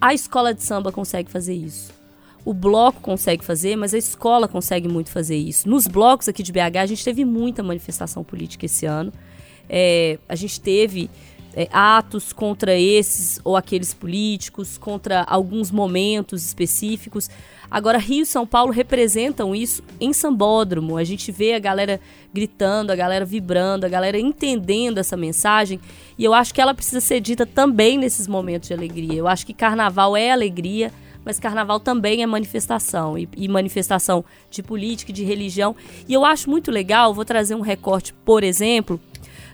A 0.00 0.12
escola 0.12 0.52
de 0.52 0.62
samba 0.62 0.92
consegue 0.92 1.30
fazer 1.30 1.54
isso. 1.54 1.95
O 2.46 2.54
bloco 2.54 3.00
consegue 3.00 3.44
fazer, 3.44 3.74
mas 3.74 3.92
a 3.92 3.98
escola 3.98 4.46
consegue 4.46 4.86
muito 4.86 5.10
fazer 5.10 5.36
isso. 5.36 5.68
Nos 5.68 5.88
blocos 5.88 6.28
aqui 6.28 6.44
de 6.44 6.52
BH, 6.52 6.78
a 6.80 6.86
gente 6.86 7.04
teve 7.04 7.24
muita 7.24 7.60
manifestação 7.60 8.22
política 8.22 8.66
esse 8.66 8.86
ano. 8.86 9.12
É, 9.68 10.16
a 10.28 10.36
gente 10.36 10.60
teve 10.60 11.10
é, 11.56 11.66
atos 11.72 12.32
contra 12.32 12.78
esses 12.78 13.40
ou 13.42 13.56
aqueles 13.56 13.92
políticos, 13.92 14.78
contra 14.78 15.24
alguns 15.24 15.72
momentos 15.72 16.46
específicos. 16.46 17.28
Agora, 17.68 17.98
Rio 17.98 18.22
e 18.22 18.26
São 18.26 18.46
Paulo 18.46 18.70
representam 18.70 19.52
isso 19.52 19.82
em 19.98 20.12
sambódromo. 20.12 20.96
A 20.96 21.02
gente 21.02 21.32
vê 21.32 21.54
a 21.54 21.58
galera 21.58 22.00
gritando, 22.32 22.92
a 22.92 22.94
galera 22.94 23.24
vibrando, 23.24 23.84
a 23.84 23.88
galera 23.88 24.20
entendendo 24.20 24.98
essa 24.98 25.16
mensagem. 25.16 25.80
E 26.16 26.22
eu 26.22 26.32
acho 26.32 26.54
que 26.54 26.60
ela 26.60 26.74
precisa 26.74 27.00
ser 27.00 27.18
dita 27.18 27.44
também 27.44 27.98
nesses 27.98 28.28
momentos 28.28 28.68
de 28.68 28.74
alegria. 28.74 29.14
Eu 29.14 29.26
acho 29.26 29.44
que 29.44 29.52
carnaval 29.52 30.16
é 30.16 30.30
alegria, 30.30 30.92
mas 31.26 31.40
carnaval 31.40 31.80
também 31.80 32.22
é 32.22 32.26
manifestação. 32.26 33.18
E, 33.18 33.28
e 33.36 33.48
manifestação 33.48 34.24
de 34.48 34.62
política, 34.62 35.12
de 35.12 35.24
religião. 35.24 35.74
E 36.08 36.14
eu 36.14 36.24
acho 36.24 36.48
muito 36.48 36.70
legal, 36.70 37.12
vou 37.12 37.24
trazer 37.24 37.56
um 37.56 37.60
recorte, 37.60 38.14
por 38.24 38.44
exemplo, 38.44 39.00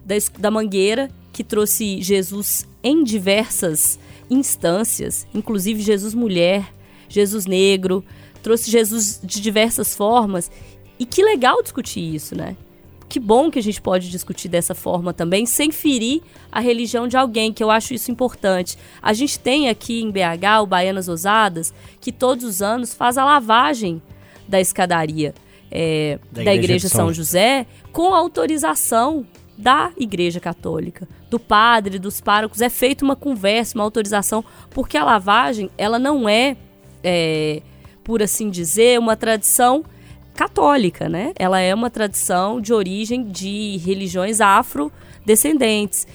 da, 0.05 0.15
da 0.39 0.51
Mangueira, 0.51 1.11
que 1.33 1.43
trouxe 1.43 2.03
Jesus 2.03 2.69
em 2.83 3.03
diversas 3.03 3.99
instâncias, 4.29 5.27
inclusive 5.35 5.81
Jesus 5.81 6.13
mulher, 6.13 6.71
Jesus 7.09 7.47
negro, 7.47 8.05
trouxe 8.43 8.71
Jesus 8.71 9.19
de 9.25 9.41
diversas 9.41 9.97
formas. 9.97 10.51
E 10.99 11.07
que 11.07 11.25
legal 11.25 11.63
discutir 11.63 12.15
isso, 12.15 12.37
né? 12.37 12.55
Que 13.13 13.21
bom 13.21 13.51
que 13.51 13.59
a 13.59 13.63
gente 13.63 13.79
pode 13.79 14.09
discutir 14.09 14.49
dessa 14.49 14.75
forma 14.75 15.13
também, 15.13 15.45
sem 15.45 15.71
ferir 15.71 16.23
a 16.51 16.61
religião 16.61 17.07
de 17.07 17.15
alguém, 17.15 17.53
que 17.53 17.63
eu 17.63 17.71
acho 17.71 17.93
isso 17.93 18.11
importante. 18.11 18.79
A 19.03 19.13
gente 19.13 19.39
tem 19.39 19.69
aqui 19.69 20.01
em 20.01 20.11
BH 20.11 20.63
o 20.63 20.67
Baianas 20.67 21.09
Ousadas, 21.09 21.75
que 22.01 22.11
todos 22.11 22.43
os 22.43 22.63
anos 22.63 22.95
faz 22.95 23.19
a 23.19 23.25
lavagem 23.27 24.01
da 24.49 24.59
escadaria 24.59 25.35
é, 25.71 26.19
Da 26.33 26.43
da, 26.43 26.55
Igreja 26.55 26.89
São 26.89 27.01
São 27.01 27.13
José 27.13 27.67
com 27.93 28.15
autorização 28.15 29.27
da 29.59 29.93
Igreja 29.99 30.41
Católica, 30.41 31.07
do 31.29 31.39
padre, 31.39 31.99
dos 31.99 32.19
párocos. 32.19 32.63
É 32.63 32.71
feita 32.71 33.05
uma 33.05 33.15
conversa, 33.15 33.77
uma 33.77 33.85
autorização, 33.85 34.43
porque 34.71 34.97
a 34.97 35.05
lavagem, 35.05 35.69
ela 35.77 35.99
não 35.99 36.27
é, 36.27 36.57
é, 37.05 37.61
por 38.03 38.23
assim 38.23 38.49
dizer, 38.49 38.99
uma 38.99 39.17
tradição 39.17 39.85
católica, 40.35 41.09
né? 41.09 41.33
Ela 41.37 41.61
é 41.61 41.75
uma 41.75 41.91
tradição 41.91 42.61
de 42.61 42.73
origem 42.73 43.25
de 43.25 43.77
religiões 43.79 44.41
afrodescendentes. 44.41 46.07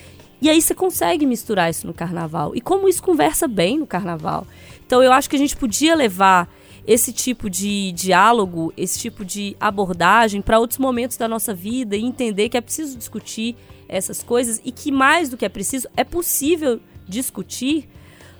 E 0.42 0.50
aí 0.50 0.62
você 0.62 0.76
consegue 0.76 1.26
misturar 1.26 1.70
isso 1.70 1.88
no 1.88 1.94
carnaval. 1.94 2.56
E 2.56 2.62
como 2.62 2.88
isso 2.88 3.02
conversa 3.02 3.48
bem 3.48 3.80
no 3.80 3.88
carnaval. 3.88 4.46
Então 4.86 5.02
eu 5.02 5.12
acho 5.12 5.30
que 5.30 5.36
a 5.36 5.40
gente 5.40 5.56
podia 5.56 5.96
levar 5.96 6.50
esse 6.86 7.12
tipo 7.12 7.50
de 7.50 7.92
diálogo, 7.92 8.72
esse 8.78 8.98
tipo 9.00 9.26
de 9.26 9.58
abordagem 9.60 10.42
para 10.42 10.58
outros 10.58 10.80
momentos 10.80 11.18
da 11.18 11.28
nossa 11.28 11.54
vida 11.54 11.98
e 11.98 12.06
entender 12.06 12.48
que 12.48 12.56
é 12.56 12.62
preciso 12.62 12.98
discutir 12.98 13.58
essas 13.90 14.24
coisas 14.24 14.62
e 14.64 14.72
que 14.72 14.92
mais 14.92 15.30
do 15.30 15.36
que 15.36 15.46
é 15.46 15.50
preciso, 15.50 15.88
é 15.98 16.04
possível 16.04 16.80
discutir 17.08 17.90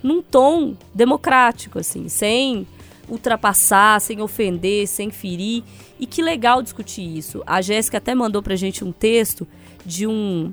num 0.02 0.22
tom 0.22 0.76
democrático, 0.94 1.80
assim, 1.80 2.08
sem 2.08 2.66
ultrapassar, 3.10 4.00
sem 4.02 4.22
ofender, 4.22 4.88
sem 4.88 5.10
ferir. 5.10 5.64
E 6.00 6.06
que 6.06 6.22
legal 6.22 6.62
discutir 6.62 7.18
isso. 7.18 7.42
A 7.46 7.62
Jéssica 7.62 7.98
até 7.98 8.14
mandou 8.14 8.42
pra 8.42 8.56
gente 8.56 8.84
um 8.84 8.92
texto 8.92 9.48
de 9.86 10.06
um, 10.06 10.52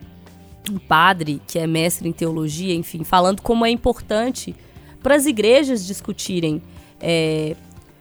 um 0.71 0.79
padre 0.79 1.41
que 1.47 1.59
é 1.59 1.67
mestre 1.67 2.09
em 2.09 2.13
teologia, 2.13 2.75
enfim, 2.75 3.05
falando 3.05 3.43
como 3.43 3.67
é 3.67 3.71
importante 3.71 4.55
para 5.03 5.17
as 5.17 5.27
igrejas 5.27 5.87
discutirem 5.87 6.63
é, 6.99 7.55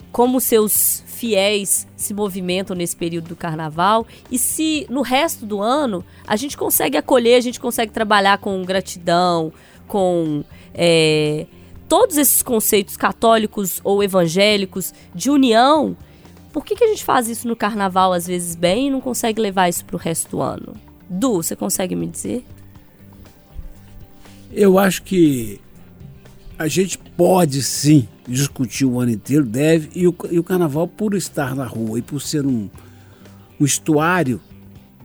como 0.09 0.39
seus 0.39 1.03
fiéis 1.05 1.85
se 1.97 2.13
movimentam 2.13 2.75
nesse 2.75 2.95
período 2.95 3.27
do 3.27 3.35
carnaval 3.35 4.05
e 4.31 4.37
se 4.37 4.85
no 4.89 5.01
resto 5.01 5.45
do 5.45 5.61
ano 5.61 6.05
a 6.25 6.35
gente 6.35 6.55
consegue 6.55 6.97
acolher, 6.97 7.35
a 7.35 7.41
gente 7.41 7.59
consegue 7.59 7.91
trabalhar 7.91 8.37
com 8.37 8.63
gratidão, 8.63 9.51
com 9.87 10.43
é, 10.73 11.45
todos 11.87 12.17
esses 12.17 12.41
conceitos 12.41 12.97
católicos 12.97 13.79
ou 13.83 14.03
evangélicos 14.03 14.93
de 15.13 15.29
união. 15.29 15.95
Por 16.51 16.63
que, 16.63 16.75
que 16.75 16.83
a 16.83 16.87
gente 16.87 17.03
faz 17.03 17.27
isso 17.27 17.47
no 17.47 17.55
carnaval 17.55 18.13
às 18.13 18.27
vezes 18.27 18.55
bem 18.55 18.87
e 18.87 18.91
não 18.91 19.01
consegue 19.01 19.41
levar 19.41 19.69
isso 19.69 19.83
para 19.85 19.95
o 19.95 19.99
resto 19.99 20.31
do 20.31 20.41
ano? 20.41 20.73
Du, 21.09 21.35
você 21.35 21.55
consegue 21.55 21.95
me 21.95 22.07
dizer? 22.07 22.45
Eu 24.51 24.77
acho 24.77 25.03
que 25.03 25.59
a 26.57 26.67
gente 26.67 26.97
pode 26.97 27.61
sim 27.63 28.07
discutir 28.27 28.85
o 28.85 28.99
ano 28.99 29.11
inteiro, 29.11 29.43
deve, 29.43 29.89
e 29.95 30.07
o, 30.07 30.15
e 30.31 30.39
o 30.39 30.43
carnaval, 30.43 30.87
por 30.87 31.13
estar 31.15 31.55
na 31.55 31.65
rua 31.65 31.99
e 31.99 32.01
por 32.01 32.21
ser 32.21 32.45
um, 32.45 32.69
um 33.59 33.65
estuário, 33.65 34.39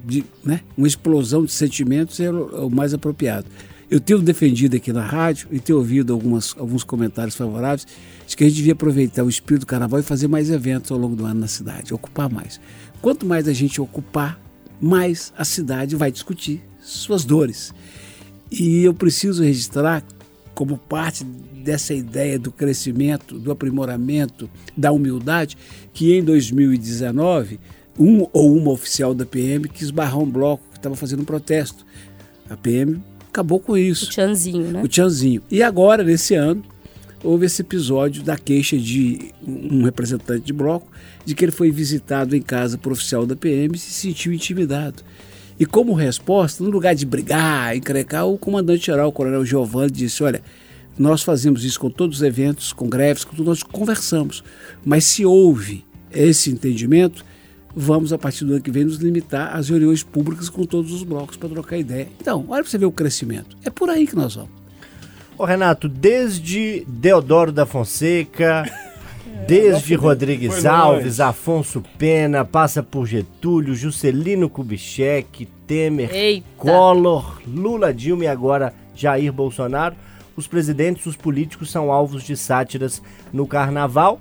de, 0.05 0.25
né, 0.45 0.61
uma 0.77 0.87
explosão 0.87 1.45
de 1.45 1.53
sentimentos, 1.53 2.21
é 2.21 2.31
o, 2.31 2.57
é 2.57 2.61
o 2.61 2.71
mais 2.71 2.95
apropriado. 2.95 3.47
Eu 3.91 3.99
tenho 3.99 4.19
defendido 4.21 4.77
aqui 4.77 4.93
na 4.93 5.03
rádio 5.03 5.49
e 5.51 5.59
tenho 5.59 5.79
ouvido 5.79 6.13
algumas, 6.13 6.55
alguns 6.59 6.85
comentários 6.85 7.35
favoráveis 7.35 7.87
de 8.27 8.37
que 8.37 8.45
a 8.45 8.47
gente 8.47 8.57
devia 8.57 8.75
aproveitar 8.75 9.25
o 9.25 9.31
espírito 9.31 9.61
do 9.61 9.67
carnaval 9.67 9.99
e 9.99 10.03
fazer 10.03 10.29
mais 10.29 10.51
eventos 10.51 10.91
ao 10.91 10.99
longo 10.99 11.17
do 11.17 11.25
ano 11.25 11.41
na 11.41 11.47
cidade, 11.47 11.95
ocupar 11.95 12.31
mais. 12.31 12.61
Quanto 13.01 13.25
mais 13.25 13.49
a 13.49 13.53
gente 13.55 13.81
ocupar, 13.81 14.39
mais 14.79 15.33
a 15.39 15.45
cidade 15.45 15.97
vai 15.97 16.13
discutir 16.13 16.63
suas 16.83 17.25
dores. 17.25 17.73
E 18.51 18.85
eu 18.85 18.93
preciso 18.93 19.43
registrar, 19.43 20.05
como 20.55 20.77
parte 20.77 21.25
dessa 21.25 21.95
ideia 21.95 22.39
do 22.39 22.53
crescimento, 22.53 23.39
do 23.39 23.51
aprimoramento, 23.51 24.51
da 24.77 24.93
humildade, 24.93 25.57
que 25.95 26.15
em 26.15 26.23
2019, 26.23 27.59
um 27.99 28.27
ou 28.35 28.55
uma 28.55 28.71
oficial 28.71 29.15
da 29.15 29.25
PM 29.25 29.67
quis 29.67 29.91
barrar 29.91 30.19
um 30.19 30.31
bloco 30.31 30.63
que 30.73 30.77
estava 30.77 30.95
fazendo 30.95 31.23
um 31.23 31.25
protesto. 31.25 31.87
A 32.51 32.57
PM 32.57 33.03
acabou 33.39 33.61
com 33.61 33.77
isso. 33.77 34.07
O 34.07 34.09
Tchanzinho, 34.09 34.73
né? 34.73 34.83
O 34.83 34.89
Tchanzinho. 34.89 35.43
E 35.51 35.63
agora, 35.63 36.03
nesse 36.03 36.35
ano, 36.35 36.65
houve 37.23 37.47
esse 37.47 37.63
episódio 37.63 38.23
da 38.23 38.37
queixa 38.37 38.77
de 38.77 39.33
um 39.47 39.85
representante 39.85 40.45
de 40.45 40.53
bloco 40.53 40.89
de 41.25 41.35
que 41.35 41.45
ele 41.45 41.53
foi 41.53 41.71
visitado 41.71 42.35
em 42.35 42.43
casa 42.43 42.77
por 42.77 42.93
oficial 42.93 43.27
da 43.27 43.37
PM 43.37 43.77
e 43.77 43.79
se 43.79 43.93
sentiu 43.93 44.33
intimidado. 44.33 45.03
E 45.59 45.67
como 45.67 45.93
resposta, 45.93 46.63
no 46.63 46.71
lugar 46.71 46.95
de 46.95 47.05
brigar, 47.05 47.77
encrecar, 47.77 48.27
o 48.27 48.39
comandante-geral, 48.39 49.09
o 49.09 49.13
coronel 49.13 49.45
Giovanni, 49.45 49.91
disse, 49.91 50.23
olha, 50.23 50.41
nós 50.99 51.23
fazemos 51.23 51.65
isso 51.65 51.79
com 51.79 51.91
todos 51.91 52.19
os 52.19 52.23
eventos, 52.23 52.73
com 52.73 52.89
greves, 52.89 53.25
com 53.25 53.37
tudo, 53.37 53.49
nós 53.49 53.63
conversamos. 53.63 54.43
Mas 54.85 55.05
se 55.05 55.25
houve 55.25 55.85
esse 56.11 56.51
entendimento, 56.51 57.25
vamos, 57.75 58.13
a 58.13 58.19
partir 58.19 58.45
do 58.45 58.53
ano 58.53 58.63
que 58.63 58.71
vem, 58.71 58.85
nos 58.85 58.97
limitar 58.97 59.57
às 59.57 59.69
reuniões 59.69 60.03
públicas 60.03 60.49
com 60.49 60.65
todos 60.65 60.93
os 60.93 61.03
blocos 61.03 61.37
para 61.37 61.49
trocar 61.49 61.79
ideia. 61.79 62.09
Então, 62.21 62.45
olha 62.49 62.63
para 62.63 62.71
você 62.71 62.79
ver 62.79 62.87
o 62.87 62.93
crescimento. 62.93 63.57
É 63.65 63.71
por 63.71 63.89
aí 63.91 64.07
que 64.07 64.17
nós 64.17 64.35
vamos. 64.35 64.51
Ô 65.37 65.45
Renato, 65.45 65.89
desde 65.89 66.85
Deodoro 66.89 67.53
da 67.53 67.65
Fonseca, 67.65 68.65
desde 69.47 69.95
Rodrigues 69.95 70.67
Alves, 70.67 71.21
Afonso 71.21 71.83
Pena, 71.97 72.45
passa 72.45 72.83
por 72.83 73.07
Getúlio, 73.07 73.75
Juscelino 73.75 74.49
Kubitschek, 74.49 75.47
Temer, 75.67 76.13
Eita. 76.13 76.47
Collor, 76.57 77.41
Lula, 77.47 77.95
Dilma 77.95 78.25
e 78.25 78.27
agora 78.27 78.75
Jair 78.97 79.33
Bolsonaro. 79.33 79.95
Os 80.35 80.47
presidentes, 80.47 81.07
os 81.07 81.17
políticos 81.17 81.71
são 81.71 81.93
alvos 81.93 82.25
de 82.25 82.37
sátiras 82.37 83.01
no 83.33 83.47
carnaval. 83.47 84.19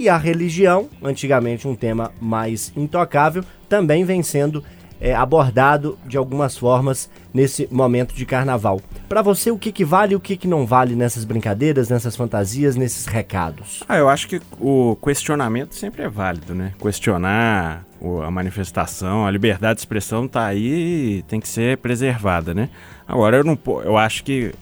E 0.00 0.08
a 0.08 0.16
religião, 0.16 0.88
antigamente 1.02 1.68
um 1.68 1.74
tema 1.76 2.10
mais 2.18 2.72
intocável, 2.74 3.44
também 3.68 4.02
vem 4.02 4.22
sendo 4.22 4.64
é, 4.98 5.14
abordado 5.14 5.98
de 6.06 6.16
algumas 6.16 6.56
formas 6.56 7.10
nesse 7.34 7.68
momento 7.70 8.14
de 8.14 8.24
carnaval. 8.24 8.80
Para 9.10 9.20
você, 9.20 9.50
o 9.50 9.58
que, 9.58 9.70
que 9.70 9.84
vale 9.84 10.14
e 10.14 10.16
o 10.16 10.20
que, 10.20 10.38
que 10.38 10.48
não 10.48 10.64
vale 10.64 10.94
nessas 10.94 11.26
brincadeiras, 11.26 11.90
nessas 11.90 12.16
fantasias, 12.16 12.76
nesses 12.76 13.04
recados? 13.04 13.84
Ah, 13.86 13.98
eu 13.98 14.08
acho 14.08 14.26
que 14.26 14.40
o 14.58 14.96
questionamento 15.04 15.74
sempre 15.74 16.04
é 16.04 16.08
válido, 16.08 16.54
né? 16.54 16.72
Questionar 16.80 17.84
a 18.26 18.30
manifestação, 18.30 19.26
a 19.26 19.30
liberdade 19.30 19.74
de 19.74 19.80
expressão 19.82 20.26
tá 20.26 20.46
aí 20.46 21.18
e 21.18 21.22
tem 21.28 21.38
que 21.38 21.48
ser 21.48 21.76
preservada, 21.76 22.54
né? 22.54 22.70
Agora 23.06 23.36
eu 23.36 23.44
não 23.44 23.58
eu 23.84 23.98
acho 23.98 24.24
que 24.24 24.54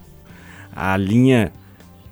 a 0.74 0.96
linha 0.96 1.52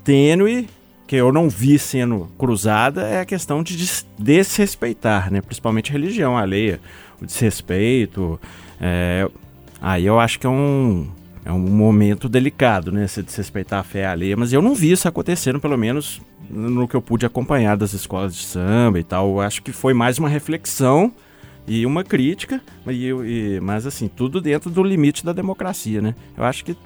tênue 0.05 0.69
que 1.07 1.17
eu 1.17 1.33
não 1.33 1.49
vi 1.49 1.79
sendo 1.79 2.29
cruzada 2.39 3.03
é 3.03 3.21
a 3.21 3.25
questão 3.25 3.63
de 3.63 3.77
des- 3.77 4.07
desrespeitar, 4.19 5.31
né? 5.33 5.41
Principalmente 5.41 5.91
a 5.91 5.93
religião 5.93 6.37
alheia, 6.37 6.81
o 7.21 7.27
desrespeito. 7.27 8.41
é, 8.81 9.29
Aí 9.81 10.07
eu 10.07 10.19
acho 10.19 10.39
que 10.41 10.47
é 10.47 10.51
um 10.51 11.07
é 11.45 11.53
um 11.53 11.61
momento 11.61 12.29
delicado, 12.29 12.91
né? 12.91 13.07
Você 13.07 13.23
desrespeitar 13.23 13.79
a 13.79 13.83
fé 13.85 14.05
alheia, 14.07 14.37
mas 14.37 14.53
eu 14.53 14.61
não 14.61 14.75
vi 14.75 14.91
isso 14.91 15.07
acontecendo, 15.07 15.61
pelo 15.61 15.77
menos 15.79 16.21
no 16.51 16.89
que 16.89 16.97
eu 16.97 17.03
pude 17.03 17.25
acompanhar 17.25 17.77
das 17.77 17.93
escolas 17.93 18.35
de 18.35 18.43
samba 18.45 18.99
e 18.99 19.05
tal. 19.05 19.29
Eu 19.31 19.41
acho 19.41 19.63
que 19.63 19.71
foi 19.71 19.95
mais 19.95 20.19
uma 20.19 20.29
reflexão 20.29 21.13
e 21.69 21.87
uma 21.87 22.03
crítica, 22.03 22.61
e, 22.89 23.11
e- 23.11 23.61
mas 23.61 23.87
assim, 23.87 24.09
tudo 24.09 24.41
dentro 24.41 24.71
do 24.71 24.83
limite 24.83 25.25
da 25.25 25.33
democracia, 25.33 26.01
né? 26.03 26.15
Eu 26.37 26.43
acho 26.43 26.65
que 26.65 26.77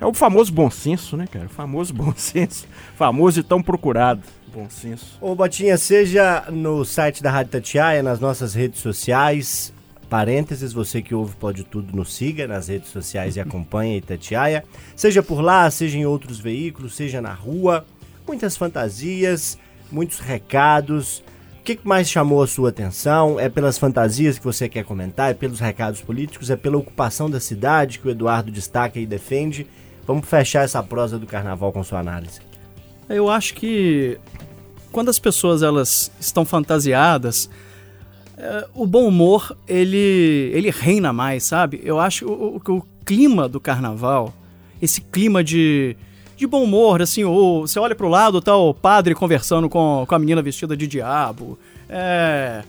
é 0.00 0.06
o 0.06 0.12
famoso 0.14 0.52
bom 0.52 0.70
senso, 0.70 1.16
né, 1.16 1.26
cara? 1.26 1.46
O 1.46 1.50
famoso 1.50 1.92
bom 1.92 2.12
senso. 2.16 2.66
Famoso 2.96 3.40
e 3.40 3.42
tão 3.42 3.62
procurado 3.62 4.22
bom 4.56 4.70
senso. 4.70 5.18
Ô 5.20 5.34
Botinha, 5.34 5.76
seja 5.76 6.44
no 6.50 6.82
site 6.82 7.22
da 7.22 7.30
Rádio 7.30 7.52
Tatiaia, 7.52 8.02
nas 8.02 8.18
nossas 8.18 8.54
redes 8.54 8.80
sociais, 8.80 9.70
parênteses, 10.08 10.72
você 10.72 11.02
que 11.02 11.14
ouve 11.14 11.36
Pode 11.36 11.62
Tudo, 11.62 11.94
nos 11.94 12.14
siga 12.14 12.46
nas 12.46 12.68
redes 12.68 12.88
sociais 12.88 13.36
e 13.36 13.40
acompanha 13.40 13.98
Itatiaia. 13.98 14.64
Seja 14.94 15.22
por 15.22 15.42
lá, 15.42 15.70
seja 15.70 15.98
em 15.98 16.06
outros 16.06 16.38
veículos, 16.40 16.96
seja 16.96 17.20
na 17.20 17.34
rua, 17.34 17.84
muitas 18.26 18.56
fantasias, 18.56 19.58
muitos 19.92 20.20
recados. 20.20 21.22
O 21.60 21.62
que 21.62 21.78
mais 21.84 22.08
chamou 22.08 22.42
a 22.42 22.46
sua 22.46 22.70
atenção? 22.70 23.38
É 23.38 23.50
pelas 23.50 23.76
fantasias 23.76 24.38
que 24.38 24.44
você 24.44 24.70
quer 24.70 24.84
comentar? 24.84 25.32
É 25.32 25.34
pelos 25.34 25.60
recados 25.60 26.00
políticos? 26.00 26.48
É 26.48 26.56
pela 26.56 26.78
ocupação 26.78 27.28
da 27.28 27.40
cidade 27.40 27.98
que 27.98 28.08
o 28.08 28.10
Eduardo 28.10 28.50
destaca 28.50 28.98
e 28.98 29.04
defende? 29.04 29.66
Vamos 30.06 30.28
fechar 30.28 30.64
essa 30.64 30.82
prosa 30.82 31.18
do 31.18 31.26
carnaval 31.26 31.72
com 31.72 31.82
sua 31.82 31.98
análise. 31.98 32.40
Eu 33.08 33.28
acho 33.28 33.54
que 33.54 34.18
quando 34.92 35.08
as 35.08 35.18
pessoas 35.18 35.62
elas 35.62 36.10
estão 36.20 36.44
fantasiadas, 36.44 37.50
é, 38.38 38.66
o 38.74 38.86
bom 38.86 39.06
humor 39.06 39.56
ele 39.66 40.50
ele 40.54 40.70
reina 40.70 41.12
mais, 41.12 41.44
sabe? 41.44 41.80
Eu 41.82 41.98
acho 41.98 42.26
o, 42.26 42.56
o, 42.56 42.72
o 42.72 42.82
clima 43.04 43.48
do 43.48 43.60
carnaval, 43.60 44.32
esse 44.80 45.00
clima 45.00 45.42
de 45.42 45.96
de 46.36 46.46
bom 46.46 46.62
humor, 46.62 47.00
assim, 47.00 47.24
ou 47.24 47.66
você 47.66 47.78
olha 47.78 47.94
pro 47.94 48.08
lado, 48.08 48.42
tá 48.42 48.54
o 48.54 48.74
padre 48.74 49.14
conversando 49.14 49.68
com, 49.70 50.04
com 50.06 50.14
a 50.14 50.18
menina 50.18 50.42
vestida 50.42 50.76
de 50.76 50.86
diabo. 50.86 51.58
É, 51.88 52.62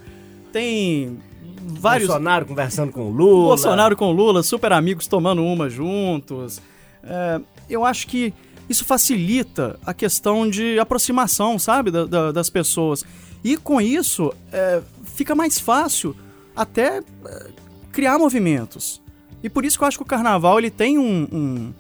tem 0.54 1.20
vários 1.62 2.08
Bolsonaro 2.08 2.46
conversando 2.46 2.94
com 2.94 3.02
o 3.02 3.10
Lula. 3.10 3.48
Bolsonaro 3.48 3.98
com 3.98 4.12
Lula, 4.12 4.42
super 4.42 4.72
amigos 4.72 5.06
tomando 5.06 5.44
uma 5.44 5.70
juntos. 5.70 6.62
É, 7.08 7.42
eu 7.70 7.86
acho 7.86 8.08
que 8.08 8.34
isso 8.70 8.84
facilita 8.86 9.80
a 9.86 9.94
questão 9.94 10.50
de 10.50 10.78
aproximação, 10.80 11.58
sabe, 11.58 11.90
da- 11.90 12.06
da- 12.06 12.32
das 12.32 12.50
pessoas. 12.50 13.06
E 13.44 13.56
com 13.58 13.80
isso, 13.80 14.34
é, 14.52 14.82
fica 15.04 15.34
mais 15.34 15.58
fácil 15.60 16.16
até 16.56 17.00
é, 17.00 17.48
criar 17.92 18.18
movimentos. 18.20 19.02
E 19.44 19.50
por 19.50 19.64
isso 19.64 19.78
que 19.78 19.84
eu 19.84 19.88
acho 19.88 19.98
que 19.98 20.04
o 20.04 20.08
carnaval 20.08 20.58
ele 20.60 20.70
tem 20.72 20.98
um, 20.98 21.28
um- 21.32 21.74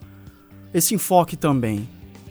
esse 0.73 0.95
enfoque 0.95 1.35
também. 1.35 1.87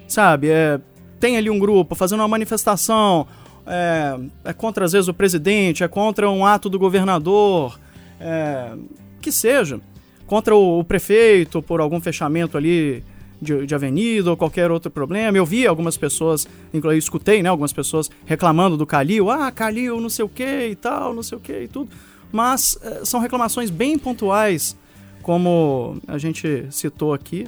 Sabe? 0.09 0.49
É, 0.49 0.81
tem 1.21 1.37
ali 1.37 1.51
um 1.51 1.59
grupo 1.59 1.95
fazendo 1.95 2.21
uma 2.21 2.29
manifestação. 2.29 3.27
É, 3.67 4.17
é 4.45 4.53
contra, 4.53 4.85
às 4.85 4.93
vezes, 4.93 5.09
o 5.09 5.15
presidente, 5.15 5.83
é 5.83 5.89
contra 5.89 6.31
um 6.31 6.47
ato 6.47 6.71
do 6.71 6.79
governador, 6.79 7.79
é, 8.21 8.73
que 9.21 9.33
seja. 9.33 9.81
Contra 10.27 10.55
o, 10.55 10.81
o 10.81 10.85
prefeito 10.85 11.63
por 11.63 11.81
algum 11.81 12.01
fechamento 12.01 12.57
ali 12.57 13.03
de, 13.41 13.67
de 13.67 13.75
avenida 13.75 14.31
ou 14.31 14.37
qualquer 14.37 14.71
outro 14.71 14.91
problema. 14.91 15.37
Eu 15.37 15.47
vi 15.47 15.67
algumas 15.67 15.97
pessoas, 15.97 16.47
inclusive 16.73 16.99
escutei, 16.99 17.43
né, 17.43 17.49
algumas 17.49 17.73
pessoas 17.73 18.11
reclamando 18.25 18.77
do 18.77 18.87
Calil. 18.87 19.31
Ah, 19.31 19.51
Calil, 19.51 20.01
não 20.01 20.09
sei 20.09 20.25
o 20.25 20.29
que 20.29 20.69
e 20.69 20.75
tal, 20.75 21.15
não 21.15 21.23
sei 21.23 21.39
o 21.39 21.41
que 21.41 21.63
e 21.63 21.69
tudo. 21.69 21.91
Mas 22.33 22.79
é, 22.83 23.05
são 23.05 23.21
reclamações 23.21 23.71
bem 23.71 23.99
pontuais, 23.99 24.77
como 25.23 25.97
a 26.07 26.19
gente 26.19 26.67
citou 26.71 27.13
aqui. 27.13 27.47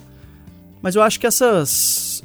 Mas 0.81 0.95
eu 0.95 1.03
acho 1.03 1.19
que 1.19 1.27
essas, 1.27 2.23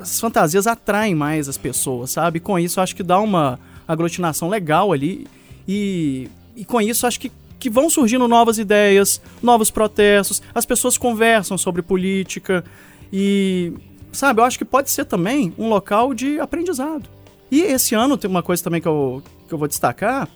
essas 0.00 0.20
fantasias 0.20 0.66
atraem 0.66 1.14
mais 1.14 1.48
as 1.48 1.58
pessoas, 1.58 2.10
sabe? 2.10 2.38
Com 2.38 2.58
isso, 2.58 2.80
acho 2.80 2.94
que 2.94 3.02
dá 3.02 3.18
uma 3.18 3.58
aglutinação 3.86 4.48
legal 4.48 4.92
ali. 4.92 5.26
E, 5.66 6.28
e 6.54 6.64
com 6.64 6.80
isso, 6.80 7.06
acho 7.06 7.18
que, 7.18 7.32
que 7.58 7.70
vão 7.70 7.88
surgindo 7.88 8.28
novas 8.28 8.58
ideias, 8.58 9.20
novos 9.42 9.70
protestos. 9.70 10.42
As 10.54 10.66
pessoas 10.66 10.98
conversam 10.98 11.56
sobre 11.56 11.82
política. 11.82 12.64
E, 13.12 13.72
sabe, 14.12 14.40
eu 14.40 14.44
acho 14.44 14.58
que 14.58 14.64
pode 14.64 14.90
ser 14.90 15.04
também 15.04 15.52
um 15.58 15.68
local 15.68 16.12
de 16.14 16.38
aprendizado. 16.38 17.08
E 17.50 17.62
esse 17.62 17.94
ano 17.94 18.16
tem 18.16 18.28
uma 18.30 18.42
coisa 18.42 18.62
também 18.62 18.80
que 18.80 18.88
eu, 18.88 19.22
que 19.48 19.54
eu 19.54 19.58
vou 19.58 19.68
destacar 19.68 20.28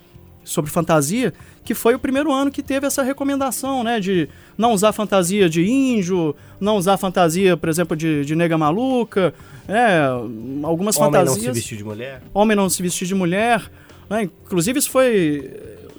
sobre 0.42 0.70
fantasia, 0.70 1.34
que 1.64 1.74
foi 1.74 1.94
o 1.94 1.98
primeiro 1.98 2.32
ano 2.32 2.50
que 2.50 2.62
teve 2.62 2.86
essa 2.86 3.02
recomendação, 3.02 3.84
né, 3.84 4.00
de 4.00 4.28
não 4.56 4.72
usar 4.72 4.92
fantasia 4.92 5.48
de 5.48 5.64
índio, 5.68 6.34
não 6.58 6.76
usar 6.76 6.96
fantasia, 6.96 7.56
por 7.56 7.68
exemplo, 7.68 7.96
de, 7.96 8.24
de 8.24 8.34
nega 8.34 8.56
maluca, 8.56 9.34
é, 9.68 10.00
algumas 10.62 10.96
Homem 10.96 11.12
fantasias. 11.12 11.36
não 11.36 11.44
se 11.44 11.52
vestir 11.52 11.78
de 11.78 11.84
mulher. 11.84 12.22
Homem 12.32 12.56
não 12.56 12.68
se 12.70 12.82
vestir 12.82 13.06
de 13.06 13.14
mulher. 13.14 13.70
né? 14.08 14.22
Inclusive, 14.22 14.78
isso 14.78 14.90
foi 14.90 15.50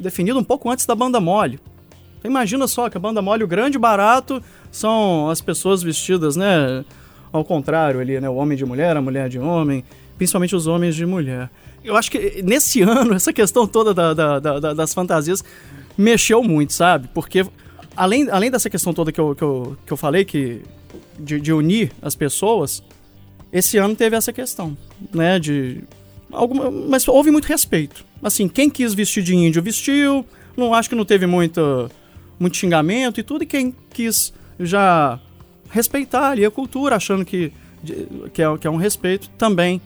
definido 0.02 0.39
um 0.39 0.43
pouco 0.43 0.70
antes 0.70 0.86
da 0.86 0.95
banda 0.95 1.20
mole. 1.20 1.60
Então, 2.20 2.30
imagina 2.30 2.68
só 2.68 2.89
que 2.89 2.97
a 2.97 2.99
banda 2.99 3.22
mole, 3.22 3.43
o 3.43 3.47
grande 3.47 3.78
barato, 3.80 4.41
são 4.72 5.30
as 5.30 5.41
pessoas 5.41 5.82
vestidas, 5.82 6.36
né? 6.36 6.84
Ao 7.32 7.43
contrário 7.45 7.99
ali, 7.99 8.20
né? 8.20 8.30
O 8.30 8.36
homem 8.36 8.58
de 8.58 8.66
mulher, 8.66 8.95
a 8.97 9.02
mulher 9.02 9.30
de 9.30 9.39
homem, 9.39 9.84
principalmente 10.18 10.56
os 10.56 10.68
homens 10.68 10.95
de 10.95 11.06
mulher. 11.06 11.49
Eu 11.84 11.95
acho 11.97 12.12
que 12.12 12.18
eh, 12.18 12.41
nesse 12.43 12.82
ano, 12.84 13.14
essa 13.14 13.32
questão 13.34 13.66
toda 13.66 13.93
da- 13.93 14.14
da- 14.14 14.39
da- 14.39 14.60
da- 14.60 14.74
das 14.74 14.93
fantasias 14.93 15.43
mexeu 15.97 16.43
muito, 16.43 16.74
sabe? 16.74 17.08
Porque 17.14 17.45
além, 17.95 18.30
além 18.30 18.52
dessa 18.52 18.70
questão 18.70 18.93
toda 18.93 19.12
que 19.12 19.20
eu, 19.20 19.34
que 19.36 19.43
eu, 19.43 19.78
que 19.86 19.91
eu 19.93 19.97
falei, 19.97 20.24
que 20.26 20.62
de, 21.18 21.39
de 21.39 21.52
unir 21.54 21.91
as 22.02 22.14
pessoas, 22.16 22.84
esse 23.52 23.78
ano 23.78 23.95
teve 23.95 24.16
essa 24.16 24.32
questão, 24.32 24.78
né? 25.14 25.39
De 25.39 25.84
alguma, 26.32 26.70
mas 26.72 27.08
houve 27.08 27.32
muito 27.32 27.46
respeito. 27.46 28.06
Assim, 28.22 28.48
quem 28.48 28.70
quis 28.70 28.94
vestir 28.94 29.24
de 29.24 29.36
índio 29.36 29.62
vestiu. 29.62 30.26
Não 30.56 30.74
acho 30.74 30.90
que 30.90 30.96
não 30.96 31.06
teve 31.06 31.26
muito, 31.26 31.90
muito 32.40 32.58
xingamento 32.58 33.20
e 33.20 33.24
tudo. 33.24 33.44
E 33.44 33.48
quem 33.48 33.74
quis 33.94 34.34
já 34.60 35.20
respeitar 35.70 36.32
ali 36.32 36.46
a 36.46 36.52
cultura, 36.52 36.96
achando 36.98 37.24
que, 37.26 37.52
que, 38.34 38.42
é, 38.42 38.58
que 38.58 38.68
é 38.68 38.70
um 38.70 38.76
respeito, 38.76 39.30
também 39.38 39.82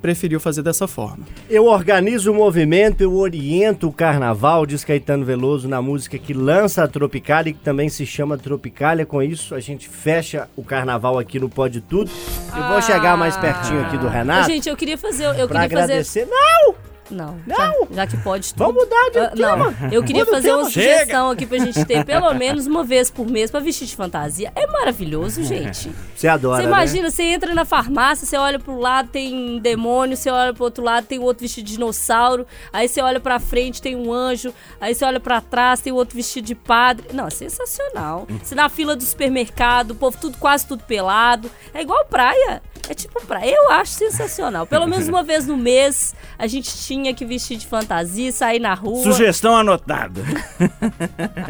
preferiu 0.00 0.40
fazer 0.40 0.62
dessa 0.62 0.86
forma. 0.88 1.24
Eu 1.48 1.66
organizo 1.66 2.32
o 2.32 2.34
movimento, 2.34 3.00
eu 3.02 3.14
oriento 3.14 3.88
o 3.88 3.92
carnaval, 3.92 4.66
diz 4.66 4.84
Caetano 4.84 5.24
Veloso 5.24 5.68
na 5.68 5.80
música 5.82 6.18
que 6.18 6.32
lança 6.32 6.82
a 6.82 6.88
Tropicália 6.88 7.50
e 7.50 7.54
que 7.54 7.60
também 7.60 7.88
se 7.88 8.04
chama 8.06 8.38
Tropicália. 8.38 9.04
Com 9.06 9.22
isso, 9.22 9.54
a 9.54 9.60
gente 9.60 9.88
fecha 9.88 10.48
o 10.56 10.62
carnaval 10.62 11.18
aqui 11.18 11.38
no 11.38 11.48
Pode 11.48 11.80
Tudo. 11.80 12.10
Eu 12.56 12.68
vou 12.68 12.82
chegar 12.82 13.16
mais 13.16 13.36
pertinho 13.36 13.80
aqui 13.82 13.96
do 13.98 14.08
Renato 14.08 14.48
Gente, 14.48 14.68
eu 14.68 14.76
queria 14.76 14.98
fazer. 14.98 15.24
Eu 15.38 15.48
pra 15.48 15.62
queria 15.62 15.80
fazer. 15.80 15.92
agradecer. 15.92 16.26
Não! 16.26 16.89
Não. 17.10 17.38
Não? 17.46 17.56
Já, 17.56 17.72
já 17.92 18.06
que 18.06 18.16
pode 18.18 18.52
tudo. 18.54 18.66
Vamos 18.66 18.84
mudar 18.84 19.10
de 19.10 19.18
Ah, 19.18 19.30
tema. 19.30 19.56
Não, 19.80 19.92
eu 19.92 20.02
queria 20.02 20.24
Muda 20.24 20.36
fazer 20.36 20.52
uma 20.54 20.64
sugestão 20.64 21.30
aqui 21.30 21.46
pra 21.46 21.58
gente 21.58 21.84
ter 21.84 22.04
pelo 22.06 22.32
menos 22.34 22.66
uma 22.66 22.84
vez 22.84 23.10
por 23.10 23.26
mês 23.26 23.50
pra 23.50 23.60
vestir 23.60 23.86
de 23.86 23.96
fantasia. 23.96 24.52
É 24.54 24.66
maravilhoso, 24.66 25.42
gente. 25.42 25.90
Você 26.14 26.28
adora, 26.28 26.56
Você 26.56 26.62
né? 26.62 26.68
imagina, 26.68 27.10
você 27.10 27.22
entra 27.24 27.54
na 27.54 27.64
farmácia, 27.64 28.26
você 28.26 28.36
olha 28.36 28.58
pro 28.58 28.78
lado, 28.78 29.08
tem 29.08 29.34
um 29.34 29.58
demônio, 29.58 30.16
você 30.16 30.30
olha 30.30 30.52
pro 30.54 30.64
outro 30.64 30.84
lado, 30.84 31.06
tem 31.06 31.18
outro 31.18 31.42
vestido 31.42 31.64
de 31.66 31.72
dinossauro, 31.72 32.46
aí 32.72 32.88
você 32.88 33.00
olha 33.00 33.20
pra 33.20 33.38
frente, 33.40 33.80
tem 33.82 33.96
um 33.96 34.12
anjo, 34.12 34.52
aí 34.80 34.94
você 34.94 35.04
olha 35.04 35.20
pra 35.20 35.40
trás, 35.40 35.80
tem 35.80 35.92
outro 35.92 36.16
vestido 36.16 36.46
de 36.46 36.54
padre. 36.54 37.06
Não, 37.12 37.26
é 37.26 37.30
sensacional. 37.30 38.26
Você 38.42 38.54
na 38.54 38.68
fila 38.68 38.94
do 38.94 39.02
supermercado, 39.02 39.92
o 39.92 39.94
povo 39.94 40.16
tudo 40.20 40.36
quase 40.38 40.66
tudo 40.66 40.82
pelado. 40.84 41.50
É 41.74 41.80
igual 41.82 42.04
praia. 42.04 42.62
É 42.88 42.94
tipo 42.94 43.24
praia. 43.26 43.54
Eu 43.54 43.70
acho 43.70 43.92
sensacional. 43.92 44.66
Pelo 44.66 44.86
menos 44.86 45.08
uma 45.08 45.22
vez 45.22 45.46
no 45.46 45.56
mês 45.56 46.14
a 46.38 46.46
gente 46.46 46.74
tinha 46.76 47.14
que 47.14 47.24
vestir 47.24 47.56
de 47.56 47.66
fantasia, 47.66 48.32
sair 48.32 48.58
na 48.58 48.74
rua. 48.74 49.02
Sugestão 49.02 49.56
anotada. 49.56 50.22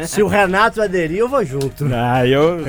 Se 0.07 0.21
o 0.21 0.27
Renato 0.27 0.81
aderir, 0.81 1.17
eu 1.17 1.29
vou 1.29 1.43
junto. 1.45 1.85
Ah, 1.93 2.25
eu 2.25 2.65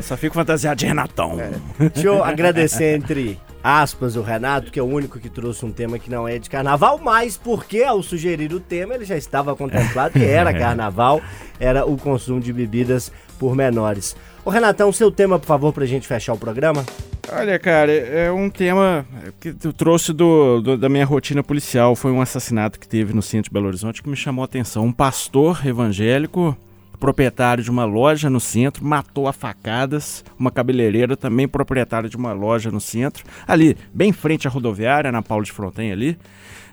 só 0.00 0.16
fico 0.16 0.34
fantasiado 0.34 0.78
de 0.78 0.86
Renatão. 0.86 1.36
Deixa 1.78 2.08
eu 2.08 2.24
agradecer 2.24 2.96
entre 2.96 3.38
aspas 3.62 4.16
o 4.16 4.22
Renato, 4.22 4.70
que 4.70 4.78
é 4.78 4.82
o 4.82 4.86
único 4.86 5.18
que 5.18 5.28
trouxe 5.28 5.64
um 5.64 5.72
tema 5.72 5.98
que 5.98 6.10
não 6.10 6.26
é 6.26 6.38
de 6.38 6.48
carnaval, 6.48 6.98
mas 7.02 7.36
porque 7.36 7.82
ao 7.82 8.02
sugerir 8.02 8.52
o 8.52 8.60
tema 8.60 8.94
ele 8.94 9.04
já 9.04 9.16
estava 9.16 9.54
contemplado 9.54 10.18
que 10.18 10.24
era 10.24 10.54
carnaval, 10.56 11.20
era 11.58 11.84
o 11.84 11.96
consumo 11.96 12.40
de 12.40 12.52
bebidas 12.52 13.12
por 13.38 13.54
menores. 13.54 14.16
Ô 14.48 14.50
Renatão, 14.50 14.90
seu 14.90 15.10
tema, 15.12 15.38
por 15.38 15.44
favor, 15.44 15.74
pra 15.74 15.84
gente 15.84 16.08
fechar 16.08 16.32
o 16.32 16.38
programa? 16.38 16.82
Olha, 17.30 17.58
cara, 17.58 17.92
é 17.92 18.32
um 18.32 18.48
tema 18.48 19.04
que 19.38 19.54
eu 19.62 19.74
trouxe 19.74 20.10
do, 20.10 20.62
do- 20.62 20.78
da 20.78 20.88
minha 20.88 21.04
rotina 21.04 21.42
policial. 21.42 21.94
Foi 21.94 22.10
um 22.10 22.22
assassinato 22.22 22.80
que 22.80 22.88
teve 22.88 23.12
no 23.12 23.20
centro 23.20 23.50
de 23.50 23.52
Belo 23.52 23.66
Horizonte 23.66 24.02
que 24.02 24.08
me 24.08 24.16
chamou 24.16 24.40
a 24.40 24.46
atenção. 24.46 24.86
Um 24.86 24.90
pastor 24.90 25.60
evangélico, 25.66 26.56
proprietário 26.98 27.62
de 27.62 27.70
uma 27.70 27.84
loja 27.84 28.30
no 28.30 28.40
centro, 28.40 28.82
matou 28.82 29.28
a 29.28 29.34
facadas. 29.34 30.24
Uma 30.38 30.50
cabeleireira, 30.50 31.14
também 31.14 31.46
proprietária 31.46 32.08
de 32.08 32.16
uma 32.16 32.32
loja 32.32 32.70
no 32.70 32.80
centro. 32.80 33.24
Ali, 33.46 33.76
bem 33.92 34.08
em 34.08 34.12
frente 34.14 34.48
à 34.48 34.50
rodoviária, 34.50 35.12
na 35.12 35.20
Paulo 35.20 35.44
de 35.44 35.52
Fronten 35.52 35.92
ali. 35.92 36.16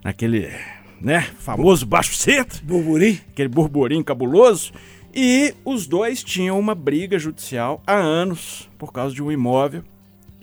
Naquele, 0.01 0.49
né, 1.01 1.27
famoso 1.39 1.85
baixo 1.85 2.15
centro 2.15 2.63
Burburi? 2.63 3.21
aquele 3.33 3.49
burburinho 3.49 4.01
cabuloso. 4.01 4.71
E 5.15 5.53
os 5.63 5.87
dois 5.87 6.21
tinham 6.21 6.59
uma 6.59 6.75
briga 6.75 7.17
judicial 7.17 7.81
há 7.87 7.95
anos 7.95 8.69
por 8.77 8.91
causa 8.91 9.15
de 9.15 9.23
um 9.23 9.31
imóvel. 9.31 9.81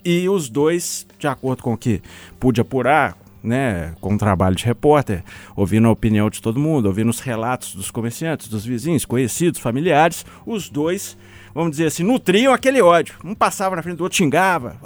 E 0.03 0.27
os 0.27 0.49
dois, 0.49 1.05
de 1.19 1.27
acordo 1.27 1.61
com 1.61 1.73
o 1.73 1.77
que 1.77 2.01
pude 2.39 2.59
apurar, 2.59 3.15
né, 3.43 3.93
com 4.01 4.15
o 4.15 4.17
trabalho 4.17 4.55
de 4.55 4.65
repórter, 4.65 5.23
ouvindo 5.55 5.87
a 5.87 5.91
opinião 5.91 6.29
de 6.29 6.41
todo 6.41 6.59
mundo, 6.59 6.87
ouvindo 6.87 7.09
os 7.09 7.19
relatos 7.19 7.75
dos 7.75 7.91
comerciantes, 7.91 8.47
dos 8.47 8.65
vizinhos, 8.65 9.05
conhecidos, 9.05 9.59
familiares, 9.59 10.25
os 10.45 10.69
dois, 10.69 11.15
vamos 11.53 11.71
dizer 11.71 11.87
assim, 11.87 12.03
nutriam 12.03 12.51
aquele 12.51 12.81
ódio. 12.81 13.15
Um 13.23 13.35
passava 13.35 13.75
na 13.75 13.83
frente 13.83 13.97
do 13.97 14.03
outro, 14.03 14.17
xingava, 14.17 14.77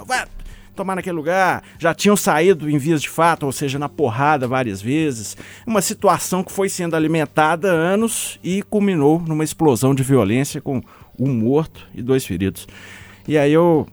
tomar 0.78 0.94
naquele 0.94 1.16
lugar, 1.16 1.62
já 1.78 1.92
tinham 1.92 2.16
saído 2.16 2.70
em 2.70 2.78
vias 2.78 3.02
de 3.02 3.08
fato, 3.08 3.44
ou 3.44 3.52
seja, 3.52 3.78
na 3.78 3.88
porrada 3.88 4.46
várias 4.46 4.80
vezes. 4.80 5.36
Uma 5.66 5.82
situação 5.82 6.42
que 6.42 6.52
foi 6.52 6.68
sendo 6.68 6.94
alimentada 6.96 7.68
anos 7.70 8.38
e 8.42 8.62
culminou 8.62 9.20
numa 9.20 9.44
explosão 9.44 9.94
de 9.94 10.02
violência 10.02 10.60
com 10.60 10.80
um 11.18 11.32
morto 11.34 11.86
e 11.94 12.00
dois 12.00 12.24
feridos. 12.24 12.66
E 13.26 13.36
aí 13.36 13.52
eu, 13.52 13.86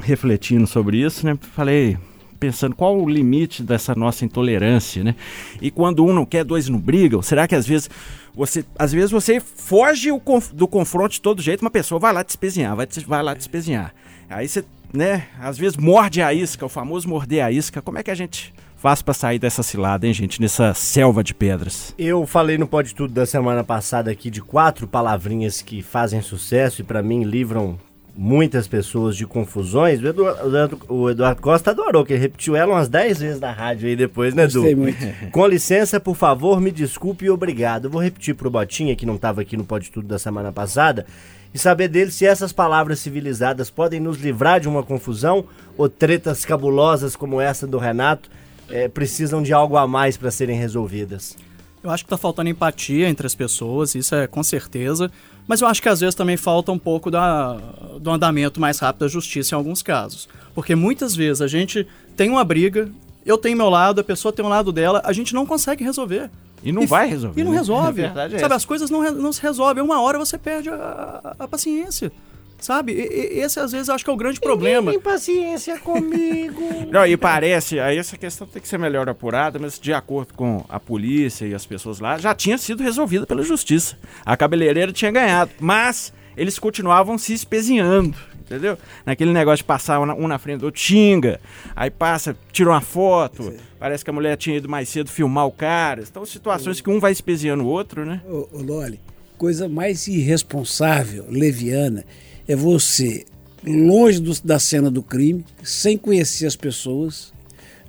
refletindo 0.00 0.66
sobre 0.66 0.98
isso, 0.98 1.24
né, 1.26 1.36
falei, 1.54 1.96
pensando 2.38 2.74
qual 2.76 3.00
o 3.00 3.08
limite 3.08 3.62
dessa 3.62 3.94
nossa 3.94 4.24
intolerância, 4.24 5.02
né? 5.02 5.14
E 5.60 5.70
quando 5.70 6.04
um 6.04 6.12
não 6.12 6.26
quer, 6.26 6.44
dois 6.44 6.68
não 6.68 6.78
brigam, 6.78 7.22
será 7.22 7.46
que 7.48 7.54
às 7.54 7.66
vezes 7.66 7.88
você, 8.34 8.64
às 8.78 8.92
vezes 8.92 9.10
você 9.10 9.40
foge 9.40 10.10
do 10.52 10.66
confronto 10.68 11.14
de 11.14 11.20
todo 11.20 11.40
jeito, 11.40 11.60
uma 11.62 11.70
pessoa 11.70 11.98
vai 11.98 12.12
lá 12.12 12.24
te 12.24 12.30
espezinhar, 12.30 12.74
vai, 12.76 12.86
te- 12.86 13.06
vai 13.06 13.22
lá 13.22 13.34
te 13.34 13.40
espezinhar. 13.40 13.94
Aí 14.28 14.48
você, 14.48 14.64
né, 14.92 15.24
às 15.40 15.56
vezes 15.58 15.76
morde 15.76 16.20
a 16.22 16.32
isca, 16.34 16.66
o 16.66 16.68
famoso 16.68 17.08
morder 17.08 17.44
a 17.44 17.50
isca. 17.50 17.80
Como 17.82 17.98
é 17.98 18.02
que 18.02 18.10
a 18.10 18.14
gente 18.14 18.52
faz 18.76 19.00
pra 19.00 19.14
sair 19.14 19.38
dessa 19.38 19.62
cilada, 19.62 20.06
hein, 20.06 20.12
gente, 20.12 20.40
nessa 20.40 20.74
selva 20.74 21.22
de 21.22 21.32
pedras? 21.34 21.94
Eu 21.98 22.26
falei 22.26 22.58
no 22.58 22.66
Pode 22.66 22.94
Tudo 22.94 23.12
da 23.14 23.24
semana 23.26 23.62
passada 23.64 24.10
aqui 24.10 24.30
de 24.30 24.42
quatro 24.42 24.86
palavrinhas 24.86 25.62
que 25.62 25.82
fazem 25.82 26.20
sucesso 26.20 26.80
e 26.80 26.84
pra 26.84 27.02
mim 27.02 27.22
livram 27.22 27.78
muitas 28.14 28.68
pessoas 28.68 29.16
de 29.16 29.26
confusões. 29.26 30.02
O 30.02 30.06
Eduardo, 30.06 30.80
o 30.88 31.08
Eduardo- 31.08 31.40
Costa 31.40 31.70
adorou, 31.70 32.04
que 32.04 32.12
ele 32.12 32.20
repetiu 32.20 32.54
ela 32.54 32.74
umas 32.74 32.86
10 32.88 33.20
vezes 33.20 33.40
na 33.40 33.50
rádio 33.52 33.88
aí 33.88 33.96
depois, 33.96 34.34
né, 34.34 34.44
Edu? 34.44 34.54
Gostei 34.60 34.74
muito. 34.74 34.98
Com 35.32 35.46
licença, 35.46 35.98
por 35.98 36.14
favor, 36.14 36.60
me 36.60 36.70
desculpe 36.70 37.24
e 37.24 37.30
obrigado. 37.30 37.86
Eu 37.86 37.90
vou 37.90 38.02
repetir 38.02 38.34
pro 38.34 38.50
Botinha, 38.50 38.94
que 38.94 39.06
não 39.06 39.14
estava 39.14 39.40
aqui 39.40 39.56
no 39.56 39.64
Pode 39.64 39.90
Tudo 39.90 40.06
da 40.08 40.18
semana 40.18 40.52
passada, 40.52 41.06
e 41.54 41.58
saber 41.58 41.88
dele 41.88 42.10
se 42.10 42.24
essas 42.24 42.52
palavras 42.52 42.98
civilizadas 42.98 43.70
podem 43.70 44.00
nos 44.00 44.18
livrar 44.18 44.60
de 44.60 44.68
uma 44.68 44.82
confusão 44.82 45.44
ou 45.76 45.88
tretas 45.88 46.44
cabulosas 46.44 47.14
como 47.14 47.40
essa 47.40 47.66
do 47.66 47.78
Renato 47.78 48.30
eh, 48.70 48.88
precisam 48.88 49.42
de 49.42 49.52
algo 49.52 49.76
a 49.76 49.86
mais 49.86 50.16
para 50.16 50.30
serem 50.30 50.58
resolvidas. 50.58 51.36
Eu 51.82 51.90
acho 51.90 52.04
que 52.04 52.10
tá 52.10 52.16
faltando 52.16 52.48
empatia 52.48 53.08
entre 53.08 53.26
as 53.26 53.34
pessoas, 53.34 53.94
isso 53.94 54.14
é 54.14 54.26
com 54.26 54.42
certeza. 54.42 55.10
Mas 55.46 55.60
eu 55.60 55.66
acho 55.66 55.82
que 55.82 55.88
às 55.88 56.00
vezes 56.00 56.14
também 56.14 56.36
falta 56.36 56.70
um 56.70 56.78
pouco 56.78 57.10
da, 57.10 57.54
do 58.00 58.10
andamento 58.10 58.60
mais 58.60 58.78
rápido 58.78 59.00
da 59.00 59.08
justiça 59.08 59.54
em 59.54 59.58
alguns 59.58 59.82
casos. 59.82 60.28
Porque 60.54 60.74
muitas 60.74 61.16
vezes 61.16 61.42
a 61.42 61.48
gente 61.48 61.86
tem 62.16 62.30
uma 62.30 62.44
briga, 62.44 62.88
eu 63.26 63.36
tenho 63.36 63.56
meu 63.56 63.68
lado, 63.68 64.00
a 64.00 64.04
pessoa 64.04 64.32
tem 64.32 64.44
um 64.44 64.48
lado 64.48 64.70
dela, 64.70 65.02
a 65.04 65.12
gente 65.12 65.34
não 65.34 65.44
consegue 65.44 65.82
resolver. 65.82 66.30
E 66.62 66.70
não 66.72 66.86
vai 66.86 67.08
resolver. 67.08 67.40
E 67.40 67.44
não 67.44 67.52
né? 67.52 67.58
resolve. 67.58 68.02
É 68.02 68.12
sabe, 68.14 68.34
essa. 68.36 68.54
as 68.54 68.64
coisas 68.64 68.90
não, 68.90 69.02
não 69.12 69.32
se 69.32 69.42
resolvem. 69.42 69.82
Uma 69.82 70.00
hora 70.00 70.18
você 70.18 70.38
perde 70.38 70.68
a, 70.70 71.34
a- 71.38 71.48
paciência. 71.48 72.12
Sabe? 72.60 72.92
E- 72.92 73.00
e- 73.00 73.40
esse 73.40 73.58
às 73.58 73.72
vezes 73.72 73.88
acho 73.90 74.04
que 74.04 74.10
é 74.10 74.12
o 74.12 74.16
grande 74.16 74.38
problema. 74.40 74.96
paciência 75.00 75.78
comigo. 75.80 76.62
Não, 76.92 77.04
e 77.04 77.16
parece, 77.16 77.80
aí 77.80 77.98
essa 77.98 78.16
questão 78.16 78.46
tem 78.46 78.62
que 78.62 78.68
ser 78.68 78.78
melhor 78.78 79.08
apurada, 79.08 79.58
mas 79.58 79.80
de 79.80 79.92
acordo 79.92 80.32
com 80.34 80.64
a 80.68 80.78
polícia 80.78 81.44
e 81.44 81.54
as 81.54 81.66
pessoas 81.66 81.98
lá, 81.98 82.18
já 82.18 82.32
tinha 82.34 82.56
sido 82.56 82.82
resolvida 82.82 83.26
pela 83.26 83.42
justiça. 83.42 83.96
A 84.24 84.36
cabeleireira 84.36 84.92
tinha 84.92 85.10
ganhado, 85.10 85.50
mas 85.58 86.12
eles 86.36 86.58
continuavam 86.58 87.18
se 87.18 87.32
espezinhando, 87.32 88.16
entendeu? 88.52 88.78
Naquele 89.06 89.32
negócio 89.32 89.58
de 89.58 89.64
passar 89.64 90.00
um 90.00 90.28
na, 90.28 90.38
frente 90.38 90.60
do 90.60 90.66
outro, 90.66 90.80
xinga, 90.80 91.40
aí 91.74 91.90
passa, 91.90 92.36
tira 92.52 92.70
uma 92.70 92.80
foto, 92.80 93.52
parece 93.78 94.04
que 94.04 94.10
a 94.10 94.12
mulher 94.12 94.36
tinha 94.36 94.56
ido 94.56 94.68
mais 94.68 94.88
cedo 94.88 95.10
filmar 95.10 95.46
o 95.46 95.52
cara. 95.52 96.02
Então, 96.02 96.24
situações 96.26 96.80
que 96.80 96.90
um 96.90 97.00
vai 97.00 97.12
espezinhando 97.12 97.64
o 97.64 97.66
outro, 97.66 98.04
né? 98.04 98.20
Ô, 98.28 98.48
ô 98.52 98.62
Loli, 98.62 99.00
coisa 99.38 99.68
mais 99.68 100.06
irresponsável, 100.06 101.24
leviana, 101.28 102.04
é 102.46 102.54
você, 102.54 103.24
longe 103.64 104.20
do- 104.20 104.40
da 104.42 104.58
cena 104.58 104.90
do 104.90 105.02
crime, 105.02 105.44
sem 105.62 105.96
conhecer 105.96 106.46
as 106.46 106.56
pessoas, 106.56 107.32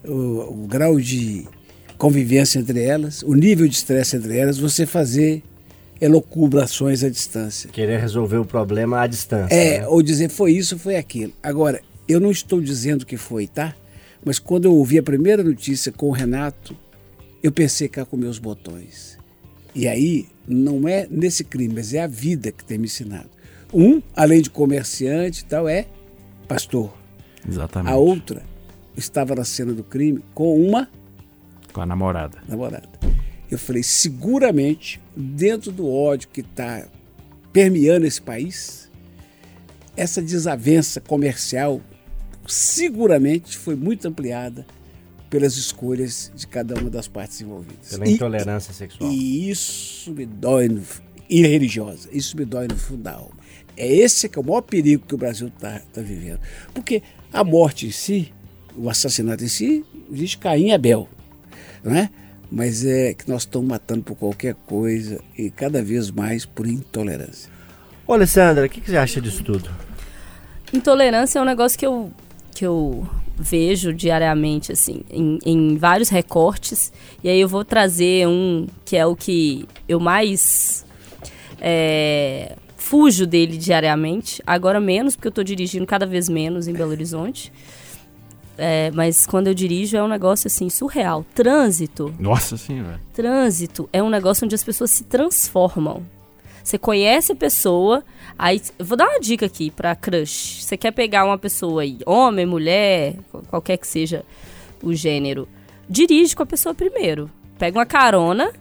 o, 0.03 0.63
o 0.63 0.67
grau 0.67 0.99
de 0.99 1.47
convivência 1.97 2.59
entre 2.59 2.81
elas, 2.83 3.21
o 3.23 3.33
nível 3.33 3.67
de 3.67 3.75
estresse 3.75 4.15
entre 4.17 4.37
elas, 4.37 4.57
você 4.57 4.85
fazer 4.85 5.41
elocubrações 6.03 7.01
à 7.01 7.09
distância. 7.09 7.69
Querer 7.69 7.97
resolver 7.97 8.37
o 8.37 8.45
problema 8.45 8.99
à 8.99 9.07
distância. 9.07 9.55
É, 9.55 9.79
né? 9.79 9.87
ou 9.87 10.03
dizer 10.03 10.29
foi 10.29 10.51
isso, 10.51 10.77
foi 10.77 10.97
aquilo. 10.97 11.31
Agora, 11.41 11.81
eu 12.09 12.19
não 12.19 12.29
estou 12.29 12.59
dizendo 12.59 13.05
que 13.05 13.15
foi, 13.15 13.47
tá? 13.47 13.73
Mas 14.25 14.37
quando 14.37 14.65
eu 14.65 14.73
ouvi 14.75 14.97
a 14.99 15.03
primeira 15.03 15.41
notícia 15.41 15.93
com 15.93 16.07
o 16.07 16.11
Renato, 16.11 16.75
eu 17.41 17.53
pensei 17.53 17.87
cá 17.87 18.03
com 18.05 18.17
meus 18.17 18.37
botões. 18.37 19.17
E 19.73 19.87
aí, 19.87 20.27
não 20.45 20.87
é 20.89 21.07
nesse 21.09 21.43
crime, 21.43 21.73
mas 21.75 21.93
é 21.93 22.03
a 22.03 22.07
vida 22.07 22.51
que 22.51 22.65
tem 22.65 22.77
me 22.77 22.85
ensinado. 22.85 23.29
Um, 23.73 24.01
além 24.13 24.41
de 24.41 24.49
comerciante 24.49 25.41
e 25.41 25.45
tal, 25.45 25.69
é 25.69 25.87
pastor. 26.49 26.93
Exatamente. 27.47 27.91
A 27.93 27.95
outra 27.95 28.43
estava 28.97 29.33
na 29.35 29.45
cena 29.45 29.71
do 29.73 29.83
crime 29.83 30.21
com 30.33 30.61
uma 30.61 30.89
Com 31.71 31.79
a 31.81 31.85
namorada. 31.85 32.37
namorada. 32.47 32.89
Eu 33.53 33.59
falei, 33.59 33.83
seguramente, 33.83 34.99
dentro 35.15 35.71
do 35.71 35.87
ódio 35.87 36.27
que 36.33 36.41
está 36.41 36.87
permeando 37.51 38.05
esse 38.05 38.19
país, 38.21 38.89
essa 39.95 40.21
desavença 40.21 40.99
comercial 40.99 41.79
seguramente 42.47 43.55
foi 43.55 43.75
muito 43.75 44.07
ampliada 44.07 44.65
pelas 45.29 45.55
escolhas 45.55 46.31
de 46.35 46.47
cada 46.47 46.73
uma 46.79 46.89
das 46.89 47.07
partes 47.07 47.41
envolvidas. 47.41 47.89
Pela 47.91 48.07
E- 48.07 48.13
intolerância 48.13 48.73
sexual. 48.73 49.11
E 49.11 49.49
isso 49.49 50.11
me 50.11 50.25
dói, 50.25 50.67
no, 50.67 50.81
e 51.29 51.45
religiosa, 51.45 52.09
isso 52.11 52.35
me 52.35 52.45
dói 52.45 52.67
no 52.67 52.75
fundo 52.75 53.03
da 53.03 53.13
alma. 53.13 53.37
É 53.77 53.87
esse 53.87 54.27
que 54.27 54.37
é 54.37 54.41
o 54.41 54.45
maior 54.45 54.61
perigo 54.61 55.05
que 55.07 55.13
o 55.13 55.17
Brasil 55.17 55.47
está 55.47 55.79
vivendo. 56.01 56.39
Porque 56.73 57.03
a 57.31 57.43
morte 57.43 57.85
em 57.85 57.91
si, 57.91 58.33
o 58.75 58.89
assassinato 58.89 59.43
em 59.43 59.47
si, 59.47 59.85
existe 60.11 60.39
Caim 60.39 60.69
e 60.69 60.71
Abel, 60.73 61.07
não 61.83 61.95
é? 61.95 62.09
Mas 62.55 62.85
é 62.85 63.15
que 63.15 63.27
nós 63.27 63.41
estamos 63.41 63.67
matando 63.67 64.03
por 64.03 64.15
qualquer 64.15 64.53
coisa 64.53 65.19
e 65.35 65.49
cada 65.49 65.81
vez 65.81 66.11
mais 66.11 66.45
por 66.45 66.67
intolerância. 66.67 67.51
Ô, 68.05 68.13
Alessandra, 68.13 68.67
o 68.67 68.69
que, 68.69 68.79
que 68.79 68.91
você 68.91 68.97
acha 68.97 69.19
disso 69.19 69.43
tudo? 69.43 69.71
Intolerância 70.71 71.39
é 71.39 71.41
um 71.41 71.45
negócio 71.45 71.79
que 71.79 71.85
eu, 71.87 72.11
que 72.53 72.63
eu 72.63 73.09
vejo 73.35 73.91
diariamente, 73.91 74.71
assim, 74.71 75.01
em, 75.09 75.39
em 75.43 75.77
vários 75.77 76.09
recortes. 76.09 76.93
E 77.23 77.29
aí 77.29 77.41
eu 77.41 77.47
vou 77.47 77.65
trazer 77.65 78.27
um 78.27 78.67
que 78.85 78.95
é 78.95 79.03
o 79.03 79.15
que 79.15 79.67
eu 79.89 79.99
mais 79.99 80.85
é, 81.59 82.55
fujo 82.77 83.25
dele 83.25 83.57
diariamente. 83.57 84.43
Agora 84.45 84.79
menos, 84.79 85.15
porque 85.15 85.27
eu 85.27 85.31
tô 85.31 85.41
dirigindo 85.41 85.87
cada 85.87 86.05
vez 86.05 86.29
menos 86.29 86.67
em 86.67 86.73
Belo 86.73 86.91
Horizonte. 86.91 87.51
É, 88.57 88.91
mas 88.91 89.25
quando 89.25 89.47
eu 89.47 89.53
dirijo 89.53 89.97
é 89.97 90.03
um 90.03 90.07
negócio 90.07 90.47
assim 90.47 90.69
surreal. 90.69 91.25
Trânsito. 91.33 92.13
Nossa 92.19 92.55
senhora. 92.55 92.99
Trânsito 93.13 93.89
é 93.91 94.01
um 94.03 94.09
negócio 94.09 94.45
onde 94.45 94.53
as 94.55 94.63
pessoas 94.63 94.91
se 94.91 95.03
transformam. 95.03 96.03
Você 96.63 96.77
conhece 96.77 97.31
a 97.31 97.35
pessoa, 97.35 98.03
aí 98.39 98.61
vou 98.79 98.95
dar 98.97 99.09
uma 99.09 99.19
dica 99.19 99.45
aqui 99.45 99.69
pra 99.71 99.95
crush. 99.95 100.63
Você 100.63 100.77
quer 100.77 100.91
pegar 100.91 101.25
uma 101.25 101.37
pessoa 101.37 101.81
aí, 101.81 101.97
homem, 102.05 102.45
mulher, 102.45 103.15
qual- 103.31 103.43
qualquer 103.49 103.77
que 103.77 103.87
seja 103.87 104.23
o 104.81 104.93
gênero, 104.93 105.47
dirige 105.89 106.35
com 106.35 106.43
a 106.43 106.45
pessoa 106.45 106.73
primeiro. 106.73 107.29
Pega 107.59 107.77
uma 107.79 107.85
carona, 107.85 108.51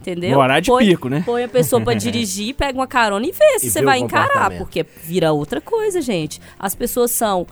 entendeu? 0.00 0.32
No 0.32 0.38
horário 0.40 0.62
de 0.62 0.70
Põe- 0.70 0.86
pico, 0.86 1.08
né? 1.08 1.22
Põe 1.26 1.42
a 1.44 1.48
pessoa 1.48 1.80
pra 1.82 1.94
dirigir, 1.98 2.54
pega 2.54 2.78
uma 2.78 2.86
carona 2.86 3.26
e 3.26 3.32
vê 3.32 3.58
se 3.58 3.66
E 3.66 3.70
você 3.70 3.82
vai 3.82 3.98
encarar, 3.98 4.50
porque 4.58 4.84
vira 5.02 5.32
outra 5.32 5.60
coisa, 5.60 6.00
gente. 6.00 6.40
As 6.58 6.74
pessoas 6.76 7.10
são 7.10 7.44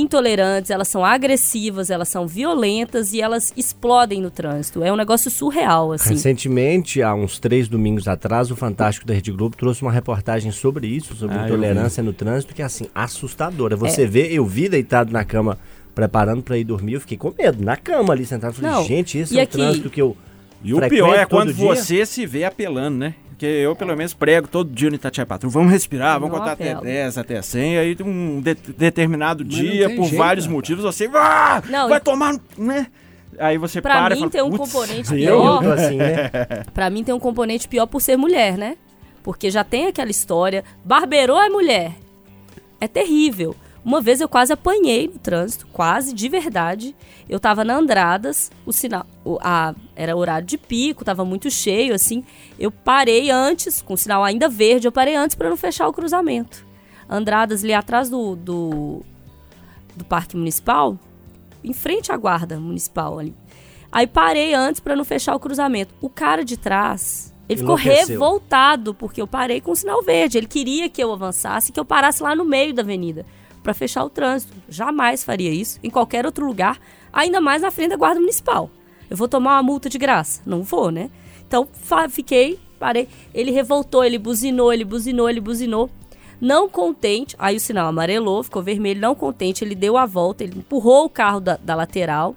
intolerantes, 0.00 0.70
elas 0.70 0.88
são 0.88 1.04
agressivas, 1.04 1.90
elas 1.90 2.08
são 2.08 2.26
violentas 2.26 3.12
e 3.12 3.20
elas 3.20 3.52
explodem 3.56 4.20
no 4.20 4.30
trânsito. 4.30 4.82
É 4.84 4.92
um 4.92 4.96
negócio 4.96 5.30
surreal, 5.30 5.92
assim. 5.92 6.10
Recentemente, 6.10 7.02
há 7.02 7.14
uns 7.14 7.38
três 7.38 7.66
domingos 7.68 8.06
atrás, 8.06 8.50
o 8.50 8.56
Fantástico 8.56 9.06
da 9.06 9.14
Rede 9.14 9.32
Globo 9.32 9.56
trouxe 9.56 9.82
uma 9.82 9.90
reportagem 9.90 10.52
sobre 10.52 10.86
isso, 10.86 11.16
sobre 11.16 11.36
Ah, 11.38 11.46
intolerância 11.46 12.02
no 12.02 12.12
trânsito, 12.12 12.54
que 12.54 12.60
é 12.62 12.64
assim, 12.66 12.86
assustadora. 12.94 13.74
É. 13.74 13.76
Você 13.76 14.06
vê, 14.06 14.28
eu 14.30 14.44
vi 14.44 14.68
deitado 14.68 15.10
na 15.10 15.24
cama, 15.24 15.58
preparando 15.94 16.42
pra 16.42 16.58
ir 16.58 16.64
dormir, 16.64 16.92
eu 16.94 17.00
fiquei 17.00 17.16
com 17.16 17.32
medo, 17.36 17.64
na 17.64 17.76
cama 17.76 18.12
ali, 18.12 18.26
sentado. 18.26 18.52
Falei, 18.54 18.70
Não, 18.70 18.84
gente, 18.84 19.16
esse 19.18 19.34
e 19.34 19.38
é 19.38 19.40
o 19.40 19.44
aqui- 19.44 19.52
trânsito 19.56 19.88
que 19.90 20.02
eu. 20.02 20.16
E 20.62 20.74
o 20.74 20.88
pior 20.88 21.14
é 21.14 21.24
quando 21.26 21.52
dia. 21.54 21.64
você 21.74 22.04
se 22.04 22.26
vê 22.26 22.44
apelando, 22.44 22.98
né? 22.98 23.14
Porque 23.36 23.44
eu, 23.44 23.76
pelo 23.76 23.94
menos, 23.94 24.14
prego 24.14 24.48
todo 24.48 24.70
dia 24.70 24.88
no 24.88 24.96
Itatiaia 24.96 25.26
Patrulha. 25.26 25.52
Vamos 25.52 25.70
respirar, 25.70 26.18
vamos 26.18 26.38
contar 26.38 26.52
até 26.52 26.70
apelo. 26.72 26.84
10, 26.86 27.18
até 27.18 27.42
100. 27.42 27.76
Aí, 27.78 27.96
um 28.02 28.40
de- 28.40 28.54
determinado 28.54 29.44
não 29.44 29.50
dia, 29.50 29.90
por 29.90 30.04
jeito, 30.06 30.16
vários 30.16 30.46
motivos, 30.46 30.82
você 30.84 31.06
ah, 31.12 31.62
Não, 31.68 31.86
vai 31.86 31.98
e- 31.98 32.00
tomar, 32.00 32.34
né? 32.56 32.86
Aí 33.38 33.58
você 33.58 33.82
Pra 33.82 34.06
para 34.06 34.14
e 34.14 34.14
mim 34.14 34.20
fala, 34.20 34.30
tem 34.30 34.42
um 34.42 34.50
"Putz, 34.50 34.72
componente 34.72 35.10
pior. 35.14 35.62
eu 35.62 35.72
assim, 35.72 35.96
né? 35.98 36.30
Pra 36.72 36.88
mim 36.88 37.04
tem 37.04 37.14
um 37.14 37.20
componente 37.20 37.68
pior 37.68 37.84
por 37.86 38.00
ser 38.00 38.16
mulher, 38.16 38.56
né? 38.56 38.78
Porque 39.22 39.50
já 39.50 39.62
tem 39.62 39.88
aquela 39.88 40.10
história, 40.10 40.64
barbeirou 40.82 41.38
é 41.38 41.50
mulher. 41.50 41.92
É 42.80 42.88
terrível. 42.88 43.54
Uma 43.86 44.00
vez 44.00 44.20
eu 44.20 44.28
quase 44.28 44.52
apanhei 44.52 45.06
no 45.06 45.16
trânsito, 45.20 45.64
quase, 45.72 46.12
de 46.12 46.28
verdade. 46.28 46.92
Eu 47.28 47.38
tava 47.38 47.62
na 47.62 47.76
Andradas, 47.76 48.50
o 48.66 48.72
sinal, 48.72 49.06
o- 49.24 49.38
a- 49.40 49.76
era 49.94 50.16
horário 50.16 50.44
de 50.44 50.58
pico, 50.58 51.04
tava 51.04 51.24
muito 51.24 51.48
cheio, 51.52 51.94
assim. 51.94 52.24
Eu 52.58 52.72
parei 52.72 53.30
antes, 53.30 53.80
com 53.80 53.94
o 53.94 53.96
sinal 53.96 54.24
ainda 54.24 54.48
verde, 54.48 54.88
eu 54.88 54.92
parei 54.92 55.14
antes 55.14 55.36
pra 55.36 55.48
não 55.48 55.56
fechar 55.56 55.86
o 55.86 55.92
cruzamento. 55.92 56.66
Andradas 57.08 57.62
ali 57.62 57.72
atrás 57.72 58.10
do, 58.10 58.34
do, 58.34 59.02
do 59.94 60.04
Parque 60.04 60.36
Municipal, 60.36 60.98
em 61.62 61.72
frente 61.72 62.10
à 62.10 62.16
guarda 62.16 62.58
municipal 62.58 63.20
ali. 63.20 63.32
Aí 63.92 64.08
parei 64.08 64.52
antes 64.52 64.80
pra 64.80 64.96
não 64.96 65.04
fechar 65.04 65.36
o 65.36 65.38
cruzamento. 65.38 65.94
O 66.00 66.10
cara 66.10 66.44
de 66.44 66.56
trás, 66.56 67.32
ele 67.48 67.60
ficou 67.60 67.76
revoltado 68.08 68.92
porque 68.94 69.22
eu 69.22 69.28
parei 69.28 69.60
com 69.60 69.70
o 69.70 69.76
sinal 69.76 70.02
verde. 70.02 70.36
Ele 70.38 70.48
queria 70.48 70.88
que 70.88 71.00
eu 71.00 71.12
avançasse, 71.12 71.70
que 71.70 71.78
eu 71.78 71.84
parasse 71.84 72.20
lá 72.20 72.34
no 72.34 72.44
meio 72.44 72.74
da 72.74 72.82
avenida 72.82 73.24
pra 73.66 73.74
fechar 73.74 74.04
o 74.04 74.08
trânsito. 74.08 74.54
Jamais 74.68 75.24
faria 75.24 75.50
isso 75.50 75.80
em 75.82 75.90
qualquer 75.90 76.24
outro 76.24 76.46
lugar, 76.46 76.78
ainda 77.12 77.40
mais 77.40 77.62
na 77.62 77.70
frente 77.72 77.90
da 77.90 77.96
guarda 77.96 78.20
municipal. 78.20 78.70
Eu 79.10 79.16
vou 79.16 79.26
tomar 79.26 79.56
uma 79.56 79.62
multa 79.64 79.88
de 79.88 79.98
graça? 79.98 80.40
Não 80.46 80.62
vou, 80.62 80.92
né? 80.92 81.10
Então 81.48 81.66
fiquei, 82.08 82.60
parei. 82.78 83.08
Ele 83.34 83.50
revoltou, 83.50 84.04
ele 84.04 84.18
buzinou, 84.18 84.72
ele 84.72 84.84
buzinou, 84.84 85.28
ele 85.28 85.40
buzinou. 85.40 85.90
Não 86.40 86.68
contente, 86.68 87.34
aí 87.40 87.56
o 87.56 87.60
sinal 87.60 87.88
amarelou, 87.88 88.44
ficou 88.44 88.62
vermelho, 88.62 89.00
não 89.00 89.16
contente, 89.16 89.64
ele 89.64 89.74
deu 89.74 89.96
a 89.96 90.06
volta, 90.06 90.44
ele 90.44 90.58
empurrou 90.58 91.06
o 91.06 91.10
carro 91.10 91.40
da, 91.40 91.56
da 91.56 91.74
lateral, 91.74 92.36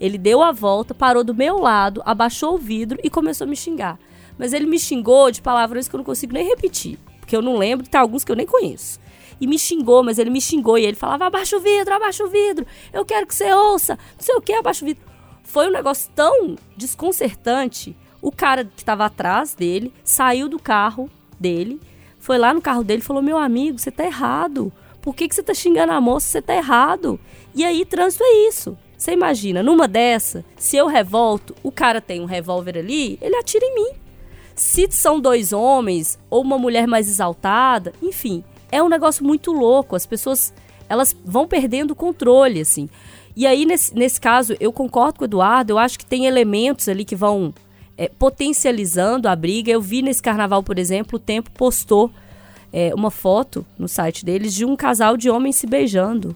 ele 0.00 0.16
deu 0.16 0.42
a 0.42 0.52
volta, 0.52 0.94
parou 0.94 1.24
do 1.24 1.34
meu 1.34 1.58
lado, 1.58 2.00
abaixou 2.06 2.54
o 2.54 2.58
vidro 2.58 2.98
e 3.02 3.10
começou 3.10 3.46
a 3.46 3.50
me 3.50 3.56
xingar. 3.56 3.98
Mas 4.38 4.52
ele 4.54 4.64
me 4.64 4.78
xingou 4.78 5.30
de 5.30 5.42
palavras 5.42 5.86
que 5.86 5.94
eu 5.94 5.98
não 5.98 6.04
consigo 6.04 6.32
nem 6.32 6.48
repetir, 6.48 6.98
porque 7.20 7.36
eu 7.36 7.42
não 7.42 7.58
lembro, 7.58 7.86
tem 7.86 8.00
alguns 8.00 8.24
que 8.24 8.32
eu 8.32 8.36
nem 8.36 8.46
conheço. 8.46 9.01
E 9.40 9.46
me 9.46 9.58
xingou, 9.58 10.02
mas 10.02 10.18
ele 10.18 10.30
me 10.30 10.40
xingou 10.40 10.78
e 10.78 10.84
ele 10.84 10.96
falava: 10.96 11.26
abaixa 11.26 11.56
o 11.56 11.60
vidro, 11.60 11.94
abaixa 11.94 12.24
o 12.24 12.28
vidro, 12.28 12.66
eu 12.92 13.04
quero 13.04 13.26
que 13.26 13.34
você 13.34 13.52
ouça, 13.52 13.98
não 14.16 14.24
sei 14.24 14.34
o 14.34 14.40
que, 14.40 14.52
abaixa 14.52 14.84
o 14.84 14.88
vidro. 14.88 15.04
Foi 15.42 15.68
um 15.68 15.72
negócio 15.72 16.10
tão 16.14 16.56
desconcertante. 16.76 17.96
O 18.20 18.30
cara 18.30 18.64
que 18.64 18.82
estava 18.82 19.04
atrás 19.04 19.54
dele 19.54 19.92
saiu 20.04 20.48
do 20.48 20.58
carro 20.58 21.10
dele, 21.38 21.80
foi 22.18 22.38
lá 22.38 22.54
no 22.54 22.62
carro 22.62 22.84
dele 22.84 23.02
e 23.02 23.04
falou: 23.04 23.22
Meu 23.22 23.36
amigo, 23.36 23.78
você 23.78 23.90
tá 23.90 24.04
errado. 24.04 24.72
Por 25.00 25.16
que, 25.16 25.28
que 25.28 25.34
você 25.34 25.42
tá 25.42 25.52
xingando 25.52 25.92
a 25.92 26.00
moça? 26.00 26.28
Você 26.28 26.40
tá 26.40 26.54
errado. 26.54 27.18
E 27.52 27.64
aí, 27.64 27.84
trânsito 27.84 28.22
é 28.22 28.48
isso. 28.48 28.78
Você 28.96 29.10
imagina, 29.10 29.64
numa 29.64 29.88
dessa, 29.88 30.44
se 30.56 30.76
eu 30.76 30.86
revolto, 30.86 31.56
o 31.60 31.72
cara 31.72 32.00
tem 32.00 32.20
um 32.20 32.24
revólver 32.24 32.78
ali, 32.78 33.18
ele 33.20 33.34
atira 33.34 33.66
em 33.66 33.74
mim. 33.74 33.90
Se 34.54 34.86
são 34.92 35.18
dois 35.18 35.52
homens 35.52 36.16
ou 36.30 36.40
uma 36.40 36.56
mulher 36.56 36.86
mais 36.86 37.08
exaltada, 37.08 37.92
enfim, 38.00 38.44
é 38.72 38.82
um 38.82 38.88
negócio 38.88 39.24
muito 39.24 39.52
louco. 39.52 39.94
As 39.94 40.06
pessoas 40.06 40.52
elas 40.88 41.14
vão 41.24 41.46
perdendo 41.46 41.92
o 41.92 41.94
controle, 41.94 42.60
assim. 42.60 42.88
E 43.36 43.46
aí, 43.46 43.64
nesse, 43.64 43.94
nesse 43.94 44.20
caso, 44.20 44.56
eu 44.58 44.72
concordo 44.72 45.18
com 45.18 45.24
o 45.24 45.26
Eduardo, 45.26 45.72
eu 45.72 45.78
acho 45.78 45.98
que 45.98 46.04
tem 46.04 46.26
elementos 46.26 46.88
ali 46.88 47.04
que 47.04 47.16
vão 47.16 47.54
é, 47.96 48.08
potencializando 48.08 49.28
a 49.28 49.36
briga. 49.36 49.70
Eu 49.70 49.80
vi 49.80 50.02
nesse 50.02 50.22
carnaval, 50.22 50.62
por 50.62 50.78
exemplo, 50.78 51.16
o 51.16 51.18
Tempo 51.18 51.50
postou 51.52 52.10
é, 52.72 52.92
uma 52.94 53.10
foto 53.10 53.64
no 53.78 53.88
site 53.88 54.24
deles 54.24 54.52
de 54.52 54.64
um 54.64 54.74
casal 54.74 55.16
de 55.16 55.30
homens 55.30 55.56
se 55.56 55.66
beijando. 55.66 56.34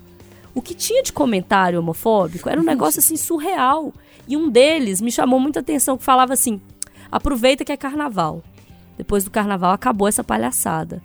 O 0.55 0.63
que 0.63 0.75
tinha 0.75 1.03
de 1.03 1.13
comentário 1.13 1.79
homofóbico 1.79 2.49
era 2.49 2.61
um 2.61 2.65
negócio 2.65 2.99
assim 2.99 3.17
surreal. 3.17 3.93
E 4.27 4.37
um 4.37 4.49
deles 4.49 5.01
me 5.01 5.13
chamou 5.13 5.39
muita 5.39 5.61
atenção, 5.61 5.99
que 5.99 6.05
falava 6.05 6.33
assim: 6.33 6.61
aproveita 7.13 7.65
que 7.65 7.73
é 7.73 7.77
carnaval. 7.77 8.43
Depois 8.97 9.23
do 9.23 9.31
carnaval 9.31 9.73
acabou 9.73 10.09
essa 10.09 10.25
palhaçada. 10.25 11.03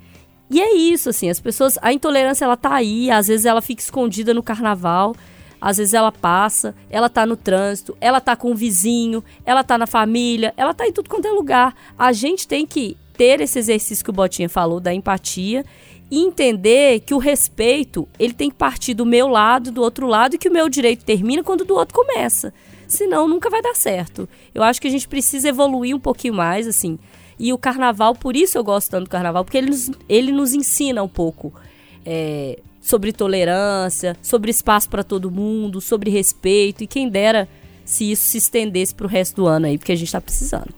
E 0.52 0.60
é 0.60 0.76
isso, 0.76 1.10
assim, 1.10 1.30
as 1.30 1.40
pessoas. 1.40 1.78
A 1.82 1.94
intolerância 1.94 2.44
ela 2.44 2.58
tá 2.58 2.74
aí, 2.74 3.10
às 3.10 3.30
vezes 3.30 3.46
ela 3.46 3.62
fica 3.62 3.82
escondida 3.82 4.34
no 4.34 4.44
carnaval, 4.44 5.16
às 5.62 5.78
vezes 5.78 5.94
ela 5.94 6.12
passa, 6.12 6.76
ela 6.90 7.08
tá 7.08 7.26
no 7.26 7.38
trânsito, 7.38 7.96
ela 8.02 8.20
tá 8.20 8.36
com 8.36 8.52
o 8.52 8.56
vizinho, 8.56 9.24
ela 9.46 9.64
tá 9.64 9.78
na 9.78 9.88
família, 9.88 10.54
ela 10.58 10.74
tá 10.74 10.86
em 10.86 10.92
tudo 10.92 11.10
quanto 11.10 11.26
é 11.26 11.32
lugar. 11.32 11.74
A 11.98 12.12
gente 12.12 12.46
tem 12.46 12.66
que 12.66 12.98
ter 13.14 13.40
esse 13.40 13.60
exercício 13.60 14.04
que 14.04 14.10
o 14.10 14.14
Botinha 14.14 14.50
falou, 14.50 14.82
da 14.82 14.94
empatia, 14.94 15.64
e 16.10 16.20
entender 16.20 17.00
que 17.00 17.14
o 17.14 17.18
respeito, 17.18 18.06
ele 18.20 18.34
tem 18.34 18.50
que 18.50 18.56
partir 18.58 18.94
do 18.94 19.06
meu 19.06 19.30
lado, 19.30 19.72
do 19.72 19.82
outro 19.82 20.06
lado, 20.06 20.36
e 20.36 20.38
que 20.38 20.50
o 20.50 20.54
meu 20.54 20.68
direito 20.68 21.06
termina 21.06 21.42
quando 21.44 21.62
o 21.62 21.66
do 21.66 21.76
outro 21.76 21.96
começa. 21.96 22.54
Senão 22.90 23.26
nunca 23.26 23.50
vai 23.50 23.62
dar 23.62 23.74
certo. 23.74 24.28
Eu 24.54 24.62
acho 24.64 24.82
que 24.82 24.88
a 24.90 24.92
gente 24.92 25.08
precisa 25.08 25.48
evoluir 25.48 25.96
um 25.96 26.00
pouquinho 26.00 26.34
mais, 26.34 26.68
assim. 26.68 27.00
E 27.42 27.52
o 27.52 27.58
carnaval, 27.58 28.14
por 28.14 28.36
isso 28.36 28.56
eu 28.56 28.64
gosto 28.64 28.92
tanto 28.92 29.06
do 29.06 29.10
carnaval, 29.10 29.44
porque 29.44 29.58
ele 29.58 29.72
nos, 29.72 29.90
ele 30.08 30.32
nos 30.32 30.54
ensina 30.54 31.02
um 31.02 31.08
pouco 31.08 31.52
é, 32.06 32.60
sobre 32.80 33.12
tolerância, 33.12 34.16
sobre 34.22 34.52
espaço 34.52 34.88
para 34.88 35.04
todo 35.04 35.32
mundo, 35.32 35.82
sobre 35.82 36.12
respeito. 36.12 36.84
E 36.84 36.88
quem 36.88 37.10
dera 37.10 37.50
se 37.84 38.12
isso 38.12 38.26
se 38.26 38.38
estendesse 38.38 38.94
pro 38.94 39.08
resto 39.08 39.38
do 39.38 39.48
ano 39.48 39.66
aí, 39.66 39.80
porque 39.80 39.92
a 39.92 39.96
gente 39.96 40.12
tá 40.12 40.22
precisando. 40.22 40.70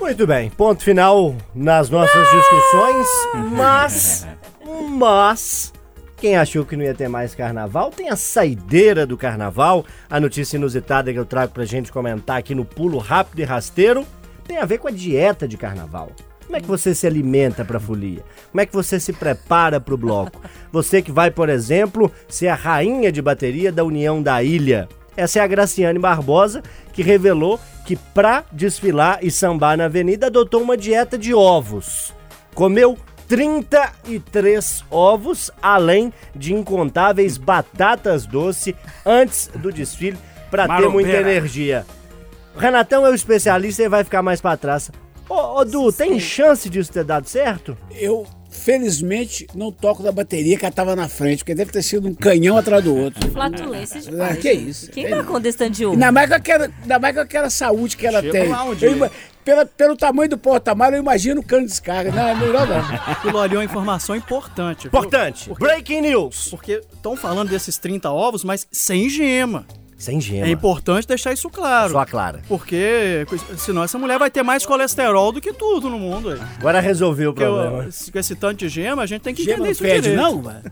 Muito 0.00 0.26
bem, 0.26 0.48
ponto 0.48 0.82
final 0.82 1.36
nas 1.54 1.90
nossas 1.90 2.26
discussões, 2.30 3.06
mas, 3.52 4.26
mas, 4.88 5.74
quem 6.16 6.36
achou 6.36 6.64
que 6.64 6.74
não 6.74 6.84
ia 6.84 6.94
ter 6.94 7.06
mais 7.06 7.34
carnaval, 7.34 7.90
tem 7.90 8.08
a 8.08 8.16
saideira 8.16 9.06
do 9.06 9.18
carnaval, 9.18 9.84
a 10.08 10.18
notícia 10.18 10.56
inusitada 10.56 11.12
que 11.12 11.18
eu 11.18 11.26
trago 11.26 11.52
pra 11.52 11.66
gente 11.66 11.92
comentar 11.92 12.38
aqui 12.38 12.54
no 12.54 12.64
pulo 12.64 12.96
rápido 12.96 13.40
e 13.40 13.44
rasteiro, 13.44 14.06
tem 14.44 14.58
a 14.58 14.64
ver 14.64 14.78
com 14.78 14.88
a 14.88 14.90
dieta 14.92 15.46
de 15.46 15.56
carnaval. 15.56 16.10
Como 16.46 16.56
é 16.56 16.60
que 16.60 16.66
você 16.66 16.94
se 16.94 17.06
alimenta 17.06 17.64
pra 17.64 17.80
folia? 17.80 18.22
Como 18.50 18.60
é 18.60 18.66
que 18.66 18.74
você 18.74 19.00
se 19.00 19.12
prepara 19.12 19.80
pro 19.80 19.96
bloco? 19.96 20.40
Você 20.72 21.00
que 21.00 21.12
vai, 21.12 21.30
por 21.30 21.48
exemplo, 21.48 22.10
ser 22.28 22.48
a 22.48 22.54
rainha 22.54 23.12
de 23.12 23.22
bateria 23.22 23.70
da 23.70 23.84
União 23.84 24.22
da 24.22 24.42
Ilha. 24.42 24.88
Essa 25.16 25.38
é 25.38 25.42
a 25.42 25.46
Graciane 25.46 25.98
Barbosa, 25.98 26.62
que 26.92 27.02
revelou 27.02 27.60
que 27.84 27.96
pra 27.96 28.44
desfilar 28.50 29.18
e 29.22 29.30
sambar 29.30 29.76
na 29.76 29.84
avenida 29.84 30.26
adotou 30.26 30.62
uma 30.62 30.76
dieta 30.76 31.18
de 31.18 31.34
ovos. 31.34 32.14
Comeu 32.54 32.98
33 33.28 34.84
ovos, 34.90 35.50
além 35.60 36.12
de 36.34 36.54
incontáveis 36.54 37.36
batatas 37.38 38.26
doces 38.26 38.74
antes 39.04 39.50
do 39.54 39.72
desfile 39.72 40.18
pra 40.50 40.68
ter 40.68 40.88
muita 40.88 41.16
energia. 41.16 41.86
O 42.54 42.58
Renatão 42.58 43.06
é 43.06 43.10
o 43.10 43.14
especialista 43.14 43.82
e 43.82 43.88
vai 43.88 44.04
ficar 44.04 44.22
mais 44.22 44.40
pra 44.40 44.56
trás. 44.56 44.90
Ô, 45.28 45.60
ô 45.60 45.64
Du, 45.64 45.92
tem 45.92 46.18
chance 46.20 46.68
disso 46.68 46.92
ter 46.92 47.04
dado 47.04 47.28
certo? 47.28 47.76
Eu 47.92 48.26
Felizmente, 48.54 49.46
não 49.54 49.72
toco 49.72 50.02
da 50.02 50.12
bateria 50.12 50.58
que 50.58 50.64
ela 50.66 50.70
tava 50.74 50.94
na 50.94 51.08
frente, 51.08 51.38
porque 51.38 51.54
deve 51.54 51.72
ter 51.72 51.82
sido 51.82 52.06
um 52.06 52.14
canhão 52.14 52.54
atrás 52.58 52.84
do 52.84 52.94
outro. 52.94 53.30
Flatulência 53.30 53.98
Ah, 53.98 54.10
demais. 54.10 54.38
que 54.40 54.52
isso. 54.52 54.90
Quem 54.90 55.06
É 55.06 55.08
vai 55.08 55.24
com 55.24 55.40
desse 55.40 55.56
tanto 55.56 55.72
de 55.72 55.86
ovo? 55.86 55.94
Ainda 55.94 56.12
mais 56.12 56.28
com 56.28 56.34
aquela, 56.34 56.70
ainda 56.82 56.98
mais 56.98 57.14
com 57.14 57.20
aquela 57.22 57.48
saúde 57.48 57.96
que 57.96 58.06
ela 58.06 58.20
Chega 58.20 58.32
tem. 58.32 58.48
lá 58.50 58.64
um 58.64 58.68
Eu 58.68 58.74
dia. 58.74 59.10
pela, 59.42 59.64
pelo 59.64 59.96
tamanho 59.96 60.28
do 60.28 60.36
porta-malas, 60.38 60.94
eu 60.96 61.00
imagino 61.00 61.40
o 61.40 61.44
cano 61.44 61.62
de 61.62 61.70
descarga. 61.70 62.12
Não, 62.12 62.28
é 62.28 62.34
melhor 62.34 62.66
não. 62.68 62.82
E 63.30 63.32
Loli, 63.32 63.56
uma 63.56 63.64
informação 63.64 64.14
importante. 64.14 64.82
viu? 64.82 64.88
Importante. 64.88 65.48
Porque- 65.48 65.64
Breaking 65.64 66.02
news. 66.02 66.48
Porque 66.50 66.82
estão 66.92 67.16
falando 67.16 67.48
desses 67.48 67.78
30 67.78 68.10
ovos, 68.10 68.44
mas 68.44 68.66
sem 68.70 69.08
gema. 69.08 69.66
Sem 70.02 70.20
gema. 70.20 70.46
É 70.46 70.50
importante 70.50 71.06
deixar 71.06 71.32
isso 71.32 71.48
claro. 71.48 71.92
Só 71.92 72.04
clara. 72.04 72.40
Porque 72.48 73.24
senão 73.56 73.84
essa 73.84 73.96
mulher 73.98 74.18
vai 74.18 74.30
ter 74.30 74.42
mais 74.42 74.66
colesterol 74.66 75.30
do 75.30 75.40
que 75.40 75.52
tudo 75.52 75.88
no 75.88 75.96
mundo. 75.96 76.30
aí. 76.30 76.40
Agora 76.58 76.80
resolveu 76.80 77.30
o 77.30 77.32
Porque 77.32 77.44
problema. 77.48 77.84
eu- 77.84 78.12
com 78.12 78.18
esse 78.18 78.34
tanto 78.34 78.56
de 78.58 78.68
gema, 78.68 79.02
a 79.02 79.06
gente 79.06 79.20
tem 79.22 79.32
que 79.32 79.44
Gema 79.44 79.52
entender 79.58 79.64
não 79.66 79.70
isso 79.72 79.80
fede, 79.82 80.00
direito. 80.10 80.20
não, 80.20 80.42
mano? 80.42 80.62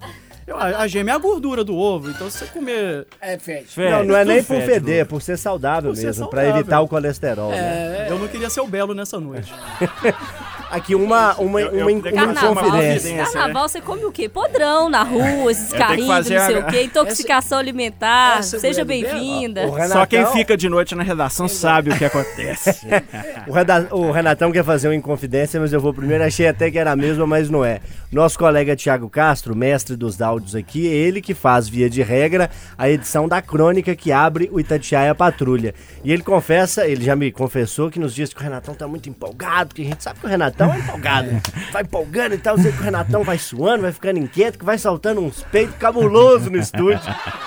A, 0.53 0.83
a 0.83 0.87
gema 0.89 1.11
é 1.11 1.13
a 1.15 1.19
gordura 1.19 1.63
do 1.63 1.77
ovo, 1.77 2.11
então 2.11 2.29
se 2.29 2.39
você 2.39 2.47
comer... 2.47 3.07
É, 3.21 3.39
fede. 3.39 3.69
Não, 3.77 4.03
não 4.03 4.17
é 4.17 4.25
nem 4.25 4.43
por 4.43 4.57
fede, 4.57 4.67
feder, 4.67 5.01
é 5.03 5.05
por 5.05 5.23
ser 5.23 5.37
saudável 5.37 5.93
Por 5.93 5.97
ser 5.97 6.07
mesmo, 6.07 6.27
pra 6.29 6.41
saudável. 6.41 6.61
evitar 6.61 6.81
o 6.81 6.89
colesterol. 6.89 7.51
né? 7.53 8.09
Eu 8.11 8.19
não 8.19 8.27
queria 8.27 8.51
ser 8.51 8.61
o 8.61 8.67
belo 8.67 8.93
nessa 8.93 9.21
noite. 9.21 9.53
Aqui 10.71 10.95
uma, 10.95 11.35
uma, 11.35 11.61
Eu- 11.61 11.71
eu 11.73 11.89
uma, 11.89 12.01
que 12.03 12.13
Carnaval, 12.13 12.55
confidência. 12.55 13.09
Evidência, 13.09 13.33
carnaval 13.41 13.69
você 13.69 13.81
come 13.81 14.05
o 14.05 14.13
quê? 14.13 14.29
Podrão 14.29 14.89
na 14.89 15.03
rua, 15.03 15.51
esses 15.51 15.73
que 15.73 15.79
carrinhos, 15.79 16.07
fazer 16.07 16.39
não 16.39 16.47
sei 16.47 16.57
a- 16.57 16.59
o 16.61 16.67
quê, 16.67 16.83
intoxicação 16.85 17.59
alimentar. 17.59 18.39
essa 18.39 18.59
Seja 18.59 18.85
bem-vinda. 18.85 19.63
Só 19.89 20.07
quem 20.07 20.25
fica 20.27 20.57
de 20.57 20.69
noite 20.69 20.95
na 20.95 21.03
redação 21.03 21.49
sabe 21.49 21.91
o 21.91 21.97
que 21.99 22.05
acontece. 22.05 22.87
O, 23.47 23.53
Reda- 23.53 23.89
o 23.91 24.11
Renatão 24.11 24.53
quer 24.53 24.63
fazer 24.63 24.87
uma 24.89 24.95
inconfidência, 24.95 25.59
mas 25.59 25.73
eu 25.73 25.81
vou 25.81 25.93
primeiro. 25.95 26.23
Achei 26.23 26.47
até 26.47 26.71
que 26.71 26.79
era 26.79 26.93
a 26.93 26.97
mesma, 26.97 27.27
mas 27.27 27.49
não 27.51 27.65
é. 27.65 27.81
Nosso 28.13 28.39
colega 28.39 28.77
Tiago 28.77 29.09
Castro, 29.09 29.57
mestre 29.57 29.97
dos 29.97 30.21
áudios 30.21 30.55
aqui, 30.55 30.87
ele 30.87 31.21
que 31.23 31.33
faz, 31.35 31.69
via 31.69 31.89
de 31.89 32.03
regra, 32.03 32.51
a 32.77 32.89
edição 32.89 33.27
da 33.27 33.41
crônica 33.41 33.95
que 33.97 34.13
abre 34.13 34.49
o 34.53 34.61
Itatiaia 34.61 35.15
Patrulha. 35.15 35.75
E 36.05 36.13
ele 36.13 36.23
confessa, 36.23 36.87
ele 36.87 37.03
já 37.05 37.17
me 37.17 37.33
confessou 37.33 37.91
que 37.91 37.99
nos 37.99 38.15
dias 38.15 38.33
que 38.33 38.41
o 38.41 38.43
Renatão 38.43 38.75
tá 38.75 38.87
muito 38.87 39.09
empolgado, 39.09 39.69
porque 39.69 39.83
a 39.83 39.87
gente 39.87 40.03
sabe 40.05 40.21
que 40.21 40.27
o 40.27 40.29
Renatão 40.29 40.60
é 40.69 40.79
empolgado. 40.79 41.31
Vai 41.73 41.83
empolgando 41.83 42.35
e 42.35 42.39
tal, 42.39 42.59
sei 42.59 42.73
que 42.73 42.81
o 42.81 42.83
Renatão 42.83 43.23
vai 43.23 43.39
suando, 43.39 43.83
vai 43.83 43.93
ficando 43.93 44.19
inquieto, 44.19 44.59
que 44.59 44.65
vai 44.65 44.79
soltando 44.79 45.21
uns 45.21 45.43
peitos 45.45 45.77
cabulosos 45.77 46.51
no 46.51 46.59
estúdio. 46.59 47.01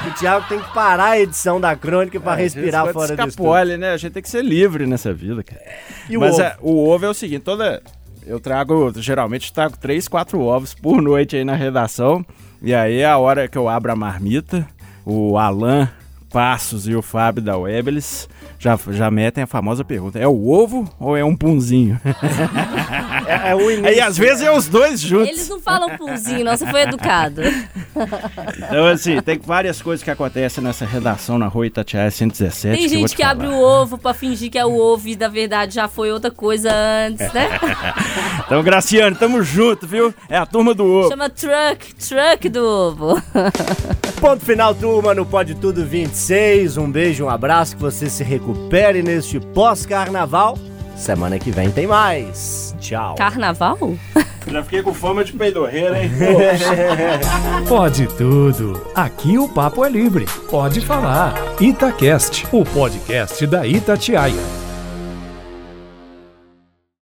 O 0.07 0.11
Tiago 0.11 0.45
tem 0.47 0.59
que 0.59 0.73
parar 0.73 1.11
a 1.11 1.19
edição 1.19 1.59
da 1.59 1.75
crônica 1.75 2.19
pra 2.19 2.35
respirar 2.35 2.87
fora 2.93 3.15
do 3.15 3.27
estúdio. 3.27 3.77
né? 3.77 3.91
A 3.91 3.97
gente 3.97 4.13
tem 4.13 4.23
que 4.23 4.29
ser 4.29 4.43
livre 4.43 4.85
nessa 4.85 5.13
vida, 5.13 5.43
cara. 5.43 5.61
E 6.09 6.17
o 6.17 6.21
Mas 6.21 6.33
ovo? 6.33 6.41
é, 6.41 6.57
o 6.61 6.89
ovo 6.89 7.05
é 7.05 7.09
o 7.09 7.13
seguinte, 7.13 7.41
toda... 7.43 7.81
Eu 8.25 8.39
trago, 8.39 8.93
geralmente 9.01 9.51
trago 9.51 9.77
três, 9.77 10.07
quatro 10.07 10.39
ovos 10.39 10.73
por 10.73 11.01
noite 11.01 11.35
aí 11.35 11.43
na 11.43 11.55
redação. 11.55 12.25
E 12.61 12.73
aí 12.73 12.99
é 12.99 13.05
a 13.05 13.17
hora 13.17 13.49
que 13.49 13.57
eu 13.57 13.67
abro 13.67 13.91
a 13.91 13.95
marmita, 13.97 14.65
o 15.05 15.37
Alan 15.37 15.89
Passos 16.31 16.87
e 16.87 16.95
o 16.95 17.01
Fábio 17.01 17.43
da 17.43 17.57
Web, 17.57 17.89
eles 17.89 18.29
já, 18.63 18.79
já 18.91 19.11
metem 19.11 19.43
a 19.43 19.47
famosa 19.47 19.83
pergunta, 19.83 20.17
é 20.17 20.25
o 20.25 20.47
ovo 20.49 20.89
ou 20.97 21.17
é 21.17 21.23
um 21.23 21.35
punzinho? 21.35 21.99
É, 23.25 23.51
é 23.51 23.55
o 23.55 23.61
início. 23.71 23.85
aí 23.87 24.01
às 24.01 24.17
vezes 24.17 24.41
é 24.43 24.51
os 24.51 24.67
dois 24.67 24.99
juntos. 24.99 25.29
Eles 25.29 25.47
não 25.47 25.59
falam 25.59 25.97
punzinho, 25.97 26.43
não, 26.43 26.55
você 26.57 26.65
foi 26.67 26.81
educado. 26.81 27.41
Então, 28.57 28.87
assim, 28.87 29.21
tem 29.21 29.37
várias 29.37 29.79
coisas 29.81 30.03
que 30.03 30.09
acontecem 30.09 30.63
nessa 30.63 30.83
redação 30.83 31.37
na 31.37 31.47
rua 31.47 31.67
Itatiaia 31.67 32.09
117. 32.09 32.75
Tem 32.75 32.83
eu 32.85 32.89
vou 32.89 32.99
gente 32.99 33.09
te 33.11 33.15
que 33.15 33.21
abre 33.23 33.45
falar. 33.47 33.59
o 33.59 33.61
ovo 33.61 33.97
pra 33.99 34.13
fingir 34.15 34.49
que 34.49 34.57
é 34.57 34.65
o 34.65 34.75
ovo 34.75 35.07
e 35.07 35.15
na 35.15 35.27
verdade 35.27 35.75
já 35.75 35.87
foi 35.87 36.11
outra 36.11 36.31
coisa 36.31 36.71
antes, 36.73 37.31
né? 37.33 37.47
Então, 38.45 38.63
Graciano, 38.63 39.15
tamo 39.15 39.43
junto, 39.43 39.85
viu? 39.85 40.11
É 40.27 40.37
a 40.37 40.45
turma 40.45 40.73
do 40.73 40.85
ovo. 40.85 41.09
Chama 41.09 41.29
truck, 41.29 41.93
truck 41.95 42.49
do 42.49 42.65
ovo. 42.65 43.21
Ponto 44.19 44.43
final, 44.43 44.73
turma, 44.73 45.13
no 45.13 45.25
Pode 45.25 45.53
Tudo 45.55 45.85
26. 45.85 46.77
Um 46.77 46.89
beijo, 46.91 47.25
um 47.25 47.29
abraço, 47.29 47.75
que 47.75 47.81
você 47.81 48.09
se 48.09 48.23
recupere 48.53 49.01
neste 49.01 49.39
pós-carnaval. 49.39 50.57
Semana 50.95 51.39
que 51.39 51.49
vem 51.49 51.71
tem 51.71 51.87
mais. 51.87 52.75
Tchau. 52.79 53.15
Carnaval? 53.15 53.77
Já 54.45 54.61
fiquei 54.61 54.83
com 54.83 54.93
fama 54.93 55.23
de 55.23 55.33
peidorreira, 55.33 56.03
hein? 56.03 56.11
Pode 57.67 58.07
tudo. 58.15 58.85
Aqui 58.93 59.37
o 59.37 59.47
papo 59.47 59.83
é 59.83 59.89
livre. 59.89 60.25
Pode 60.51 60.81
falar. 60.81 61.33
Itacast, 61.59 62.45
o 62.51 62.63
podcast 62.63 63.47
da 63.47 63.65
Itatiaia. 63.65 64.72